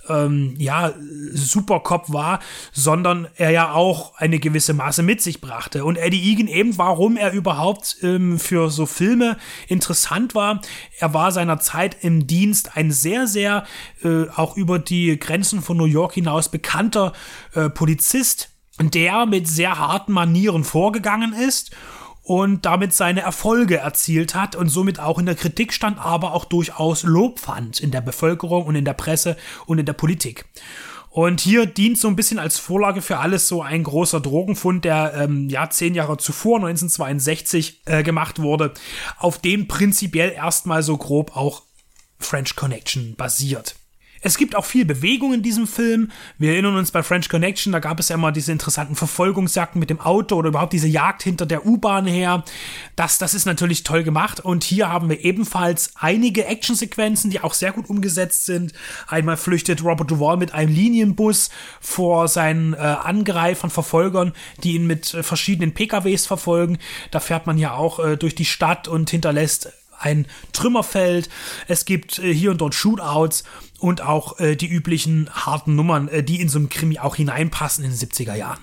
ähm, 0.08 0.54
ja, 0.58 0.92
Supercop 1.32 2.12
war, 2.12 2.40
sondern 2.72 3.28
er 3.36 3.50
ja 3.50 3.72
auch 3.72 4.16
eine 4.16 4.40
gewisse 4.40 4.74
Maße 4.74 5.02
mit 5.04 5.22
sich 5.22 5.40
brachte. 5.40 5.84
Und 5.84 5.96
Eddie 5.96 6.32
Egan 6.32 6.48
eben, 6.48 6.76
warum 6.76 7.16
er 7.16 7.32
überhaupt 7.32 7.98
ähm, 8.02 8.40
für 8.40 8.70
so 8.70 8.86
Filme 8.86 9.36
interessant 9.68 10.34
war, 10.34 10.62
er 10.98 11.14
war 11.14 11.30
seiner 11.30 11.60
Zeit 11.60 11.96
im 12.02 12.26
Dienst 12.26 12.76
ein 12.76 12.90
sehr, 12.90 13.28
sehr 13.28 13.64
äh, 14.02 14.28
auch 14.34 14.56
über 14.56 14.80
die 14.80 15.18
Grenzen 15.18 15.62
von 15.62 15.76
New 15.76 15.84
York 15.84 16.14
hinaus 16.14 16.48
bekannter 16.48 17.12
äh, 17.54 17.70
Polizist, 17.70 18.50
der 18.80 19.26
mit 19.26 19.46
sehr 19.46 19.78
harten 19.78 20.12
Manieren 20.12 20.64
vorgegangen 20.64 21.32
ist 21.32 21.70
und 22.25 22.64
damit 22.64 22.95
seine 22.95 23.20
Erfolge 23.20 23.77
erzielt 23.77 24.35
hat 24.35 24.57
und 24.57 24.68
somit 24.68 24.99
auch 24.99 25.18
in 25.18 25.27
der 25.27 25.35
Kritik 25.35 25.72
stand, 25.72 25.99
aber 25.99 26.33
auch 26.33 26.47
durchaus 26.47 27.03
Lob 27.05 27.39
fand 27.39 27.79
in 27.79 27.91
der 27.91 28.01
Bevölkerung 28.01 28.64
und 28.64 28.75
in 28.75 28.87
der 28.87 28.95
Presse 28.95 29.37
und 29.66 29.79
in 29.79 29.87
der 29.87 29.93
Politik. 29.93 30.47
Und 31.11 31.41
hier 31.41 31.66
dient 31.66 31.97
so 31.97 32.09
ein 32.09 32.16
bisschen 32.16 32.41
als 32.41 32.59
Vorlage 32.59 33.01
für 33.01 33.18
alles 33.18 33.47
so 33.47 33.62
ein 33.62 33.85
großer 33.85 34.20
Drogenfund, 34.20 34.85
der 34.85 35.14
ähm, 35.14 35.49
ja 35.49 35.70
zehn 35.70 35.95
Jahre 35.95 36.16
zuvor, 36.16 36.57
1962, 36.57 37.83
äh, 37.85 38.03
gemacht 38.03 38.41
wurde, 38.41 38.75
auf 39.18 39.39
dem 39.39 39.68
prinzipiell 39.68 40.33
erstmal 40.33 40.83
so 40.83 40.97
grob 40.97 41.37
auch 41.37 41.62
French 42.18 42.57
Connection 42.57 43.14
basiert. 43.14 43.77
Es 44.27 44.39
gibt 44.39 44.57
auch 44.57 44.64
viel 44.64 44.87
Bewegung 44.87 45.35
in 45.35 45.43
diesem 45.43 45.66
Film. 45.66 46.11
Wir 46.39 46.53
erinnern 46.53 46.77
uns 46.77 46.91
bei 46.91 47.03
French 47.03 47.29
Connection, 47.29 47.75
da 47.75 47.79
gab 47.79 48.01
es 48.01 48.09
ja 48.09 48.14
immer 48.14 48.33
diese 48.33 48.53
interessanten 48.53 48.97
Verfolgungsjagden 48.97 49.79
mit 49.79 49.91
dem 49.91 50.01
Auto 50.01 50.37
oder 50.37 50.49
überhaupt 50.49 50.72
diese 50.72 50.89
Jagd 50.89 51.22
hinter 51.22 51.45
der 51.45 51.66
U-Bahn 51.66 52.07
her. 52.07 52.43
Das, 52.97 53.18
das 53.18 53.35
ist 53.35 53.45
natürlich 53.45 53.83
toll 53.83 54.03
gemacht. 54.03 54.41
Und 54.41 54.64
hier 54.64 54.91
haben 54.91 55.11
wir 55.11 55.22
ebenfalls 55.22 55.93
einige 55.97 56.47
Actionsequenzen, 56.47 57.31
die 57.31 57.41
auch 57.41 57.53
sehr 57.53 57.72
gut 57.72 57.91
umgesetzt 57.91 58.47
sind. 58.47 58.72
Einmal 59.09 59.37
flüchtet 59.37 59.85
Robert 59.85 60.11
Duvall 60.11 60.39
mit 60.39 60.55
einem 60.55 60.75
Linienbus 60.75 61.51
vor 61.83 62.27
seinen 62.29 62.72
äh, 62.72 62.79
Angreifern, 62.79 63.68
Verfolgern, 63.68 64.33
die 64.62 64.72
ihn 64.77 64.87
mit 64.87 65.12
äh, 65.12 65.22
verschiedenen 65.22 65.75
PKWs 65.75 66.27
verfolgen. 66.27 66.79
Da 67.11 67.20
fährt 67.20 67.47
man 67.47 67.59
ja 67.59 67.75
auch 67.75 67.99
äh, 67.99 68.16
durch 68.16 68.35
die 68.35 68.47
Stadt 68.47 68.89
und 68.89 69.11
hinterlässt 69.11 69.70
ein 69.99 70.26
Trümmerfeld. 70.53 71.28
Es 71.68 71.84
gibt 71.84 72.18
äh, 72.18 72.32
hier 72.32 72.51
und 72.51 72.61
dort 72.61 72.74
Shootouts 72.74 73.45
und 73.78 74.01
auch 74.01 74.38
äh, 74.38 74.57
die 74.57 74.68
üblichen 74.68 75.28
harten 75.32 75.74
Nummern, 75.74 76.09
äh, 76.09 76.22
die 76.22 76.40
in 76.40 76.49
so 76.49 76.59
einem 76.59 76.68
Krimi 76.68 76.99
auch 76.99 77.16
hineinpassen 77.16 77.84
in 77.84 77.90
den 77.90 77.99
70er 77.99 78.34
Jahren. 78.34 78.61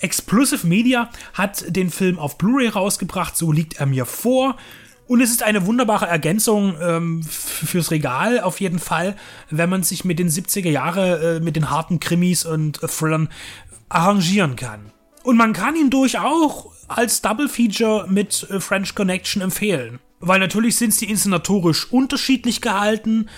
Explosive 0.00 0.66
Media 0.66 1.10
hat 1.34 1.64
den 1.68 1.90
Film 1.90 2.18
auf 2.18 2.38
Blu-ray 2.38 2.68
rausgebracht, 2.68 3.36
so 3.36 3.52
liegt 3.52 3.74
er 3.74 3.86
mir 3.86 4.06
vor. 4.06 4.56
Und 5.06 5.20
es 5.20 5.30
ist 5.30 5.42
eine 5.42 5.66
wunderbare 5.66 6.06
Ergänzung 6.06 6.76
ähm, 6.80 7.24
fürs 7.24 7.90
Regal 7.90 8.40
auf 8.40 8.60
jeden 8.60 8.78
Fall, 8.78 9.16
wenn 9.50 9.68
man 9.68 9.82
sich 9.82 10.04
mit 10.04 10.20
den 10.20 10.28
70er 10.28 10.70
Jahre, 10.70 11.36
äh, 11.36 11.40
mit 11.40 11.56
den 11.56 11.68
harten 11.68 11.98
Krimis 11.98 12.44
und 12.44 12.80
äh, 12.82 12.86
Thrillern 12.86 13.28
arrangieren 13.88 14.54
kann. 14.54 14.92
Und 15.24 15.36
man 15.36 15.52
kann 15.52 15.74
ihn 15.76 15.90
durchaus 15.90 16.66
als 16.86 17.22
Double 17.22 17.48
Feature 17.48 18.06
mit 18.08 18.46
äh, 18.50 18.60
French 18.60 18.94
Connection 18.94 19.42
empfehlen. 19.42 19.98
Weil 20.20 20.38
natürlich 20.38 20.76
sind 20.76 20.94
sie 20.94 21.06
inszenatorisch 21.06 21.90
unterschiedlich 21.90 22.60
gehalten, 22.60 23.28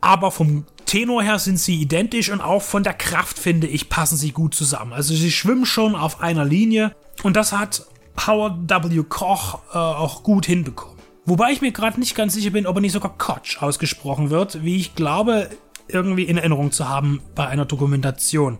aber 0.00 0.30
vom 0.30 0.66
Tenor 0.84 1.22
her 1.22 1.38
sind 1.38 1.58
sie 1.58 1.80
identisch 1.80 2.30
und 2.30 2.40
auch 2.40 2.62
von 2.62 2.84
der 2.84 2.94
Kraft, 2.94 3.38
finde 3.38 3.66
ich, 3.66 3.88
passen 3.88 4.16
sie 4.16 4.30
gut 4.30 4.54
zusammen. 4.54 4.92
Also 4.92 5.14
sie 5.14 5.32
schwimmen 5.32 5.66
schon 5.66 5.96
auf 5.96 6.20
einer 6.20 6.44
Linie 6.44 6.94
und 7.22 7.34
das 7.34 7.52
hat 7.52 7.86
Howard 8.26 8.68
W. 8.68 9.02
Koch 9.08 9.60
äh, 9.72 9.78
auch 9.78 10.22
gut 10.22 10.46
hinbekommen. 10.46 10.96
Wobei 11.24 11.50
ich 11.50 11.60
mir 11.60 11.72
gerade 11.72 11.98
nicht 11.98 12.14
ganz 12.14 12.34
sicher 12.34 12.50
bin, 12.50 12.66
ob 12.66 12.76
er 12.76 12.82
nicht 12.82 12.92
sogar 12.92 13.18
Koch 13.18 13.40
ausgesprochen 13.58 14.30
wird, 14.30 14.62
wie 14.62 14.76
ich 14.76 14.94
glaube, 14.94 15.50
irgendwie 15.88 16.24
in 16.24 16.36
Erinnerung 16.36 16.72
zu 16.72 16.88
haben 16.88 17.20
bei 17.34 17.46
einer 17.46 17.64
Dokumentation. 17.64 18.58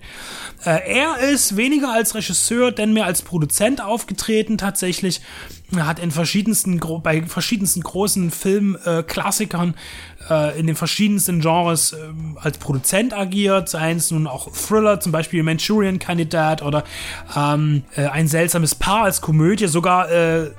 Äh, 0.64 0.81
er 0.87 1.18
ist 1.31 1.57
weniger 1.57 1.93
als 1.93 2.14
Regisseur, 2.14 2.72
denn 2.72 2.93
mehr 2.93 3.07
als 3.07 3.22
Produzent 3.22 3.81
aufgetreten 3.81 4.59
tatsächlich. 4.59 5.20
Er 5.74 5.87
hat 5.87 5.99
in 5.99 6.12
verschiedensten, 6.12 6.81
bei 7.03 7.22
verschiedensten 7.22 7.83
großen 7.83 8.31
Filmklassikern 8.31 9.74
äh, 10.31 10.59
in 10.59 10.66
den 10.66 10.77
verschiedensten 10.77 11.41
Genres 11.41 11.93
äh, 11.93 11.97
als 12.37 12.59
Produzent 12.59 13.12
agiert, 13.12 13.68
seien 13.68 13.97
es 13.97 14.11
nun 14.11 14.27
auch 14.27 14.53
Thriller, 14.53 15.01
zum 15.01 15.12
Beispiel 15.12 15.43
Manchurian 15.43 15.99
Kandidat 15.99 16.62
oder 16.62 16.85
ähm, 17.37 17.83
äh, 17.97 18.07
ein 18.07 18.29
seltsames 18.29 18.74
Paar 18.74 19.05
als 19.05 19.20
Komödie, 19.20 19.66
sogar 19.66 20.11
äh, 20.11 20.51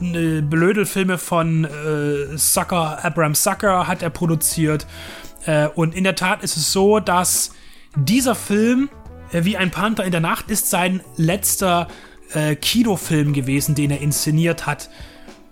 ne, 0.00 0.42
Blödelfilme 0.42 1.18
von 1.18 1.64
äh, 1.64 2.36
Sucker, 2.36 3.04
Abraham 3.04 3.34
Sucker 3.34 3.86
hat 3.86 4.02
er 4.02 4.10
produziert. 4.10 4.86
Äh, 5.46 5.68
und 5.68 5.94
in 5.94 6.04
der 6.04 6.14
Tat 6.14 6.42
ist 6.42 6.56
es 6.56 6.72
so, 6.72 7.00
dass 7.00 7.52
dieser 7.96 8.34
Film, 8.34 8.88
äh, 9.32 9.44
wie 9.44 9.56
ein 9.56 9.70
Panther 9.70 10.04
in 10.04 10.12
der 10.12 10.20
Nacht, 10.20 10.50
ist 10.50 10.70
sein 10.70 11.00
letzter 11.16 11.88
äh, 12.32 12.54
Kinofilm 12.56 13.32
gewesen, 13.32 13.74
den 13.74 13.90
er 13.90 14.00
inszeniert 14.00 14.66
hat. 14.66 14.90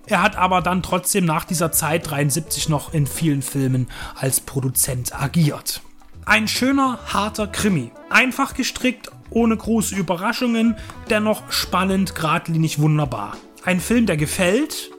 Er 0.06 0.22
hat 0.22 0.36
aber 0.36 0.62
dann 0.62 0.82
trotzdem 0.82 1.26
nach 1.26 1.44
dieser 1.44 1.70
Zeit 1.70 2.10
73 2.10 2.68
noch 2.68 2.94
in 2.94 3.06
vielen 3.06 3.42
Filmen 3.42 3.88
als 4.14 4.40
Produzent 4.40 5.20
agiert. 5.20 5.82
Ein 6.24 6.48
schöner, 6.48 6.98
harter 7.06 7.46
Krimi. 7.46 7.90
Einfach 8.08 8.54
gestrickt, 8.54 9.10
ohne 9.30 9.56
große 9.56 9.94
Überraschungen, 9.94 10.76
dennoch 11.10 11.52
spannend, 11.52 12.14
geradlinig, 12.14 12.78
wunderbar. 12.78 13.36
Ein 13.64 13.80
Film, 13.80 14.06
der 14.06 14.16
gefällt, 14.16 14.90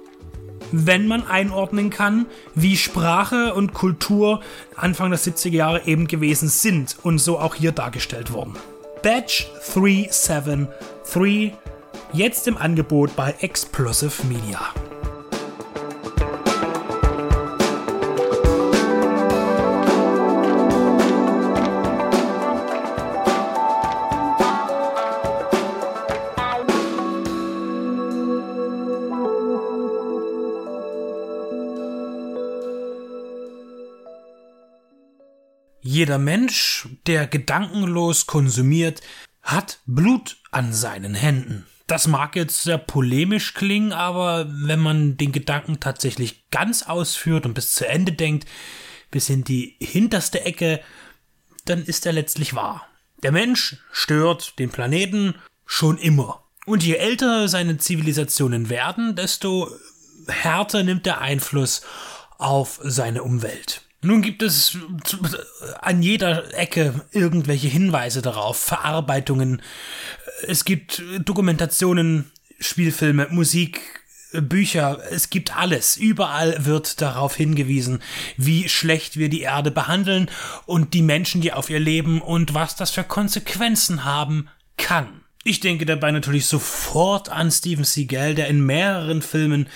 wenn 0.72 1.08
man 1.08 1.26
einordnen 1.28 1.90
kann, 1.90 2.26
wie 2.56 2.78
Sprache 2.78 3.54
und 3.54 3.74
Kultur 3.74 4.42
Anfang 4.76 5.10
der 5.10 5.20
70er 5.20 5.50
Jahre 5.50 5.86
eben 5.86 6.08
gewesen 6.08 6.50
sind 6.50 6.98
und 7.04 7.20
so 7.20 7.40
auch 7.40 7.56
hier 7.56 7.72
dargestellt 7.72 8.32
wurden. 8.32 8.54
Batch 9.02 9.48
373 9.74 11.54
jetzt 12.14 12.48
im 12.48 12.58
Angebot 12.58 13.16
bei 13.16 13.36
Explosive 13.40 14.26
Media. 14.28 14.60
Jeder 36.00 36.18
Mensch, 36.18 36.88
der 37.08 37.28
gedankenlos 37.28 38.26
konsumiert, 38.26 39.02
hat 39.42 39.80
Blut 39.86 40.38
an 40.50 40.72
seinen 40.72 41.14
Händen. 41.14 41.66
Das 41.88 42.08
mag 42.08 42.38
jetzt 42.38 42.64
sehr 42.64 42.78
polemisch 42.78 43.54
klingen, 43.54 43.92
aber 43.92 44.48
wenn 44.50 44.80
man 44.80 45.18
den 45.18 45.34
Gedanken 45.34 45.82
tatsächlich 45.82 46.50
ganz 46.52 46.84
ausführt 46.84 47.46
und 47.46 47.54
bis 47.54 47.74
zu 47.74 47.86
Ende 47.86 48.14
denkt, 48.14 48.48
bis 49.12 49.28
in 49.28 49.44
die 49.44 49.76
hinterste 49.82 50.46
Ecke, 50.46 50.80
dann 51.66 51.84
ist 51.84 52.06
er 52.06 52.14
letztlich 52.14 52.54
wahr. 52.54 52.88
Der 53.22 53.34
Mensch 53.34 53.76
stört 53.92 54.58
den 54.58 54.70
Planeten 54.70 55.36
schon 55.66 55.98
immer. 55.98 56.46
Und 56.66 56.82
je 56.82 56.96
älter 56.96 57.50
seine 57.50 57.78
Zivilisationen 57.78 58.70
werden, 58.70 59.18
desto 59.18 59.70
härter 60.30 60.82
nimmt 60.84 61.06
der 61.06 61.20
Einfluss 61.20 61.82
auf 62.38 62.80
seine 62.84 63.22
Umwelt. 63.22 63.82
Nun 64.02 64.22
gibt 64.22 64.42
es 64.42 64.78
an 65.82 66.02
jeder 66.02 66.58
Ecke 66.58 67.06
irgendwelche 67.12 67.68
Hinweise 67.68 68.22
darauf, 68.22 68.58
Verarbeitungen. 68.58 69.62
Es 70.48 70.64
gibt 70.64 71.04
Dokumentationen, 71.20 72.32
Spielfilme, 72.60 73.28
Musik, 73.30 73.82
Bücher, 74.32 75.02
es 75.12 75.30
gibt 75.30 75.56
alles. 75.58 75.98
Überall 75.98 76.66
wird 76.66 77.02
darauf 77.02 77.36
hingewiesen, 77.36 78.00
wie 78.38 78.70
schlecht 78.70 79.18
wir 79.18 79.28
die 79.28 79.42
Erde 79.42 79.72
behandeln 79.72 80.30
und 80.66 80.94
die 80.94 81.02
Menschen, 81.02 81.42
die 81.42 81.52
auf 81.52 81.70
ihr 81.70 81.80
leben 81.80 82.22
und 82.22 82.54
was 82.54 82.76
das 82.76 82.92
für 82.92 83.04
Konsequenzen 83.04 84.06
haben 84.06 84.48
kann. 84.78 85.24
Ich 85.46 85.62
denke 85.62 85.86
dabei 85.86 86.12
natürlich 86.12 86.48
sofort 86.48 87.30
an 87.30 87.50
Steven 87.50 87.86
Seagal, 87.86 88.36
der 88.36 88.50
in 88.50 88.66
mehreren 88.66 89.22
Filmen 89.22 89.70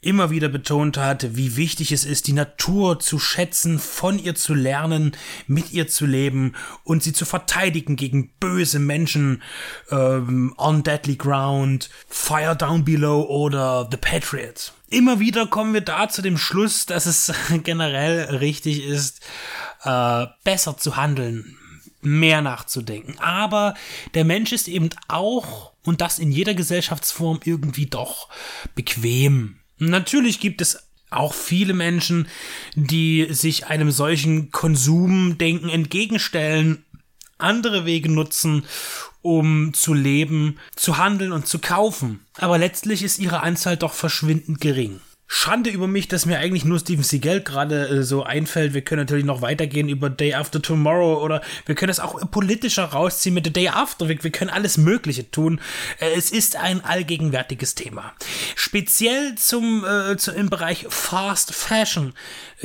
immer 0.00 0.30
wieder 0.30 0.48
betont 0.48 0.96
hat, 0.96 1.36
wie 1.36 1.56
wichtig 1.56 1.92
es 1.92 2.06
ist, 2.06 2.26
die 2.26 2.32
Natur 2.32 2.98
zu 2.98 3.18
schätzen, 3.18 3.78
von 3.78 4.18
ihr 4.18 4.34
zu 4.34 4.54
lernen, 4.54 5.12
mit 5.46 5.72
ihr 5.72 5.86
zu 5.86 6.06
leben 6.06 6.54
und 6.82 7.02
sie 7.02 7.12
zu 7.12 7.26
verteidigen 7.26 7.96
gegen 7.96 8.30
böse 8.40 8.78
Menschen, 8.78 9.42
ähm, 9.90 10.54
On 10.56 10.82
Deadly 10.82 11.16
Ground, 11.16 11.90
Fire 12.08 12.56
Down 12.56 12.84
Below 12.84 13.22
oder 13.28 13.88
The 13.90 13.98
Patriot. 13.98 14.72
Immer 14.88 15.20
wieder 15.20 15.46
kommen 15.46 15.74
wir 15.74 15.82
da 15.82 16.08
zu 16.08 16.22
dem 16.22 16.38
Schluss, 16.38 16.86
dass 16.86 17.04
es 17.04 17.32
generell 17.62 18.36
richtig 18.36 18.84
ist, 18.84 19.20
äh, 19.84 20.26
besser 20.42 20.78
zu 20.78 20.96
handeln, 20.96 21.58
mehr 22.02 22.42
nachzudenken. 22.42 23.18
Aber 23.18 23.74
der 24.14 24.24
Mensch 24.24 24.52
ist 24.52 24.68
eben 24.68 24.90
auch, 25.08 25.72
und 25.84 26.00
das 26.00 26.18
in 26.18 26.30
jeder 26.30 26.54
Gesellschaftsform 26.54 27.40
irgendwie 27.44 27.86
doch 27.86 28.28
bequem. 28.74 29.56
Natürlich 29.78 30.40
gibt 30.40 30.60
es 30.60 30.78
auch 31.10 31.34
viele 31.34 31.74
Menschen, 31.74 32.28
die 32.74 33.28
sich 33.30 33.66
einem 33.66 33.90
solchen 33.90 34.50
Konsumdenken 34.50 35.68
entgegenstellen, 35.68 36.84
andere 37.38 37.84
Wege 37.84 38.10
nutzen, 38.10 38.64
um 39.20 39.74
zu 39.74 39.94
leben, 39.94 40.58
zu 40.74 40.98
handeln 40.98 41.32
und 41.32 41.46
zu 41.46 41.58
kaufen. 41.58 42.24
Aber 42.38 42.58
letztlich 42.58 43.02
ist 43.02 43.18
ihre 43.18 43.42
Anzahl 43.42 43.76
doch 43.76 43.92
verschwindend 43.92 44.60
gering. 44.60 45.00
Schande 45.34 45.70
über 45.70 45.88
mich, 45.88 46.08
dass 46.08 46.26
mir 46.26 46.38
eigentlich 46.38 46.66
nur 46.66 46.78
Steven 46.78 47.02
Seagal 47.02 47.40
gerade 47.40 47.88
äh, 47.88 48.02
so 48.02 48.22
einfällt. 48.22 48.74
Wir 48.74 48.82
können 48.82 49.00
natürlich 49.00 49.24
noch 49.24 49.40
weitergehen 49.40 49.88
über 49.88 50.10
Day 50.10 50.34
After 50.34 50.60
Tomorrow 50.60 51.24
oder 51.24 51.40
wir 51.64 51.74
können 51.74 51.88
es 51.88 52.00
auch 52.00 52.20
politischer 52.30 52.84
rausziehen 52.84 53.34
mit 53.34 53.46
The 53.46 53.52
Day 53.52 53.68
After. 53.68 54.10
Wir, 54.10 54.22
wir 54.22 54.30
können 54.30 54.50
alles 54.50 54.76
Mögliche 54.76 55.30
tun. 55.30 55.58
Äh, 56.00 56.10
es 56.18 56.30
ist 56.30 56.56
ein 56.56 56.84
allgegenwärtiges 56.84 57.74
Thema. 57.74 58.12
Speziell 58.56 59.34
zum, 59.36 59.86
äh, 59.86 60.18
zu, 60.18 60.32
im 60.32 60.50
Bereich 60.50 60.84
Fast 60.90 61.54
Fashion 61.54 62.12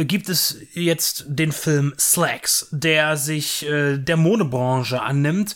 gibt 0.06 0.30
es 0.30 0.58
jetzt 0.74 1.26
den 1.28 1.52
Film 1.52 1.93
Slacks, 1.98 2.68
der 2.72 3.18
sich 3.18 3.66
äh, 3.66 3.98
der 3.98 4.18
Modebranche 4.18 5.02
annimmt 5.02 5.56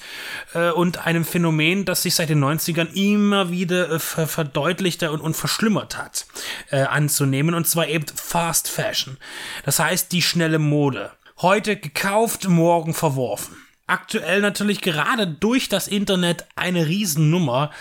äh, 0.54 0.72
und 0.72 1.06
einem 1.06 1.26
Phänomen, 1.26 1.86
das 1.86 2.04
sich 2.04 2.16
seit 2.16 2.30
den 2.30 2.44
90ern 2.44 2.94
immer 2.94 3.52
wieder 3.52 4.00
ver 4.00 4.28
verdeutlichter 4.28 5.12
und, 5.12 5.22
und 5.22 5.36
verschlimmert 5.36 5.98
hat 5.98 6.26
anzunehmen, 6.72 7.56
und 7.56 7.68
zwar 7.68 7.88
eben 7.88 8.06
Fast 8.16 8.70
Fashion. 8.70 9.18
Das 9.66 9.80
heißt 9.80 10.12
die 10.12 10.22
schnelle 10.22 10.60
Mode. 10.60 11.12
Heute 11.42 11.76
gekauft, 11.76 12.48
morgen 12.48 12.94
verworfen 12.94 13.56
aktuell 13.92 14.40
natürlich 14.40 14.82
gerade 14.82 15.28
durch 15.28 15.68
das 15.70 15.88
Internet 15.88 16.46
eine 16.56 16.88
Riesennummer. 16.88 17.72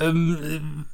Ähm, 0.00 0.86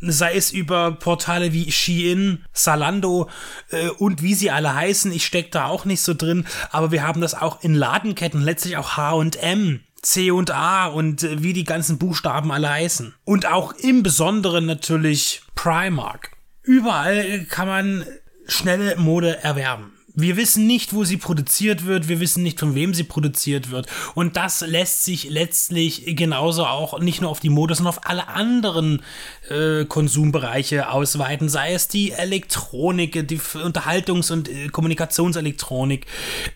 sei 0.00 0.34
es 0.34 0.52
über 0.52 0.92
Portale 0.92 1.52
wie 1.52 1.70
Shein, 1.70 2.44
Salando 2.52 3.28
äh, 3.70 3.88
und 3.88 4.22
wie 4.22 4.34
sie 4.34 4.50
alle 4.50 4.74
heißen. 4.74 5.12
Ich 5.12 5.26
stecke 5.26 5.50
da 5.50 5.66
auch 5.66 5.84
nicht 5.84 6.02
so 6.02 6.14
drin, 6.14 6.46
aber 6.70 6.92
wir 6.92 7.02
haben 7.02 7.20
das 7.20 7.34
auch 7.34 7.62
in 7.62 7.74
Ladenketten, 7.74 8.42
letztlich 8.42 8.76
auch 8.76 8.96
H&M. 8.96 9.80
C 10.02 10.30
und 10.30 10.52
A 10.52 10.86
und 10.86 11.24
äh, 11.24 11.42
wie 11.42 11.52
die 11.52 11.64
ganzen 11.64 11.98
Buchstaben 11.98 12.52
alle 12.52 12.70
heißen. 12.70 13.14
Und 13.24 13.46
auch 13.46 13.72
im 13.72 14.04
Besonderen 14.04 14.64
natürlich 14.64 15.42
Primark. 15.56 16.30
Überall 16.62 17.44
kann 17.46 17.66
man 17.66 18.06
schnelle 18.46 18.94
Mode 18.96 19.42
erwerben. 19.42 19.95
Wir 20.18 20.38
wissen 20.38 20.66
nicht, 20.66 20.94
wo 20.94 21.04
sie 21.04 21.18
produziert 21.18 21.84
wird, 21.84 22.08
wir 22.08 22.20
wissen 22.20 22.42
nicht, 22.42 22.58
von 22.58 22.74
wem 22.74 22.94
sie 22.94 23.04
produziert 23.04 23.70
wird. 23.70 23.86
Und 24.14 24.36
das 24.38 24.62
lässt 24.62 25.04
sich 25.04 25.28
letztlich 25.28 26.16
genauso 26.16 26.64
auch 26.64 26.98
nicht 27.00 27.20
nur 27.20 27.30
auf 27.30 27.40
die 27.40 27.50
Mode, 27.50 27.74
sondern 27.74 27.94
auf 27.94 28.06
alle 28.06 28.28
anderen 28.28 29.02
äh, 29.50 29.84
Konsumbereiche 29.84 30.88
ausweiten, 30.88 31.50
sei 31.50 31.74
es 31.74 31.88
die 31.88 32.12
Elektronik, 32.12 33.28
die 33.28 33.38
Unterhaltungs- 33.38 34.32
und 34.32 34.48
äh, 34.48 34.68
Kommunikationselektronik, 34.68 36.06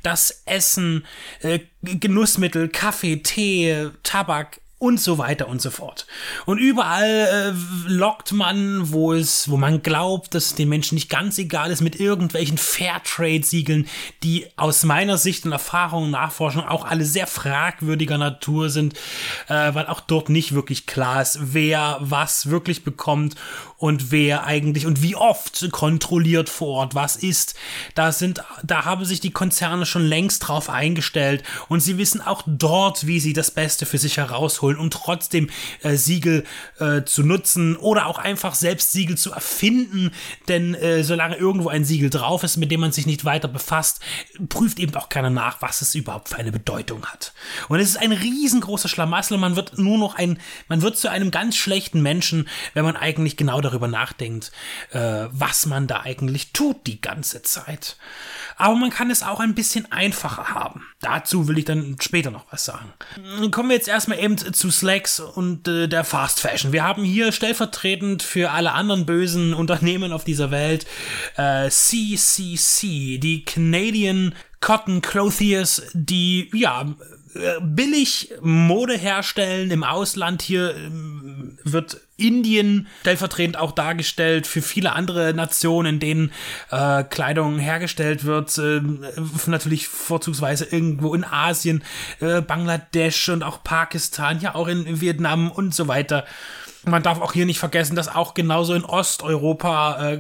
das 0.03 0.43
Essen, 0.47 1.05
äh, 1.43 1.61
Genussmittel, 1.83 2.69
Kaffee, 2.69 3.19
Tee, 3.19 3.91
Tabak, 4.03 4.61
und 4.81 4.99
so 4.99 5.19
weiter 5.19 5.47
und 5.47 5.61
so 5.61 5.71
fort. 5.71 6.07
Und 6.47 6.59
überall 6.59 7.05
äh, 7.07 7.53
lockt 7.87 8.33
man, 8.33 8.91
wo 8.91 9.13
es, 9.13 9.51
wo 9.51 9.59
man 9.59 9.83
glaubt, 9.83 10.35
dass 10.35 10.47
es 10.47 10.55
den 10.55 10.71
Menschen 10.71 10.95
nicht 10.95 11.11
ganz 11.11 11.37
egal 11.39 11.71
ist, 11.71 11.83
mit 11.83 12.01
irgendwelchen 12.01 12.57
Fairtrade-Siegeln, 12.57 13.87
die 14.23 14.47
aus 14.57 14.85
meiner 14.85 15.19
Sicht 15.19 15.45
und 15.45 15.53
Erfahrung 15.53 16.05
und 16.05 16.13
Nachforschung 16.13 16.65
auch 16.65 16.87
alle 16.87 17.05
sehr 17.05 17.27
fragwürdiger 17.27 18.17
Natur 18.17 18.71
sind, 18.71 18.95
äh, 19.49 19.75
weil 19.75 19.87
auch 19.87 20.01
dort 20.01 20.31
nicht 20.31 20.55
wirklich 20.55 20.87
klar 20.87 21.21
ist, 21.21 21.39
wer 21.53 21.99
was 22.01 22.49
wirklich 22.49 22.83
bekommt 22.83 23.35
und 23.81 24.11
wer 24.13 24.45
eigentlich 24.45 24.87
und 24.87 25.03
wie 25.03 25.17
oft 25.17 25.71
kontrolliert 25.73 26.49
vor 26.49 26.69
Ort 26.69 26.95
was 26.95 27.17
ist. 27.17 27.55
Da 27.95 28.13
sind, 28.13 28.43
da 28.63 28.85
haben 28.87 29.05
sich 29.05 29.21
die 29.21 29.31
Konzerne 29.31 29.85
schon 29.85 30.07
längst 30.07 30.49
drauf 30.49 30.71
eingestellt 30.71 31.43
und 31.69 31.81
sie 31.81 31.99
wissen 31.99 32.21
auch 32.21 32.43
dort, 32.47 33.07
wie 33.07 33.21
sie 33.21 33.33
das 33.33 33.51
Beste 33.51 33.85
für 33.85 33.99
sich 33.99 34.17
herausholen 34.17 34.71
holen, 34.71 34.79
um 34.79 34.91
trotzdem 34.91 35.49
äh, 35.83 35.97
Siegel 35.97 36.45
äh, 36.79 37.03
zu 37.05 37.23
nutzen 37.23 37.77
oder 37.77 38.07
auch 38.07 38.19
einfach 38.19 38.55
selbst 38.55 38.93
Siegel 38.93 39.17
zu 39.17 39.33
erfinden. 39.33 40.11
Denn 40.49 40.75
äh, 40.75 41.03
solange 41.05 41.37
irgendwo 41.37 41.69
ein 41.69 41.85
Siegel 41.85 42.11
drauf 42.11 42.43
ist, 42.43 42.57
mit 42.57 42.71
dem 42.71 42.81
man 42.81 42.93
sich 42.93 43.07
nicht 43.07 43.25
weiter 43.25 43.49
befasst, 43.49 44.01
prüft 44.49 44.79
eben 44.79 44.95
auch 44.95 45.09
keiner 45.09 45.31
nach, 45.31 45.63
was 45.63 45.83
es 45.83 45.95
überhaupt 45.95 46.29
für 46.31 46.37
eine 46.37 46.53
Bedeutung 46.53 47.05
hat. 47.07 47.33
Und 47.69 47.81
es 47.81 47.91
ist 47.91 47.99
ein 47.99 48.13
riesengroßer 48.13 48.89
Schlamassel 48.89 49.39
man 49.39 49.57
wird 49.57 49.79
nur 49.79 49.99
noch 49.99 50.17
ein, 50.17 50.39
man 50.69 50.83
wird 50.83 50.99
zu 50.99 51.09
einem 51.09 51.31
ganz 51.31 51.57
schlechten 51.57 52.03
Menschen, 52.03 52.49
wenn 52.75 52.85
man 52.85 52.97
eigentlich 52.97 53.37
genau 53.37 53.61
darüber 53.71 53.89
nachdenkt, 53.89 54.53
äh, 54.91 55.27
was 55.31 55.67
man 55.67 55.87
da 55.87 56.01
eigentlich 56.01 56.53
tut 56.53 56.87
die 56.87 57.01
ganze 57.01 57.43
Zeit. 57.43 57.97
Aber 58.57 58.75
man 58.75 58.91
kann 58.91 59.11
es 59.11 59.23
auch 59.23 59.41
ein 59.41 59.55
bisschen 59.55 59.91
einfacher 59.91 60.51
haben. 60.51 60.85
Dazu 61.01 61.49
will 61.49 61.59
ich 61.59 61.65
dann 61.65 61.97
später 62.01 62.31
noch 62.31 62.45
was 62.51 62.65
sagen. 62.65 62.93
Kommen 63.51 63.71
wir 63.71 63.77
jetzt 63.77 63.89
erstmal 63.89 64.19
eben 64.19 64.37
zu 64.37 64.71
Slacks 64.71 65.21
und 65.21 65.67
äh, 65.67 65.89
der 65.89 66.05
Fast 66.05 66.41
Fashion. 66.41 66.73
Wir 66.73 66.85
haben 66.85 67.05
hier 67.05 67.33
stellvertretend 67.33 68.23
für 68.23 68.51
alle 68.51 68.73
anderen 68.73 69.07
bösen 69.07 69.55
Unternehmen 69.55 70.13
auf 70.13 70.25
dieser 70.25 70.51
Welt 70.51 70.87
äh, 71.37 71.71
CCC, 71.71 73.19
die 73.19 73.45
Canadian 73.45 74.35
Cotton 74.61 75.01
Clothiers, 75.01 75.83
die 75.95 76.51
ja 76.53 76.95
äh, 77.35 77.61
billig 77.63 78.33
Mode 78.41 78.97
herstellen 78.97 79.71
im 79.71 79.85
Ausland. 79.85 80.43
Hier 80.43 80.75
ähm, 80.75 81.59
wird 81.65 82.01
Indien 82.21 82.87
stellvertretend 83.01 83.57
auch 83.57 83.73
dargestellt 83.73 84.47
für 84.47 84.63
viele 84.63 84.93
andere 84.93 85.35
Nationen, 85.35 85.95
in 85.95 86.01
denen 86.01 86.33
äh, 86.71 87.05
Kleidung 87.05 87.59
hergestellt 87.59 88.25
wird. 88.25 88.57
Äh, 88.59 88.81
natürlich 89.47 89.89
vorzugsweise 89.89 90.67
irgendwo 90.67 91.15
in 91.15 91.25
Asien, 91.25 91.83
äh, 92.21 92.41
Bangladesch 92.41 93.29
und 93.29 93.43
auch 93.43 93.65
Pakistan, 93.65 94.41
ja 94.41 94.55
auch 94.55 94.69
in 94.69 95.01
Vietnam 95.01 95.51
und 95.51 95.75
so 95.75 95.89
weiter. 95.89 96.25
Man 96.85 97.03
darf 97.03 97.21
auch 97.21 97.35
hier 97.35 97.45
nicht 97.45 97.59
vergessen, 97.59 97.95
dass 97.95 98.09
auch 98.09 98.33
genauso 98.33 98.73
in 98.73 98.85
Osteuropa 98.85 100.13
äh, 100.13 100.19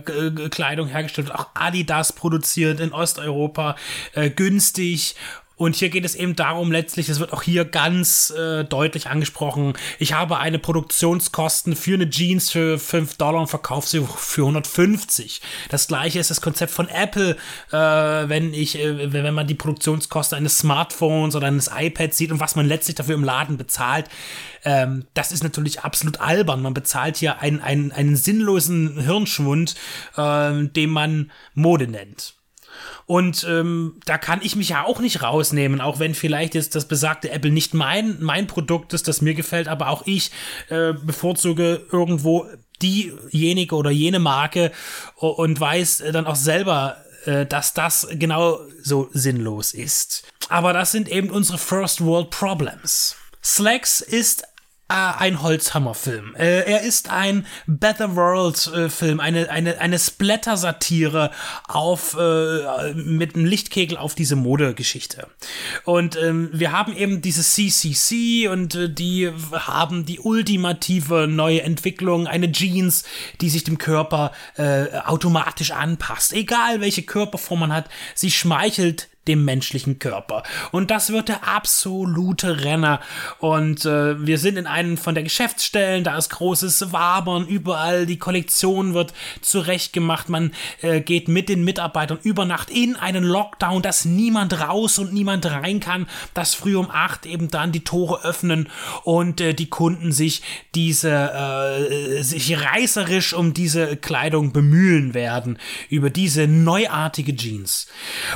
Kleidung 0.50 0.88
hergestellt 0.88 1.28
wird. 1.28 1.38
Auch 1.38 1.48
Adidas 1.54 2.12
produziert 2.12 2.80
in 2.80 2.92
Osteuropa 2.92 3.76
äh, 4.12 4.28
günstig 4.28 5.16
Und 5.60 5.76
hier 5.76 5.90
geht 5.90 6.06
es 6.06 6.14
eben 6.14 6.36
darum, 6.36 6.72
letztlich, 6.72 7.10
es 7.10 7.20
wird 7.20 7.34
auch 7.34 7.42
hier 7.42 7.66
ganz 7.66 8.30
äh, 8.30 8.64
deutlich 8.64 9.08
angesprochen, 9.08 9.74
ich 9.98 10.14
habe 10.14 10.38
eine 10.38 10.58
Produktionskosten 10.58 11.76
für 11.76 11.92
eine 11.92 12.08
Jeans 12.08 12.50
für 12.50 12.78
5 12.78 13.18
Dollar 13.18 13.42
und 13.42 13.48
verkaufe 13.48 13.86
sie 13.86 14.02
für 14.02 14.40
150. 14.40 15.42
Das 15.68 15.86
gleiche 15.86 16.18
ist 16.18 16.30
das 16.30 16.40
Konzept 16.40 16.72
von 16.72 16.88
Apple, 16.88 17.36
äh, 17.72 17.76
wenn 17.76 18.54
ich, 18.54 18.78
äh, 18.78 19.12
wenn 19.12 19.34
man 19.34 19.48
die 19.48 19.54
Produktionskosten 19.54 20.38
eines 20.38 20.56
Smartphones 20.56 21.36
oder 21.36 21.48
eines 21.48 21.68
iPads 21.70 22.16
sieht 22.16 22.32
und 22.32 22.40
was 22.40 22.56
man 22.56 22.64
letztlich 22.64 22.96
dafür 22.96 23.16
im 23.16 23.24
Laden 23.24 23.58
bezahlt. 23.58 24.06
Ähm, 24.64 25.08
das 25.12 25.30
ist 25.30 25.42
natürlich 25.42 25.80
absolut 25.80 26.22
albern. 26.22 26.62
Man 26.62 26.72
bezahlt 26.72 27.18
hier 27.18 27.42
einen, 27.42 27.60
einen, 27.60 27.92
einen 27.92 28.16
sinnlosen 28.16 28.98
Hirnschwund, 28.98 29.74
äh, 30.16 30.64
den 30.68 30.88
man 30.88 31.30
Mode 31.52 31.86
nennt. 31.86 32.39
Und 33.06 33.46
ähm, 33.48 34.00
da 34.04 34.18
kann 34.18 34.40
ich 34.42 34.56
mich 34.56 34.70
ja 34.70 34.84
auch 34.84 35.00
nicht 35.00 35.22
rausnehmen, 35.22 35.80
auch 35.80 35.98
wenn 35.98 36.14
vielleicht 36.14 36.54
jetzt 36.54 36.74
das 36.74 36.86
besagte 36.86 37.30
Apple 37.30 37.50
nicht 37.50 37.74
mein, 37.74 38.18
mein 38.20 38.46
Produkt 38.46 38.92
ist, 38.92 39.08
das 39.08 39.20
mir 39.20 39.34
gefällt, 39.34 39.68
aber 39.68 39.88
auch 39.88 40.06
ich 40.06 40.30
äh, 40.68 40.92
bevorzuge 40.92 41.86
irgendwo 41.90 42.46
diejenige 42.82 43.74
oder 43.74 43.90
jene 43.90 44.18
Marke 44.18 44.72
und 45.16 45.58
weiß 45.60 46.04
dann 46.12 46.26
auch 46.26 46.36
selber, 46.36 46.96
äh, 47.24 47.46
dass 47.46 47.74
das 47.74 48.08
genau 48.12 48.60
so 48.82 49.10
sinnlos 49.12 49.72
ist. 49.74 50.24
Aber 50.48 50.72
das 50.72 50.92
sind 50.92 51.08
eben 51.08 51.30
unsere 51.30 51.58
First 51.58 52.04
World 52.04 52.30
Problems. 52.30 53.16
Slacks 53.42 54.00
ist 54.00 54.42
äh, 54.42 54.46
ein 54.90 55.40
Holzhammer-Film. 55.42 56.34
Äh, 56.34 56.62
er 56.62 56.82
ist 56.82 57.10
ein 57.10 57.46
Better 57.66 58.16
World-Film, 58.16 59.20
eine, 59.20 59.48
eine, 59.50 59.80
eine 59.80 59.98
Splatter-Satire 59.98 61.30
auf, 61.68 62.16
äh, 62.18 62.92
mit 62.94 63.34
einem 63.34 63.44
Lichtkegel 63.44 63.96
auf 63.96 64.14
diese 64.14 64.34
Modegeschichte. 64.34 65.28
Und 65.84 66.16
ähm, 66.16 66.50
wir 66.52 66.72
haben 66.72 66.96
eben 66.96 67.22
diese 67.22 67.42
CCC 67.42 68.48
und 68.48 68.74
äh, 68.74 68.90
die 68.92 69.30
haben 69.52 70.06
die 70.06 70.18
ultimative 70.18 71.28
neue 71.28 71.62
Entwicklung, 71.62 72.26
eine 72.26 72.50
Jeans, 72.50 73.04
die 73.40 73.50
sich 73.50 73.62
dem 73.62 73.78
Körper 73.78 74.32
äh, 74.56 74.86
automatisch 75.04 75.70
anpasst. 75.70 76.32
Egal 76.32 76.80
welche 76.80 77.02
Körperform 77.02 77.60
man 77.60 77.72
hat, 77.72 77.88
sie 78.14 78.30
schmeichelt 78.30 79.09
dem 79.28 79.44
menschlichen 79.44 79.98
Körper. 79.98 80.42
Und 80.72 80.90
das 80.90 81.10
wird 81.10 81.28
der 81.28 81.46
absolute 81.46 82.64
Renner. 82.64 83.00
Und 83.38 83.84
äh, 83.84 84.24
wir 84.26 84.38
sind 84.38 84.56
in 84.56 84.66
einem 84.66 84.96
von 84.96 85.14
der 85.14 85.24
Geschäftsstellen, 85.24 86.04
da 86.04 86.16
ist 86.16 86.30
großes 86.30 86.92
Wabern, 86.92 87.46
überall 87.46 88.06
die 88.06 88.18
Kollektion 88.18 88.94
wird 88.94 89.12
zurechtgemacht. 89.42 90.30
Man 90.30 90.52
äh, 90.80 91.00
geht 91.00 91.28
mit 91.28 91.50
den 91.50 91.64
Mitarbeitern 91.64 92.18
über 92.22 92.46
Nacht 92.46 92.70
in 92.70 92.96
einen 92.96 93.24
Lockdown, 93.24 93.82
dass 93.82 94.06
niemand 94.06 94.58
raus 94.58 94.98
und 94.98 95.12
niemand 95.12 95.44
rein 95.46 95.80
kann, 95.80 96.06
dass 96.32 96.54
früh 96.54 96.76
um 96.76 96.90
acht 96.90 97.26
eben 97.26 97.48
dann 97.48 97.72
die 97.72 97.84
Tore 97.84 98.24
öffnen 98.24 98.68
und 99.04 99.40
äh, 99.42 99.52
die 99.52 99.68
Kunden 99.68 100.12
sich 100.12 100.42
diese, 100.74 101.10
äh, 101.10 102.22
sich 102.22 102.58
reißerisch 102.58 103.34
um 103.34 103.52
diese 103.52 103.96
Kleidung 103.96 104.52
bemühen 104.52 105.12
werden, 105.12 105.58
über 105.90 106.08
diese 106.08 106.46
neuartige 106.46 107.36
Jeans. 107.36 107.86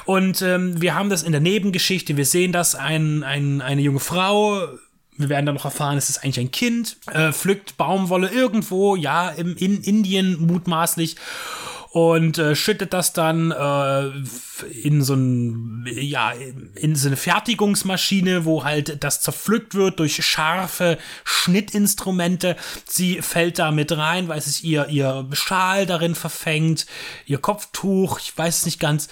Und 0.04 0.42
ähm, 0.42 0.73
wir 0.80 0.94
haben 0.94 1.10
das 1.10 1.22
in 1.22 1.32
der 1.32 1.40
Nebengeschichte, 1.40 2.16
wir 2.16 2.26
sehen 2.26 2.52
das, 2.52 2.74
ein, 2.74 3.22
ein, 3.22 3.60
eine 3.60 3.82
junge 3.82 4.00
Frau, 4.00 4.68
wir 5.16 5.28
werden 5.28 5.46
dann 5.46 5.54
noch 5.54 5.64
erfahren, 5.64 5.96
es 5.96 6.10
ist 6.10 6.24
eigentlich 6.24 6.40
ein 6.40 6.50
Kind, 6.50 6.96
äh, 7.12 7.32
pflückt 7.32 7.76
Baumwolle 7.76 8.28
irgendwo, 8.28 8.96
ja, 8.96 9.30
im, 9.30 9.56
in 9.56 9.82
Indien 9.82 10.46
mutmaßlich 10.46 11.16
und 11.94 12.38
äh, 12.38 12.56
schüttet 12.56 12.92
das 12.92 13.12
dann 13.12 13.52
äh, 13.52 14.10
in 14.82 15.00
so 15.04 15.14
ein 15.14 15.86
ja 15.88 16.32
in 16.74 16.96
so 16.96 17.06
eine 17.06 17.16
Fertigungsmaschine, 17.16 18.44
wo 18.44 18.64
halt 18.64 19.04
das 19.04 19.20
zerpflückt 19.20 19.76
wird 19.76 20.00
durch 20.00 20.16
scharfe 20.26 20.98
Schnittinstrumente. 21.22 22.56
Sie 22.84 23.22
fällt 23.22 23.60
da 23.60 23.70
mit 23.70 23.96
rein, 23.96 24.26
weil 24.26 24.38
es 24.38 24.64
ihr 24.64 24.88
ihr 24.88 25.28
Schal 25.34 25.86
darin 25.86 26.16
verfängt, 26.16 26.86
ihr 27.26 27.38
Kopftuch, 27.38 28.18
ich 28.18 28.36
weiß 28.36 28.58
es 28.58 28.64
nicht 28.64 28.80
ganz 28.80 29.08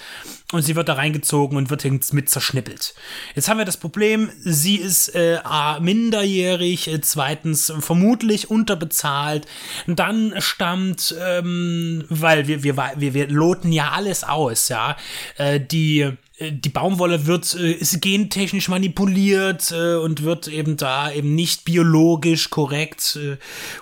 und 0.53 0.63
sie 0.63 0.77
wird 0.77 0.89
da 0.89 0.95
reingezogen 0.95 1.57
und 1.57 1.71
wird 1.71 1.85
mit 2.13 2.29
zerschnippelt. 2.29 2.95
Jetzt 3.35 3.49
haben 3.49 3.59
wir 3.59 3.65
das 3.65 3.79
Problem, 3.79 4.31
sie 4.39 4.77
ist 4.77 5.15
äh, 5.15 5.39
A, 5.43 5.81
minderjährig, 5.81 6.89
äh, 6.89 7.01
zweitens 7.01 7.73
vermutlich 7.81 8.51
unterbezahlt. 8.51 9.47
Dann 9.87 10.35
stammt, 10.39 11.15
ähm, 11.21 12.05
weil 12.09 12.47
wir, 12.47 12.63
wir, 12.63 12.72
wir, 12.77 13.15
wir 13.15 13.29
loten 13.29 13.73
ja 13.73 13.91
alles 13.91 14.25
aus, 14.25 14.69
ja, 14.69 14.97
äh, 15.37 15.61
die 15.61 16.13
die 16.51 16.69
Baumwolle 16.69 17.27
wird 17.27 17.55
äh, 17.55 17.73
ist 17.73 18.01
gentechnisch 18.01 18.69
manipuliert 18.69 19.71
äh, 19.71 19.95
und 19.97 20.23
wird 20.23 20.49
eben 20.49 20.77
da 20.77 21.13
eben 21.13 21.35
nicht 21.35 21.65
biologisch 21.65 22.51
korrekt 22.51 23.19
äh, 23.21 23.37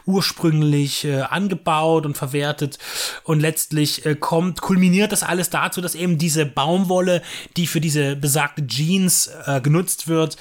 ursprünglich 0.04 1.04
äh, 1.04 1.22
angebaut 1.22 2.06
und 2.06 2.16
verwertet. 2.16 2.78
Und 3.24 3.40
letztlich 3.40 4.04
äh, 4.04 4.14
kommt 4.14 4.60
kulminiert 4.60 5.12
das 5.12 5.22
alles 5.22 5.50
dazu, 5.50 5.80
dass 5.80 5.94
eben 5.94 6.18
diese 6.18 6.44
Baumwolle, 6.44 7.22
die 7.56 7.66
für 7.66 7.80
diese 7.80 8.16
besagte 8.16 8.66
Jeans 8.66 9.30
äh, 9.46 9.60
genutzt 9.60 10.08
wird, 10.08 10.36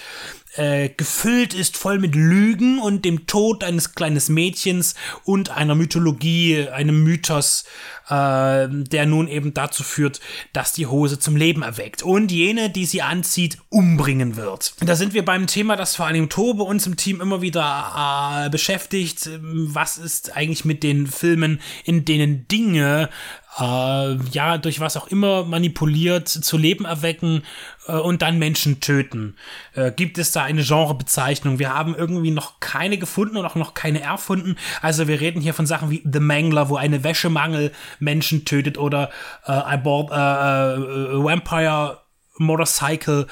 äh, 0.56 0.90
gefüllt 0.90 1.54
ist 1.54 1.78
voll 1.78 2.00
mit 2.00 2.16
Lügen 2.16 2.80
und 2.80 3.06
dem 3.06 3.28
Tod 3.28 3.64
eines 3.64 3.94
kleinen 3.94 4.20
Mädchens 4.30 4.96
und 5.24 5.52
einer 5.52 5.76
Mythologie, 5.76 6.68
einem 6.70 7.04
Mythos, 7.04 7.66
äh, 8.10 8.68
der 8.70 9.06
nun 9.06 9.28
eben 9.28 9.54
dazu 9.54 9.84
führt, 9.84 10.20
dass 10.54 10.74
die 10.74 10.88
Hose 10.88 11.20
zum 11.20 11.36
Leben 11.36 11.62
erweckt 11.62 12.02
und 12.02 12.32
jene, 12.32 12.70
die 12.70 12.86
sie 12.86 13.02
anzieht, 13.02 13.60
umbringen 13.70 14.36
wird. 14.36 14.74
Da 14.82 14.96
sind 14.96 15.14
wir 15.14 15.24
beim 15.24 15.48
Thema, 15.48 15.76
das 15.76 15.96
vor 15.96 16.08
allem 16.08 16.30
Tobe 16.30 16.64
uns 16.64 16.88
im 16.88 16.98
Team 16.98 17.22
immer 17.22 17.42
wieder 17.42 18.46
äh, 18.46 18.50
beschäftigt. 18.50 19.30
Was 19.42 19.98
ist 19.98 20.36
eigentlich 20.36 20.66
mit 20.66 20.84
den 20.84 21.08
Filmen, 21.08 21.62
in 21.84 22.06
denen 22.06 22.48
Dinge 22.48 23.10
äh, 23.58 24.16
ja, 24.32 24.58
durch 24.58 24.80
was 24.80 24.98
auch 24.98 25.08
immer 25.08 25.44
manipuliert, 25.44 26.28
zu 26.28 26.58
Leben 26.58 26.86
erwecken 26.86 27.44
äh, 27.90 28.00
und 28.00 28.22
dann 28.22 28.40
Menschen 28.40 28.80
töten. 28.80 29.36
Äh, 29.74 29.92
gibt 29.92 30.18
es 30.18 30.32
da 30.32 30.44
eine 30.44 30.64
Genrebezeichnung? 30.64 31.60
Wir 31.60 31.74
haben 31.74 31.96
irgendwie 31.96 32.32
noch 32.32 32.60
keine 32.60 32.98
gefunden 32.98 33.38
und 33.38 33.46
auch 33.46 33.56
noch 33.56 33.74
keine 33.74 34.02
erfunden. 34.02 34.56
Also 34.82 35.08
wir 35.08 35.20
reden 35.20 35.42
hier 35.42 35.54
von 35.54 35.66
Sachen 35.66 35.90
wie 35.90 36.04
The 36.10 36.20
Mangler, 36.20 36.70
wo 36.70 36.78
eine 36.78 37.04
Wäschemangel 37.04 37.72
Menschen 38.00 38.46
tötet 38.46 38.78
oder 38.78 39.10
äh, 39.46 39.76
I 39.76 39.78
bought, 39.78 40.12
äh, 40.12 40.16
äh, 40.16 41.24
Vampire 41.24 42.00
Motorcycle, 42.40 43.28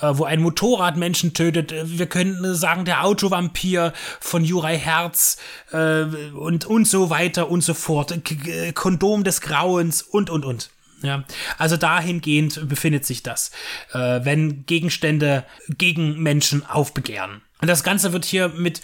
äh, 0.00 0.10
wo 0.12 0.24
ein 0.24 0.40
Motorrad 0.40 0.96
Menschen 0.96 1.34
tötet. 1.34 1.74
Wir 1.84 2.06
könnten 2.06 2.54
sagen, 2.54 2.84
der 2.84 3.04
Autovampir 3.04 3.92
von 4.20 4.44
Jurei 4.44 4.78
Herz 4.78 5.36
äh, 5.72 6.04
und, 6.34 6.64
und 6.64 6.86
so 6.86 7.10
weiter 7.10 7.50
und 7.50 7.62
so 7.62 7.74
fort. 7.74 8.16
K 8.24 8.72
Kondom 8.72 9.24
des 9.24 9.40
Grauens 9.40 10.02
und, 10.02 10.30
und, 10.30 10.44
und. 10.44 10.70
Ja, 11.02 11.24
also 11.58 11.76
dahingehend 11.76 12.68
befindet 12.68 13.04
sich 13.04 13.22
das, 13.22 13.50
äh, 13.92 14.20
wenn 14.22 14.64
Gegenstände 14.66 15.44
gegen 15.68 16.22
Menschen 16.22 16.64
aufbegehren. 16.64 17.42
Das 17.64 17.84
Ganze 17.84 18.12
wird 18.12 18.24
hier 18.24 18.48
mit 18.48 18.80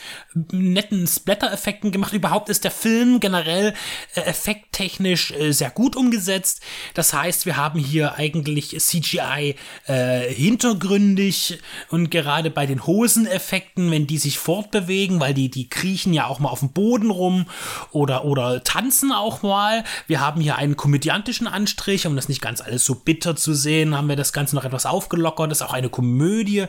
netten 0.52 1.08
Splatter-Effekten 1.08 1.90
gemacht. 1.90 2.12
Überhaupt 2.12 2.48
ist 2.48 2.62
der 2.62 2.70
Film 2.70 3.18
generell 3.18 3.74
äh, 4.14 4.20
effekttechnisch 4.20 5.32
äh, 5.32 5.50
sehr 5.50 5.70
gut 5.70 5.96
umgesetzt. 5.96 6.60
Das 6.94 7.12
heißt, 7.12 7.44
wir 7.44 7.56
haben 7.56 7.80
hier 7.80 8.14
eigentlich 8.14 8.78
CGI 8.78 9.56
äh, 9.86 10.32
hintergründig 10.32 11.58
und 11.90 12.12
gerade 12.12 12.50
bei 12.50 12.66
den 12.66 12.86
Hoseneffekten, 12.86 13.90
wenn 13.90 14.06
die 14.06 14.18
sich 14.18 14.38
fortbewegen, 14.38 15.18
weil 15.18 15.34
die, 15.34 15.50
die 15.50 15.68
kriechen 15.68 16.14
ja 16.14 16.28
auch 16.28 16.38
mal 16.38 16.50
auf 16.50 16.60
dem 16.60 16.70
Boden 16.70 17.10
rum 17.10 17.46
oder, 17.90 18.24
oder 18.24 18.62
tanzen 18.62 19.10
auch 19.10 19.42
mal. 19.42 19.82
Wir 20.06 20.20
haben 20.20 20.40
hier 20.40 20.54
einen 20.54 20.76
komödiantischen 20.76 21.48
Anstrich, 21.48 22.06
um 22.06 22.14
das 22.14 22.28
nicht 22.28 22.40
ganz 22.40 22.60
alles 22.60 22.84
so 22.84 22.94
bitter 22.94 23.34
zu 23.34 23.54
sehen, 23.54 23.96
haben 23.96 24.08
wir 24.08 24.14
das 24.14 24.32
Ganze 24.32 24.54
noch 24.54 24.64
etwas 24.64 24.86
aufgelockert. 24.86 25.50
Das 25.50 25.62
ist 25.62 25.66
auch 25.66 25.72
eine 25.72 25.88
Komödie 25.88 26.66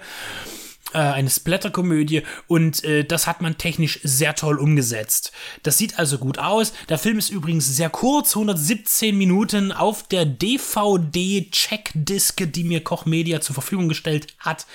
eine 0.98 1.30
Splatter-Komödie 1.30 2.24
und 2.48 2.84
äh, 2.84 3.04
das 3.04 3.28
hat 3.28 3.42
man 3.42 3.58
technisch 3.58 4.00
sehr 4.04 4.36
toll 4.36 4.58
umgesetzt. 4.58 5.32
Das 5.64 5.78
sieht 5.78 6.00
also 6.00 6.18
gut 6.18 6.40
aus. 6.40 6.74
Der 6.90 6.98
Film 6.98 7.20
ist 7.20 7.30
übrigens 7.30 7.68
sehr 7.68 7.90
kurz, 7.90 8.36
117 8.36 9.18
Minuten 9.18 9.72
auf 9.72 10.08
der 10.08 10.26
DVD-Checkdiske, 10.26 12.48
die 12.48 12.64
mir 12.64 12.84
Koch 12.84 13.06
Media 13.06 13.42
zur 13.42 13.54
Verfügung 13.54 13.90
gestellt 13.90 14.28
hat. 14.40 14.66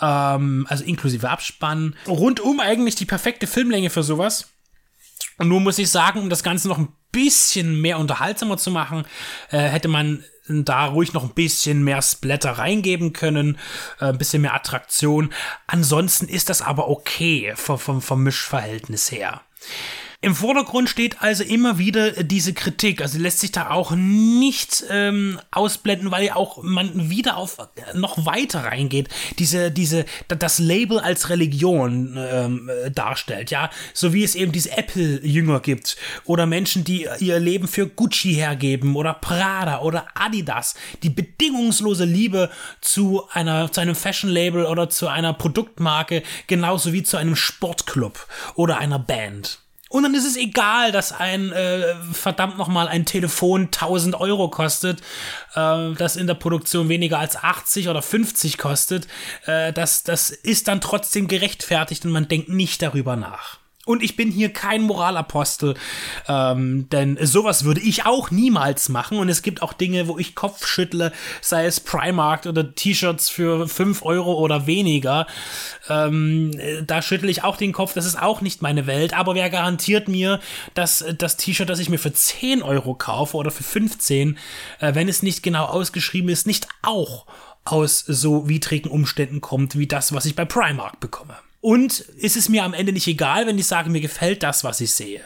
Ähm, 0.00 0.66
also 0.68 0.84
inklusive 0.84 1.28
Abspann. 1.28 1.96
Rundum 2.06 2.60
eigentlich 2.60 2.94
die 2.94 3.06
perfekte 3.06 3.46
Filmlänge 3.46 3.90
für 3.90 4.02
sowas. 4.02 4.48
Und 5.38 5.48
nur 5.48 5.60
muss 5.60 5.78
ich 5.78 5.90
sagen, 5.90 6.20
um 6.20 6.30
das 6.30 6.42
Ganze 6.42 6.68
noch 6.68 6.78
ein 6.78 6.88
bisschen 7.10 7.80
mehr 7.80 7.98
unterhaltsamer 7.98 8.56
zu 8.56 8.70
machen, 8.70 9.04
äh, 9.50 9.58
hätte 9.58 9.88
man 9.88 10.24
da 10.48 10.86
ruhig 10.86 11.12
noch 11.12 11.24
ein 11.24 11.34
bisschen 11.34 11.84
mehr 11.84 12.02
Splatter 12.02 12.52
reingeben 12.52 13.12
können, 13.12 13.58
äh, 14.00 14.06
ein 14.06 14.18
bisschen 14.18 14.42
mehr 14.42 14.54
Attraktion. 14.54 15.32
Ansonsten 15.66 16.28
ist 16.28 16.48
das 16.48 16.62
aber 16.62 16.88
okay 16.88 17.52
vom, 17.56 17.78
vom, 17.78 18.02
vom 18.02 18.22
Mischverhältnis 18.22 19.10
her. 19.10 19.42
Im 20.24 20.36
Vordergrund 20.36 20.88
steht 20.88 21.20
also 21.20 21.42
immer 21.42 21.78
wieder 21.78 22.22
diese 22.22 22.54
Kritik. 22.54 23.02
Also 23.02 23.18
lässt 23.18 23.40
sich 23.40 23.50
da 23.50 23.70
auch 23.70 23.90
nicht 23.90 24.84
ähm, 24.88 25.40
ausblenden, 25.50 26.12
weil 26.12 26.26
ja 26.26 26.36
auch 26.36 26.62
man 26.62 27.10
wieder 27.10 27.36
auf 27.36 27.58
noch 27.94 28.24
weiter 28.24 28.62
reingeht. 28.62 29.08
Diese, 29.40 29.72
diese, 29.72 30.04
das 30.28 30.60
Label 30.60 31.00
als 31.00 31.28
Religion 31.28 32.16
ähm, 32.16 32.70
darstellt, 32.94 33.50
ja. 33.50 33.68
So 33.94 34.12
wie 34.12 34.22
es 34.22 34.36
eben 34.36 34.52
diese 34.52 34.70
Apple-Jünger 34.78 35.58
gibt. 35.58 35.96
Oder 36.24 36.46
Menschen, 36.46 36.84
die 36.84 37.08
ihr 37.18 37.40
Leben 37.40 37.66
für 37.66 37.88
Gucci 37.88 38.32
hergeben 38.32 38.94
oder 38.94 39.14
Prada 39.14 39.80
oder 39.80 40.06
Adidas. 40.14 40.76
Die 41.02 41.10
bedingungslose 41.10 42.04
Liebe 42.04 42.48
zu 42.80 43.24
einer, 43.32 43.72
zu 43.72 43.80
einem 43.80 43.96
Fashion-Label 43.96 44.66
oder 44.66 44.88
zu 44.88 45.08
einer 45.08 45.32
Produktmarke, 45.32 46.22
genauso 46.46 46.92
wie 46.92 47.02
zu 47.02 47.16
einem 47.16 47.34
Sportclub 47.34 48.28
oder 48.54 48.78
einer 48.78 49.00
Band. 49.00 49.58
Und 49.92 50.04
dann 50.04 50.14
ist 50.14 50.24
es 50.24 50.38
egal, 50.38 50.90
dass 50.90 51.12
ein 51.12 51.52
äh, 51.52 51.94
verdammt 52.12 52.56
nochmal 52.56 52.88
ein 52.88 53.04
Telefon 53.04 53.64
1000 53.64 54.18
Euro 54.18 54.48
kostet, 54.48 55.02
äh, 55.54 55.92
das 55.92 56.16
in 56.16 56.26
der 56.26 56.32
Produktion 56.32 56.88
weniger 56.88 57.18
als 57.18 57.36
80 57.36 57.90
oder 57.90 58.00
50 58.00 58.56
kostet. 58.56 59.06
Äh, 59.44 59.70
das, 59.74 60.02
das 60.02 60.30
ist 60.30 60.68
dann 60.68 60.80
trotzdem 60.80 61.28
gerechtfertigt 61.28 62.06
und 62.06 62.10
man 62.10 62.26
denkt 62.26 62.48
nicht 62.48 62.80
darüber 62.80 63.16
nach. 63.16 63.61
Und 63.84 64.04
ich 64.04 64.14
bin 64.14 64.30
hier 64.30 64.52
kein 64.52 64.82
Moralapostel, 64.82 65.74
ähm, 66.28 66.88
denn 66.90 67.18
sowas 67.20 67.64
würde 67.64 67.80
ich 67.80 68.06
auch 68.06 68.30
niemals 68.30 68.88
machen. 68.88 69.18
Und 69.18 69.28
es 69.28 69.42
gibt 69.42 69.60
auch 69.60 69.72
Dinge, 69.72 70.06
wo 70.06 70.18
ich 70.18 70.36
Kopf 70.36 70.68
schüttle, 70.68 71.12
sei 71.40 71.66
es 71.66 71.80
Primark 71.80 72.46
oder 72.46 72.76
T-Shirts 72.76 73.28
für 73.28 73.66
5 73.66 74.04
Euro 74.04 74.34
oder 74.34 74.68
weniger. 74.68 75.26
Ähm, 75.88 76.52
da 76.86 77.02
schüttle 77.02 77.28
ich 77.28 77.42
auch 77.42 77.56
den 77.56 77.72
Kopf, 77.72 77.92
das 77.92 78.06
ist 78.06 78.22
auch 78.22 78.40
nicht 78.40 78.62
meine 78.62 78.86
Welt. 78.86 79.14
Aber 79.14 79.34
wer 79.34 79.50
garantiert 79.50 80.06
mir, 80.06 80.38
dass 80.74 81.04
das 81.18 81.36
T-Shirt, 81.36 81.68
das 81.68 81.80
ich 81.80 81.88
mir 81.88 81.98
für 81.98 82.12
10 82.12 82.62
Euro 82.62 82.94
kaufe 82.94 83.36
oder 83.36 83.50
für 83.50 83.64
15, 83.64 84.38
äh, 84.78 84.94
wenn 84.94 85.08
es 85.08 85.24
nicht 85.24 85.42
genau 85.42 85.64
ausgeschrieben 85.64 86.30
ist, 86.30 86.46
nicht 86.46 86.68
auch 86.82 87.26
aus 87.64 87.98
so 87.98 88.48
widrigen 88.48 88.92
Umständen 88.92 89.40
kommt, 89.40 89.76
wie 89.76 89.88
das, 89.88 90.12
was 90.12 90.24
ich 90.24 90.36
bei 90.36 90.44
Primark 90.44 91.00
bekomme. 91.00 91.36
Und 91.62 92.00
ist 92.00 92.36
es 92.36 92.48
mir 92.48 92.64
am 92.64 92.74
Ende 92.74 92.92
nicht 92.92 93.06
egal, 93.06 93.46
wenn 93.46 93.56
ich 93.56 93.68
sage, 93.68 93.88
mir 93.88 94.00
gefällt 94.00 94.42
das, 94.42 94.64
was 94.64 94.80
ich 94.80 94.92
sehe? 94.92 95.20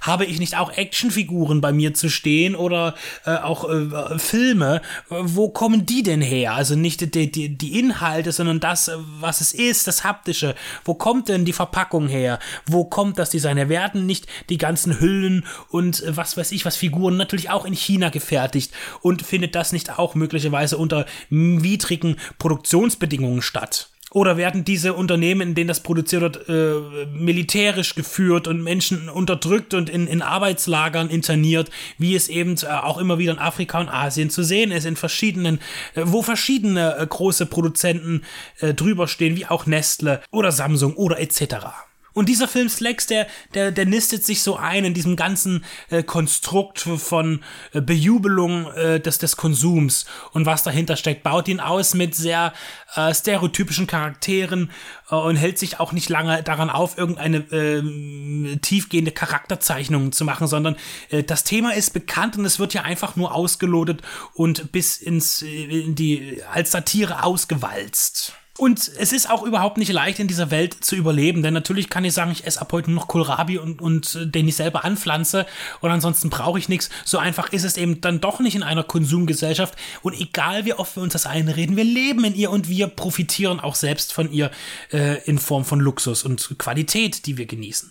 Habe 0.00 0.24
ich 0.24 0.40
nicht 0.40 0.56
auch 0.56 0.72
Actionfiguren 0.72 1.60
bei 1.60 1.72
mir 1.72 1.94
zu 1.94 2.10
stehen 2.10 2.56
oder 2.56 2.96
äh, 3.24 3.36
auch 3.36 3.70
äh, 3.70 4.18
Filme? 4.18 4.82
Wo 5.08 5.50
kommen 5.50 5.86
die 5.86 6.02
denn 6.02 6.20
her? 6.20 6.54
Also 6.54 6.74
nicht 6.74 7.14
die, 7.14 7.30
die, 7.30 7.56
die 7.56 7.78
Inhalte, 7.78 8.32
sondern 8.32 8.58
das, 8.58 8.90
was 9.20 9.40
es 9.40 9.54
ist, 9.54 9.86
das 9.86 10.02
Haptische. 10.02 10.56
Wo 10.84 10.94
kommt 10.94 11.28
denn 11.28 11.44
die 11.44 11.52
Verpackung 11.52 12.08
her? 12.08 12.40
Wo 12.66 12.84
kommt 12.84 13.20
das 13.20 13.30
Design 13.30 13.68
Werden 13.68 14.04
nicht 14.04 14.26
die 14.48 14.58
ganzen 14.58 14.98
Hüllen 14.98 15.46
und 15.68 16.02
äh, 16.02 16.16
was 16.16 16.36
weiß 16.36 16.50
ich, 16.50 16.64
was 16.64 16.76
Figuren 16.76 17.16
natürlich 17.16 17.50
auch 17.50 17.64
in 17.64 17.74
China 17.74 18.08
gefertigt 18.08 18.72
und 19.00 19.22
findet 19.22 19.54
das 19.54 19.72
nicht 19.72 19.96
auch 19.96 20.16
möglicherweise 20.16 20.76
unter 20.76 21.06
widrigen 21.30 22.16
Produktionsbedingungen 22.38 23.42
statt? 23.42 23.91
Oder 24.12 24.36
werden 24.36 24.64
diese 24.64 24.92
Unternehmen, 24.92 25.48
in 25.48 25.54
denen 25.54 25.68
das 25.68 25.80
produziert 25.80 26.22
wird, 26.22 26.48
äh, 26.48 27.06
militärisch 27.12 27.94
geführt 27.94 28.46
und 28.46 28.62
Menschen 28.62 29.08
unterdrückt 29.08 29.74
und 29.74 29.88
in, 29.88 30.06
in 30.06 30.22
Arbeitslagern 30.22 31.08
interniert, 31.08 31.70
wie 31.98 32.14
es 32.14 32.28
eben 32.28 32.56
äh, 32.62 32.66
auch 32.66 32.98
immer 32.98 33.18
wieder 33.18 33.32
in 33.32 33.38
Afrika 33.38 33.80
und 33.80 33.88
Asien 33.88 34.30
zu 34.30 34.42
sehen 34.42 34.70
ist, 34.70 34.84
in 34.84 34.96
verschiedenen, 34.96 35.58
äh, 35.94 36.02
wo 36.04 36.22
verschiedene 36.22 36.96
äh, 36.96 37.06
große 37.06 37.46
Produzenten 37.46 38.22
äh, 38.60 38.74
drüber 38.74 39.08
stehen, 39.08 39.36
wie 39.36 39.46
auch 39.46 39.66
Nestle 39.66 40.20
oder 40.30 40.52
Samsung 40.52 40.94
oder 40.94 41.18
etc. 41.18 41.91
Und 42.12 42.28
dieser 42.28 42.48
Film 42.48 42.68
Slacks, 42.68 43.06
der, 43.06 43.26
der, 43.54 43.70
der 43.70 43.86
nistet 43.86 44.24
sich 44.24 44.42
so 44.42 44.56
ein 44.56 44.84
in 44.84 44.94
diesem 44.94 45.16
ganzen 45.16 45.64
äh, 45.90 46.02
Konstrukt 46.02 46.80
von 46.80 47.42
äh, 47.72 47.80
Bejubelung 47.80 48.70
äh, 48.72 49.00
des, 49.00 49.18
des 49.18 49.36
Konsums 49.36 50.06
und 50.32 50.46
was 50.46 50.62
dahinter 50.62 50.96
steckt, 50.96 51.22
baut 51.22 51.48
ihn 51.48 51.60
aus 51.60 51.94
mit 51.94 52.14
sehr 52.14 52.52
äh, 52.94 53.14
stereotypischen 53.14 53.86
Charakteren 53.86 54.70
äh, 55.10 55.14
und 55.14 55.36
hält 55.36 55.58
sich 55.58 55.80
auch 55.80 55.92
nicht 55.92 56.08
lange 56.08 56.42
daran 56.42 56.70
auf, 56.70 56.98
irgendeine 56.98 57.38
äh, 57.38 58.56
tiefgehende 58.58 59.12
Charakterzeichnung 59.12 60.12
zu 60.12 60.24
machen, 60.24 60.46
sondern 60.46 60.76
äh, 61.10 61.22
das 61.22 61.44
Thema 61.44 61.74
ist 61.74 61.92
bekannt 61.92 62.36
und 62.36 62.44
es 62.44 62.58
wird 62.58 62.74
ja 62.74 62.82
einfach 62.82 63.16
nur 63.16 63.34
ausgelotet 63.34 64.02
und 64.34 64.72
bis 64.72 64.98
ins, 64.98 65.42
äh, 65.42 65.64
in 65.64 65.94
die, 65.94 66.42
als 66.52 66.72
Satire 66.72 67.22
ausgewalzt. 67.22 68.34
Und 68.58 68.90
es 68.98 69.12
ist 69.12 69.30
auch 69.30 69.44
überhaupt 69.44 69.78
nicht 69.78 69.90
leicht, 69.90 70.18
in 70.18 70.28
dieser 70.28 70.50
Welt 70.50 70.84
zu 70.84 70.94
überleben, 70.94 71.42
denn 71.42 71.54
natürlich 71.54 71.88
kann 71.88 72.04
ich 72.04 72.12
sagen, 72.12 72.30
ich 72.30 72.46
esse 72.46 72.60
ab 72.60 72.70
heute 72.72 72.90
nur 72.90 73.00
noch 73.00 73.08
Kohlrabi 73.08 73.56
und, 73.56 73.80
und 73.80 74.14
äh, 74.14 74.26
den 74.26 74.46
ich 74.46 74.56
selber 74.56 74.84
anpflanze 74.84 75.46
und 75.80 75.90
ansonsten 75.90 76.28
brauche 76.28 76.58
ich 76.58 76.68
nichts. 76.68 76.90
So 77.06 77.16
einfach 77.16 77.50
ist 77.52 77.64
es 77.64 77.78
eben 77.78 78.02
dann 78.02 78.20
doch 78.20 78.40
nicht 78.40 78.54
in 78.54 78.62
einer 78.62 78.84
Konsumgesellschaft. 78.84 79.74
Und 80.02 80.20
egal 80.20 80.66
wie 80.66 80.74
oft 80.74 80.96
wir 80.96 81.02
uns 81.02 81.14
das 81.14 81.24
einreden, 81.24 81.76
wir 81.76 81.84
leben 81.84 82.24
in 82.24 82.34
ihr 82.34 82.50
und 82.50 82.68
wir 82.68 82.88
profitieren 82.88 83.58
auch 83.58 83.74
selbst 83.74 84.12
von 84.12 84.30
ihr 84.30 84.50
äh, 84.92 85.22
in 85.24 85.38
Form 85.38 85.64
von 85.64 85.80
Luxus 85.80 86.22
und 86.22 86.58
Qualität, 86.58 87.24
die 87.24 87.38
wir 87.38 87.46
genießen 87.46 87.90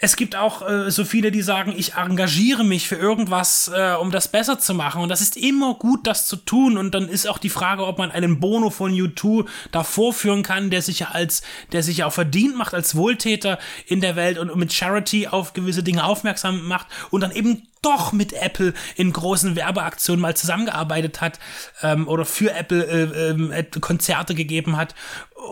es 0.00 0.14
gibt 0.14 0.36
auch 0.36 0.66
äh, 0.68 0.90
so 0.92 1.04
viele, 1.04 1.32
die 1.32 1.42
sagen, 1.42 1.74
ich 1.76 1.94
engagiere 1.94 2.64
mich 2.64 2.86
für 2.86 2.94
irgendwas, 2.94 3.68
äh, 3.74 3.94
um 3.94 4.12
das 4.12 4.28
besser 4.28 4.60
zu 4.60 4.72
machen. 4.72 5.02
Und 5.02 5.08
das 5.08 5.20
ist 5.20 5.36
immer 5.36 5.74
gut, 5.74 6.06
das 6.06 6.28
zu 6.28 6.36
tun. 6.36 6.78
Und 6.78 6.94
dann 6.94 7.08
ist 7.08 7.26
auch 7.26 7.38
die 7.38 7.48
Frage, 7.50 7.84
ob 7.84 7.98
man 7.98 8.12
einen 8.12 8.38
Bono 8.38 8.70
von 8.70 8.92
U2 8.92 9.46
da 9.72 9.82
vorführen 9.82 10.44
kann, 10.44 10.70
der 10.70 10.82
sich 10.82 11.00
ja 11.00 11.08
als, 11.08 11.42
der 11.72 11.82
sich 11.82 11.98
ja 11.98 12.06
auch 12.06 12.12
verdient 12.12 12.56
macht 12.56 12.74
als 12.74 12.94
Wohltäter 12.94 13.58
in 13.86 14.00
der 14.00 14.14
Welt 14.14 14.38
und 14.38 14.54
mit 14.54 14.72
Charity 14.72 15.26
auf 15.26 15.52
gewisse 15.52 15.82
Dinge 15.82 16.04
aufmerksam 16.04 16.64
macht 16.68 16.86
und 17.10 17.20
dann 17.20 17.32
eben 17.32 17.66
doch 17.82 18.12
mit 18.12 18.32
Apple 18.32 18.74
in 18.96 19.12
großen 19.12 19.56
Werbeaktionen 19.56 20.20
mal 20.20 20.36
zusammengearbeitet 20.36 21.20
hat 21.20 21.38
ähm, 21.82 22.08
oder 22.08 22.24
für 22.24 22.52
Apple 22.52 22.84
äh, 22.84 23.58
äh, 23.58 23.80
Konzerte 23.80 24.34
gegeben 24.34 24.76
hat 24.76 24.94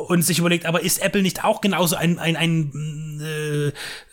und 0.09 0.22
sich 0.22 0.39
überlegt, 0.39 0.66
aber 0.66 0.83
ist 0.83 0.99
Apple 0.99 1.22
nicht 1.22 1.45
auch 1.45 1.61
genauso 1.61 1.97
ein, 1.97 2.18
ein, 2.18 2.37
ein 2.37 3.20
äh, 3.20 3.68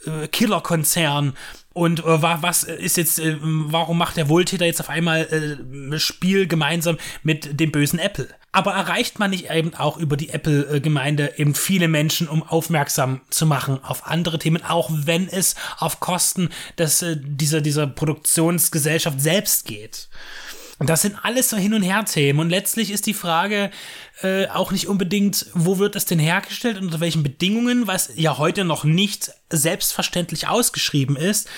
äh 0.09 0.27
Killerkonzern? 0.27 1.33
Und 1.73 2.01
äh, 2.01 2.21
was 2.21 2.63
ist 2.63 2.97
jetzt, 2.97 3.19
äh, 3.19 3.37
warum 3.41 3.97
macht 3.97 4.17
der 4.17 4.29
Wohltäter 4.29 4.65
jetzt 4.65 4.79
auf 4.79 4.89
einmal 4.89 5.57
äh, 5.91 5.99
Spiel 5.99 6.47
gemeinsam 6.47 6.97
mit 7.23 7.59
dem 7.59 7.71
bösen 7.71 7.97
Apple? 7.97 8.29
Aber 8.51 8.73
erreicht 8.73 9.17
man 9.17 9.31
nicht 9.31 9.49
eben 9.49 9.73
auch 9.73 9.97
über 9.97 10.15
die 10.15 10.29
Apple-Gemeinde 10.29 11.33
eben 11.37 11.55
viele 11.55 11.87
Menschen, 11.87 12.29
um 12.29 12.43
aufmerksam 12.43 13.21
zu 13.31 13.47
machen 13.47 13.83
auf 13.83 14.05
andere 14.05 14.37
Themen, 14.37 14.63
auch 14.63 14.91
wenn 14.93 15.27
es 15.27 15.55
auf 15.79 15.99
Kosten 15.99 16.49
des, 16.77 17.01
äh, 17.01 17.17
dieser, 17.19 17.61
dieser 17.61 17.87
Produktionsgesellschaft 17.87 19.19
selbst 19.19 19.65
geht? 19.65 20.09
Und 20.77 20.89
das 20.89 21.01
sind 21.01 21.17
alles 21.23 21.49
so 21.49 21.57
Hin- 21.57 21.73
und 21.73 21.81
Her-Themen. 21.81 22.39
Und 22.39 22.49
letztlich 22.49 22.91
ist 22.91 23.05
die 23.05 23.13
Frage, 23.13 23.71
äh, 24.23 24.47
auch 24.47 24.71
nicht 24.71 24.87
unbedingt, 24.87 25.47
wo 25.53 25.79
wird 25.79 25.95
das 25.95 26.05
denn 26.05 26.17
hergestellt 26.17 26.77
und 26.77 26.85
unter 26.85 27.01
welchen 27.01 27.23
Bedingungen, 27.23 27.87
was 27.87 28.11
ja 28.15 28.37
heute 28.37 28.63
noch 28.63 28.85
nicht 28.85 29.31
selbstverständlich 29.49 30.47
ausgeschrieben 30.47 31.17
ist. 31.17 31.49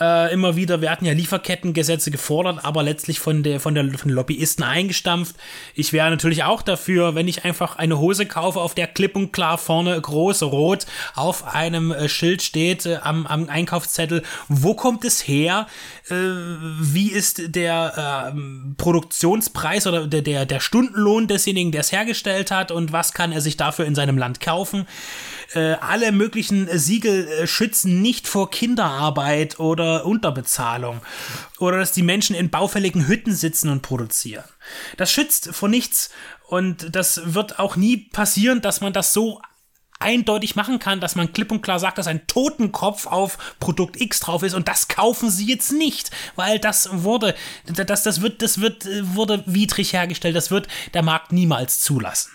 Äh, 0.00 0.32
immer 0.32 0.54
wieder 0.54 0.80
werden 0.80 1.04
ja 1.04 1.12
Lieferkettengesetze 1.12 2.12
gefordert, 2.12 2.64
aber 2.64 2.84
letztlich 2.84 3.18
von 3.18 3.42
der, 3.42 3.58
von 3.58 3.74
der 3.74 3.98
von 3.98 4.10
Lobbyisten 4.10 4.64
eingestampft. 4.64 5.34
Ich 5.74 5.92
wäre 5.92 6.10
natürlich 6.10 6.44
auch 6.44 6.62
dafür, 6.62 7.16
wenn 7.16 7.26
ich 7.26 7.44
einfach 7.44 7.76
eine 7.76 7.98
Hose 7.98 8.24
kaufe, 8.24 8.60
auf 8.60 8.74
der 8.74 8.86
klipp 8.86 9.16
und 9.16 9.32
klar 9.32 9.58
vorne 9.58 10.00
groß 10.00 10.44
rot 10.44 10.86
auf 11.14 11.52
einem 11.52 11.90
äh, 11.90 12.08
Schild 12.08 12.40
steht 12.40 12.86
äh, 12.86 13.00
am, 13.02 13.26
am 13.26 13.48
Einkaufszettel, 13.48 14.22
wo 14.48 14.74
kommt 14.74 15.04
es 15.04 15.26
her? 15.26 15.66
Äh, 16.08 16.14
wie 16.14 17.10
ist 17.10 17.54
der 17.54 18.30
ähm, 18.32 18.76
Produktionspreis 18.78 19.88
oder 19.88 20.06
der, 20.06 20.22
der, 20.22 20.46
der 20.46 20.60
Stundenlohn 20.60 21.26
desjenigen, 21.26 21.72
der 21.72 21.80
es 21.80 21.90
hergestellt 21.90 22.11
hat 22.14 22.70
und 22.70 22.92
was 22.92 23.12
kann 23.12 23.32
er 23.32 23.40
sich 23.40 23.56
dafür 23.56 23.84
in 23.84 23.94
seinem 23.94 24.18
Land 24.18 24.40
kaufen? 24.40 24.86
Äh, 25.54 25.74
alle 25.80 26.12
möglichen 26.12 26.68
Siegel 26.78 27.28
äh, 27.28 27.46
schützen 27.46 28.00
nicht 28.02 28.28
vor 28.28 28.50
Kinderarbeit 28.50 29.58
oder 29.60 30.04
Unterbezahlung 30.06 31.00
oder 31.58 31.78
dass 31.78 31.92
die 31.92 32.02
Menschen 32.02 32.34
in 32.36 32.50
baufälligen 32.50 33.06
Hütten 33.06 33.34
sitzen 33.34 33.68
und 33.68 33.82
produzieren. 33.82 34.44
Das 34.96 35.10
schützt 35.10 35.50
vor 35.52 35.68
nichts 35.68 36.10
und 36.48 36.94
das 36.94 37.34
wird 37.34 37.58
auch 37.58 37.76
nie 37.76 37.96
passieren, 37.96 38.60
dass 38.60 38.80
man 38.80 38.92
das 38.92 39.12
so 39.12 39.40
eindeutig 40.02 40.56
machen 40.56 40.78
kann, 40.78 41.00
dass 41.00 41.14
man 41.14 41.32
klipp 41.32 41.50
und 41.52 41.62
klar 41.62 41.78
sagt, 41.78 41.98
dass 41.98 42.06
ein 42.06 42.26
Totenkopf 42.26 43.06
auf 43.06 43.38
Produkt 43.60 44.00
X 44.00 44.20
drauf 44.20 44.42
ist 44.42 44.54
und 44.54 44.68
das 44.68 44.88
kaufen 44.88 45.30
sie 45.30 45.46
jetzt 45.46 45.72
nicht, 45.72 46.10
weil 46.36 46.58
das 46.58 46.88
wurde, 46.92 47.34
das, 47.66 48.02
das 48.02 48.20
wird, 48.20 48.42
das 48.42 48.60
wird, 48.60 48.86
äh, 48.86 49.14
wurde 49.14 49.42
widrig 49.46 49.92
hergestellt, 49.92 50.36
das 50.36 50.50
wird 50.50 50.68
der 50.94 51.02
Markt 51.02 51.32
niemals 51.32 51.80
zulassen. 51.80 52.30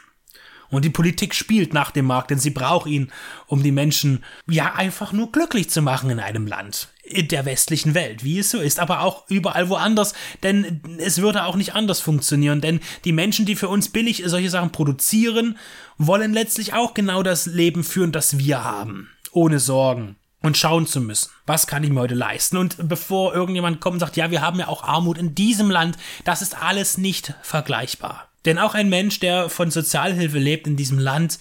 Und 0.70 0.84
die 0.84 0.89
Politik 0.89 1.34
spielt 1.34 1.74
nach 1.74 1.91
dem 1.91 2.05
Markt, 2.05 2.32
denn 2.32 2.39
sie 2.39 2.49
braucht 2.49 2.88
ihn, 2.88 3.11
um 3.47 3.63
die 3.63 3.72
Menschen 3.72 4.24
ja 4.49 4.74
einfach 4.76 5.13
nur 5.13 5.32
glücklich 5.32 5.70
zu 5.70 5.82
machen 5.82 6.09
in 6.09 6.20
einem 6.20 6.45
Land, 6.45 6.89
in 7.03 7.28
der 7.30 7.45
westlichen 7.45 7.93
Welt, 7.93 8.24
wie 8.24 8.39
es 8.39 8.51
so 8.51 8.59
ist, 8.59 8.80
aber 8.80 9.01
auch 9.01 9.30
überall 9.30 9.70
woanders, 9.70 10.13
denn 10.43 10.82
es 10.97 11.22
würde 11.22 11.45
auch 11.45 11.55
nicht 11.55 11.74
anders 11.74 12.01
funktionieren, 12.01 12.59
denn 12.59 12.82
die 13.05 13.13
Menschen, 13.13 13.45
die 13.45 13.55
für 13.55 13.70
uns 13.70 13.89
billig 13.89 14.24
solche 14.26 14.49
Sachen 14.49 14.72
produzieren, 14.72 15.57
wollen 15.97 16.34
letztlich 16.34 16.74
auch 16.74 16.93
genau 16.93 17.24
das 17.24 17.45
Leben 17.45 17.84
führen, 17.84 18.11
das 18.11 18.38
wir 18.38 18.63
haben, 18.63 19.09
ohne 19.32 19.59
Sorgen 19.59 20.18
und 20.41 20.57
schauen 20.57 20.86
zu 20.86 21.01
müssen, 21.01 21.32
was 21.45 21.68
kann 21.68 21.84
ich 21.84 21.89
mir 21.89 21.99
heute 21.99 22.15
leisten. 22.15 22.57
Und 22.57 22.88
bevor 22.88 23.34
irgendjemand 23.34 23.82
kommt 23.82 23.95
und 23.95 23.99
sagt, 24.01 24.18
ja, 24.18 24.32
wir 24.32 24.41
haben 24.41 24.59
ja 24.59 24.68
auch 24.68 24.84
Armut 24.84 25.18
in 25.18 25.36
diesem 25.36 25.72
Land, 25.72 25.97
das 26.26 26.41
ist 26.41 26.61
alles 26.61 26.97
nicht 26.97 27.34
vergleichbar. 27.41 28.26
Denn 28.45 28.57
auch 28.57 28.73
ein 28.73 28.89
Mensch, 28.89 29.19
der 29.19 29.49
von 29.49 29.71
Sozialhilfe 29.71 30.39
lebt 30.39 30.67
in 30.67 30.77
diesem 30.77 30.99
Land, 30.99 31.39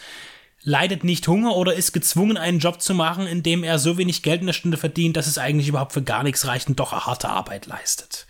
leidet 0.62 1.04
nicht 1.04 1.28
Hunger 1.28 1.54
oder 1.56 1.74
ist 1.74 1.92
gezwungen, 1.92 2.36
einen 2.36 2.58
Job 2.58 2.82
zu 2.82 2.92
machen, 2.92 3.26
in 3.26 3.42
dem 3.42 3.62
er 3.62 3.78
so 3.78 3.98
wenig 3.98 4.22
Geld 4.22 4.40
in 4.40 4.48
der 4.48 4.52
Stunde 4.52 4.76
verdient, 4.76 5.16
dass 5.16 5.28
es 5.28 5.38
eigentlich 5.38 5.68
überhaupt 5.68 5.92
für 5.92 6.02
gar 6.02 6.24
nichts 6.24 6.46
reicht 6.46 6.68
und 6.68 6.80
doch 6.80 6.92
harte 6.92 7.28
Arbeit 7.28 7.66
leistet. 7.66 8.26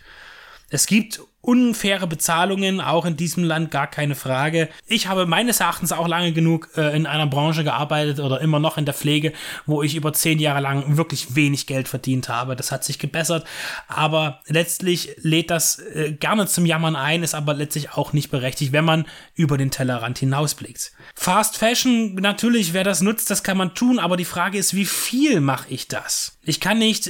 Es 0.69 0.85
gibt 0.85 1.21
unfaire 1.47 2.07
Bezahlungen, 2.07 2.81
auch 2.81 3.05
in 3.05 3.15
diesem 3.15 3.45
Land 3.45 3.71
gar 3.71 3.87
keine 3.87 4.15
Frage. 4.15 4.67
Ich 4.85 5.07
habe 5.07 5.25
meines 5.25 5.61
Erachtens 5.61 5.93
auch 5.93 6.05
lange 6.05 6.33
genug 6.33 6.67
äh, 6.75 6.93
in 6.93 7.05
einer 7.05 7.25
Branche 7.25 7.63
gearbeitet 7.63 8.19
oder 8.19 8.41
immer 8.41 8.59
noch 8.59 8.77
in 8.77 8.83
der 8.83 8.93
Pflege, 8.93 9.31
wo 9.65 9.81
ich 9.81 9.95
über 9.95 10.11
zehn 10.11 10.39
Jahre 10.39 10.59
lang 10.59 10.97
wirklich 10.97 11.35
wenig 11.35 11.65
Geld 11.65 11.87
verdient 11.87 12.27
habe. 12.27 12.57
Das 12.57 12.73
hat 12.73 12.83
sich 12.83 12.99
gebessert, 12.99 13.47
aber 13.87 14.41
letztlich 14.47 15.15
lädt 15.21 15.49
das 15.49 15.79
äh, 15.79 16.11
gerne 16.11 16.47
zum 16.47 16.65
Jammern 16.65 16.97
ein, 16.97 17.23
ist 17.23 17.33
aber 17.33 17.53
letztlich 17.53 17.93
auch 17.93 18.11
nicht 18.11 18.29
berechtigt, 18.29 18.73
wenn 18.73 18.83
man 18.83 19.05
über 19.33 19.57
den 19.57 19.71
Tellerrand 19.71 20.17
hinausblickt. 20.17 20.91
Fast 21.15 21.55
Fashion, 21.55 22.15
natürlich, 22.15 22.73
wer 22.73 22.83
das 22.83 22.99
nutzt, 22.99 23.29
das 23.29 23.43
kann 23.43 23.57
man 23.57 23.73
tun, 23.73 23.99
aber 23.99 24.17
die 24.17 24.25
Frage 24.25 24.57
ist, 24.57 24.73
wie 24.73 24.85
viel 24.85 25.39
mache 25.39 25.69
ich 25.69 25.87
das? 25.87 26.37
Ich 26.43 26.59
kann 26.59 26.77
nicht 26.77 27.09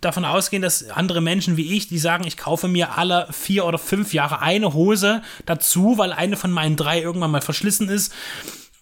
davon 0.00 0.24
ausgehen, 0.24 0.62
dass 0.62 0.90
andere 0.90 1.20
Menschen 1.20 1.56
wie 1.56 1.76
ich, 1.76 1.88
die 1.88 1.98
sagen, 1.98 2.26
ich 2.26 2.36
kaufe 2.36 2.68
mir 2.68 2.96
alle 2.96 3.28
vier 3.30 3.64
oder 3.64 3.78
fünf 3.78 4.12
Jahre 4.14 4.40
eine 4.40 4.74
Hose 4.74 5.22
dazu, 5.46 5.98
weil 5.98 6.12
eine 6.12 6.36
von 6.36 6.50
meinen 6.50 6.76
drei 6.76 7.00
irgendwann 7.00 7.30
mal 7.30 7.42
verschlissen 7.42 7.88
ist 7.88 8.12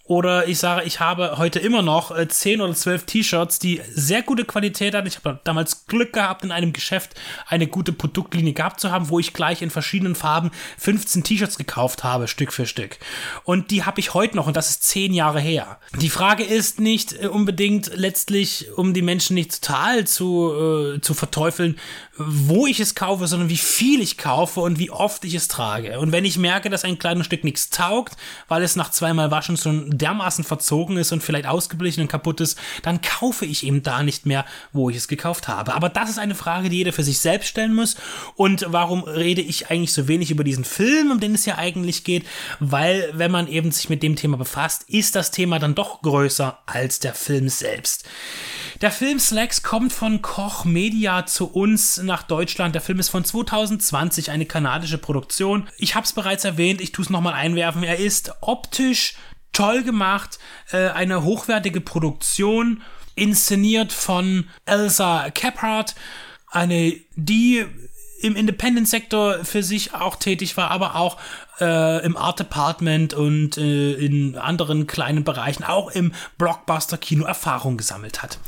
oder 0.08 0.48
ich 0.48 0.58
sage, 0.58 0.86
ich 0.86 1.00
habe 1.00 1.36
heute 1.36 1.58
immer 1.58 1.82
noch 1.82 2.16
äh, 2.16 2.26
10 2.26 2.62
oder 2.62 2.74
12 2.74 3.04
T-Shirts, 3.04 3.58
die 3.58 3.82
sehr 3.92 4.22
gute 4.22 4.46
Qualität 4.46 4.94
hatten. 4.94 5.06
Ich 5.06 5.16
habe 5.16 5.38
damals 5.44 5.86
Glück 5.86 6.14
gehabt, 6.14 6.44
in 6.44 6.50
einem 6.50 6.72
Geschäft 6.72 7.14
eine 7.46 7.66
gute 7.66 7.92
Produktlinie 7.92 8.54
gehabt 8.54 8.80
zu 8.80 8.90
haben, 8.90 9.10
wo 9.10 9.18
ich 9.18 9.34
gleich 9.34 9.60
in 9.60 9.68
verschiedenen 9.68 10.14
Farben 10.14 10.50
15 10.78 11.24
T-Shirts 11.24 11.58
gekauft 11.58 12.04
habe, 12.04 12.26
Stück 12.26 12.54
für 12.54 12.64
Stück. 12.64 12.96
Und 13.44 13.70
die 13.70 13.84
habe 13.84 14.00
ich 14.00 14.14
heute 14.14 14.36
noch 14.36 14.46
und 14.46 14.56
das 14.56 14.70
ist 14.70 14.84
10 14.84 15.12
Jahre 15.12 15.40
her. 15.40 15.78
Die 16.00 16.08
Frage 16.08 16.42
ist 16.42 16.80
nicht 16.80 17.12
äh, 17.22 17.26
unbedingt 17.26 17.90
letztlich, 17.94 18.66
um 18.76 18.94
die 18.94 19.02
Menschen 19.02 19.34
nicht 19.34 19.62
total 19.62 20.06
zu, 20.06 20.94
äh, 20.96 21.00
zu 21.02 21.12
verteufeln, 21.12 21.78
wo 22.16 22.66
ich 22.66 22.80
es 22.80 22.94
kaufe, 22.94 23.26
sondern 23.26 23.50
wie 23.50 23.58
viel 23.58 24.00
ich 24.00 24.16
kaufe 24.16 24.60
und 24.60 24.78
wie 24.78 24.90
oft 24.90 25.24
ich 25.26 25.34
es 25.34 25.48
trage. 25.48 26.00
Und 26.00 26.12
wenn 26.12 26.24
ich 26.24 26.38
merke, 26.38 26.70
dass 26.70 26.84
ein 26.84 26.98
kleines 26.98 27.26
Stück 27.26 27.44
nichts 27.44 27.68
taugt, 27.68 28.16
weil 28.48 28.62
es 28.62 28.74
nach 28.74 28.90
zweimal 28.90 29.30
Waschen 29.30 29.58
schon 29.58 29.97
dermaßen 29.98 30.44
verzogen 30.44 30.96
ist 30.96 31.12
und 31.12 31.22
vielleicht 31.22 31.46
ausgeblichen 31.46 32.02
und 32.02 32.08
kaputt 32.08 32.40
ist, 32.40 32.58
dann 32.82 33.00
kaufe 33.00 33.44
ich 33.44 33.66
eben 33.66 33.82
da 33.82 34.02
nicht 34.02 34.26
mehr, 34.26 34.44
wo 34.72 34.90
ich 34.90 34.96
es 34.96 35.08
gekauft 35.08 35.48
habe. 35.48 35.74
Aber 35.74 35.88
das 35.88 36.10
ist 36.10 36.18
eine 36.18 36.34
Frage, 36.34 36.68
die 36.68 36.78
jeder 36.78 36.92
für 36.92 37.02
sich 37.02 37.18
selbst 37.18 37.48
stellen 37.48 37.74
muss. 37.74 37.96
Und 38.34 38.66
warum 38.68 39.02
rede 39.02 39.42
ich 39.42 39.70
eigentlich 39.70 39.92
so 39.92 40.08
wenig 40.08 40.30
über 40.30 40.44
diesen 40.44 40.64
Film, 40.64 41.10
um 41.10 41.20
den 41.20 41.34
es 41.34 41.44
ja 41.44 41.58
eigentlich 41.58 42.04
geht? 42.04 42.24
Weil, 42.60 43.10
wenn 43.12 43.30
man 43.30 43.48
eben 43.48 43.70
sich 43.70 43.88
mit 43.88 44.02
dem 44.02 44.16
Thema 44.16 44.36
befasst, 44.36 44.84
ist 44.88 45.14
das 45.14 45.30
Thema 45.30 45.58
dann 45.58 45.74
doch 45.74 46.02
größer 46.02 46.58
als 46.66 47.00
der 47.00 47.14
Film 47.14 47.48
selbst. 47.48 48.04
Der 48.80 48.92
Film 48.92 49.18
Slacks 49.18 49.64
kommt 49.64 49.92
von 49.92 50.22
Koch 50.22 50.64
Media 50.64 51.26
zu 51.26 51.46
uns 51.46 51.96
nach 51.98 52.22
Deutschland. 52.22 52.76
Der 52.76 52.82
Film 52.82 53.00
ist 53.00 53.08
von 53.08 53.24
2020, 53.24 54.30
eine 54.30 54.46
kanadische 54.46 54.98
Produktion. 54.98 55.68
Ich 55.78 55.96
habe 55.96 56.04
es 56.04 56.12
bereits 56.12 56.44
erwähnt, 56.44 56.80
ich 56.80 56.92
tue 56.92 57.04
es 57.04 57.10
nochmal 57.10 57.34
einwerfen. 57.34 57.82
Er 57.82 57.98
ist 57.98 58.32
optisch 58.40 59.16
toll 59.52 59.82
gemacht, 59.82 60.38
äh, 60.70 60.88
eine 60.88 61.24
hochwertige 61.24 61.80
Produktion, 61.80 62.82
inszeniert 63.14 63.92
von 63.92 64.48
Elsa 64.64 65.30
Kephart, 65.30 65.94
eine, 66.50 66.94
die 67.16 67.66
im 68.20 68.36
Independent-Sektor 68.36 69.44
für 69.44 69.62
sich 69.62 69.94
auch 69.94 70.16
tätig 70.16 70.56
war, 70.56 70.70
aber 70.70 70.96
auch 70.96 71.18
äh, 71.60 72.04
im 72.04 72.16
Art 72.16 72.40
Department 72.40 73.14
und 73.14 73.56
äh, 73.56 73.92
in 73.92 74.36
anderen 74.36 74.86
kleinen 74.86 75.24
Bereichen, 75.24 75.64
auch 75.64 75.90
im 75.90 76.12
Blockbuster-Kino 76.36 77.24
Erfahrung 77.24 77.76
gesammelt 77.76 78.22
hat. 78.22 78.38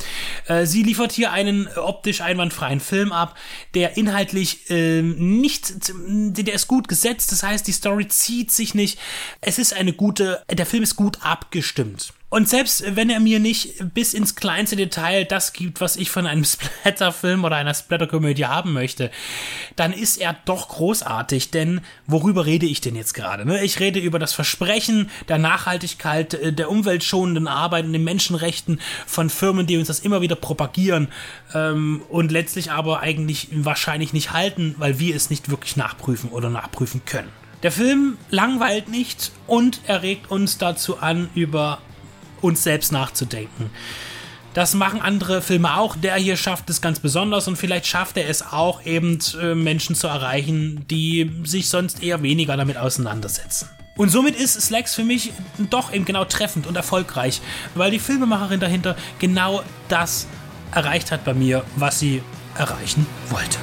Äh, 0.46 0.66
sie 0.66 0.82
liefert 0.82 1.12
hier 1.12 1.32
einen 1.32 1.68
optisch 1.76 2.20
einwandfreien 2.20 2.80
Film 2.80 3.12
ab, 3.12 3.36
der 3.74 3.96
inhaltlich 3.96 4.70
äh, 4.70 5.02
nicht, 5.02 5.92
der 5.96 6.54
ist 6.54 6.66
gut 6.66 6.88
gesetzt, 6.88 7.32
das 7.32 7.42
heißt, 7.42 7.66
die 7.66 7.72
Story 7.72 8.08
zieht 8.08 8.50
sich 8.50 8.74
nicht. 8.74 8.98
Es 9.40 9.58
ist 9.58 9.72
eine 9.72 9.92
gute, 9.92 10.42
der 10.50 10.66
Film 10.66 10.82
ist 10.82 10.96
gut 10.96 11.18
abgestimmt. 11.22 12.12
Und 12.30 12.48
selbst 12.48 12.84
wenn 12.94 13.10
er 13.10 13.18
mir 13.18 13.40
nicht 13.40 13.92
bis 13.92 14.14
ins 14.14 14.36
kleinste 14.36 14.76
Detail 14.76 15.24
das 15.24 15.52
gibt, 15.52 15.80
was 15.80 15.96
ich 15.96 16.10
von 16.10 16.28
einem 16.28 16.44
Splatterfilm 16.44 17.44
oder 17.44 17.56
einer 17.56 17.74
Splatterkomödie 17.74 18.46
haben 18.46 18.72
möchte, 18.72 19.10
dann 19.74 19.92
ist 19.92 20.16
er 20.16 20.36
doch 20.44 20.68
großartig, 20.68 21.50
denn 21.50 21.80
worüber 22.06 22.46
rede 22.46 22.66
ich 22.66 22.80
denn 22.80 22.94
jetzt 22.94 23.14
gerade? 23.14 23.44
Ne? 23.44 23.64
Ich 23.64 23.80
rede 23.80 23.98
über 23.98 24.20
das 24.20 24.32
Versprechen 24.32 25.10
der 25.28 25.38
Nachhaltigkeit, 25.38 26.34
äh, 26.34 26.52
der 26.52 26.70
umweltschonenden 26.70 27.48
Arbeit 27.48 27.84
und 27.84 27.92
den 27.92 28.04
Menschenrechten 28.04 28.80
von 29.06 29.28
Firmen, 29.28 29.66
die 29.66 29.76
uns 29.76 29.88
das 29.88 29.98
immer 29.98 30.20
wieder 30.20 30.36
propagieren 30.36 31.08
ähm, 31.52 32.02
und 32.08 32.30
letztlich 32.30 32.70
aber 32.70 33.00
eigentlich 33.00 33.48
wahrscheinlich 33.50 34.12
nicht 34.12 34.32
halten, 34.32 34.76
weil 34.78 35.00
wir 35.00 35.16
es 35.16 35.30
nicht 35.30 35.50
wirklich 35.50 35.76
nachprüfen 35.76 36.30
oder 36.30 36.48
nachprüfen 36.48 37.04
können. 37.04 37.28
Der 37.64 37.72
Film 37.72 38.18
langweilt 38.30 38.88
nicht 38.88 39.32
und 39.48 39.80
er 39.86 40.02
regt 40.02 40.30
uns 40.30 40.58
dazu 40.58 40.98
an, 40.98 41.28
über 41.34 41.80
uns 42.40 42.62
selbst 42.62 42.92
nachzudenken. 42.92 43.70
Das 44.54 44.74
machen 44.74 45.00
andere 45.00 45.42
Filme 45.42 45.76
auch. 45.76 45.94
Der 45.96 46.16
hier 46.16 46.36
schafft 46.36 46.68
es 46.70 46.80
ganz 46.80 46.98
besonders 46.98 47.46
und 47.46 47.56
vielleicht 47.56 47.86
schafft 47.86 48.16
er 48.16 48.28
es 48.28 48.42
auch, 48.42 48.84
eben 48.84 49.18
äh, 49.40 49.54
Menschen 49.54 49.94
zu 49.94 50.08
erreichen, 50.08 50.86
die 50.88 51.30
sich 51.44 51.68
sonst 51.68 52.02
eher 52.02 52.22
weniger 52.22 52.56
damit 52.56 52.76
auseinandersetzen. 52.76 53.68
Und 53.96 54.08
somit 54.08 54.34
ist 54.34 54.60
Slacks 54.60 54.94
für 54.94 55.04
mich 55.04 55.32
doch 55.68 55.92
eben 55.92 56.04
genau 56.04 56.24
treffend 56.24 56.66
und 56.66 56.74
erfolgreich, 56.74 57.40
weil 57.74 57.90
die 57.90 57.98
Filmemacherin 57.98 58.58
dahinter 58.58 58.96
genau 59.18 59.62
das 59.88 60.26
erreicht 60.72 61.12
hat 61.12 61.24
bei 61.24 61.34
mir, 61.34 61.64
was 61.76 62.00
sie 62.00 62.22
erreichen 62.56 63.06
wollte. 63.28 63.58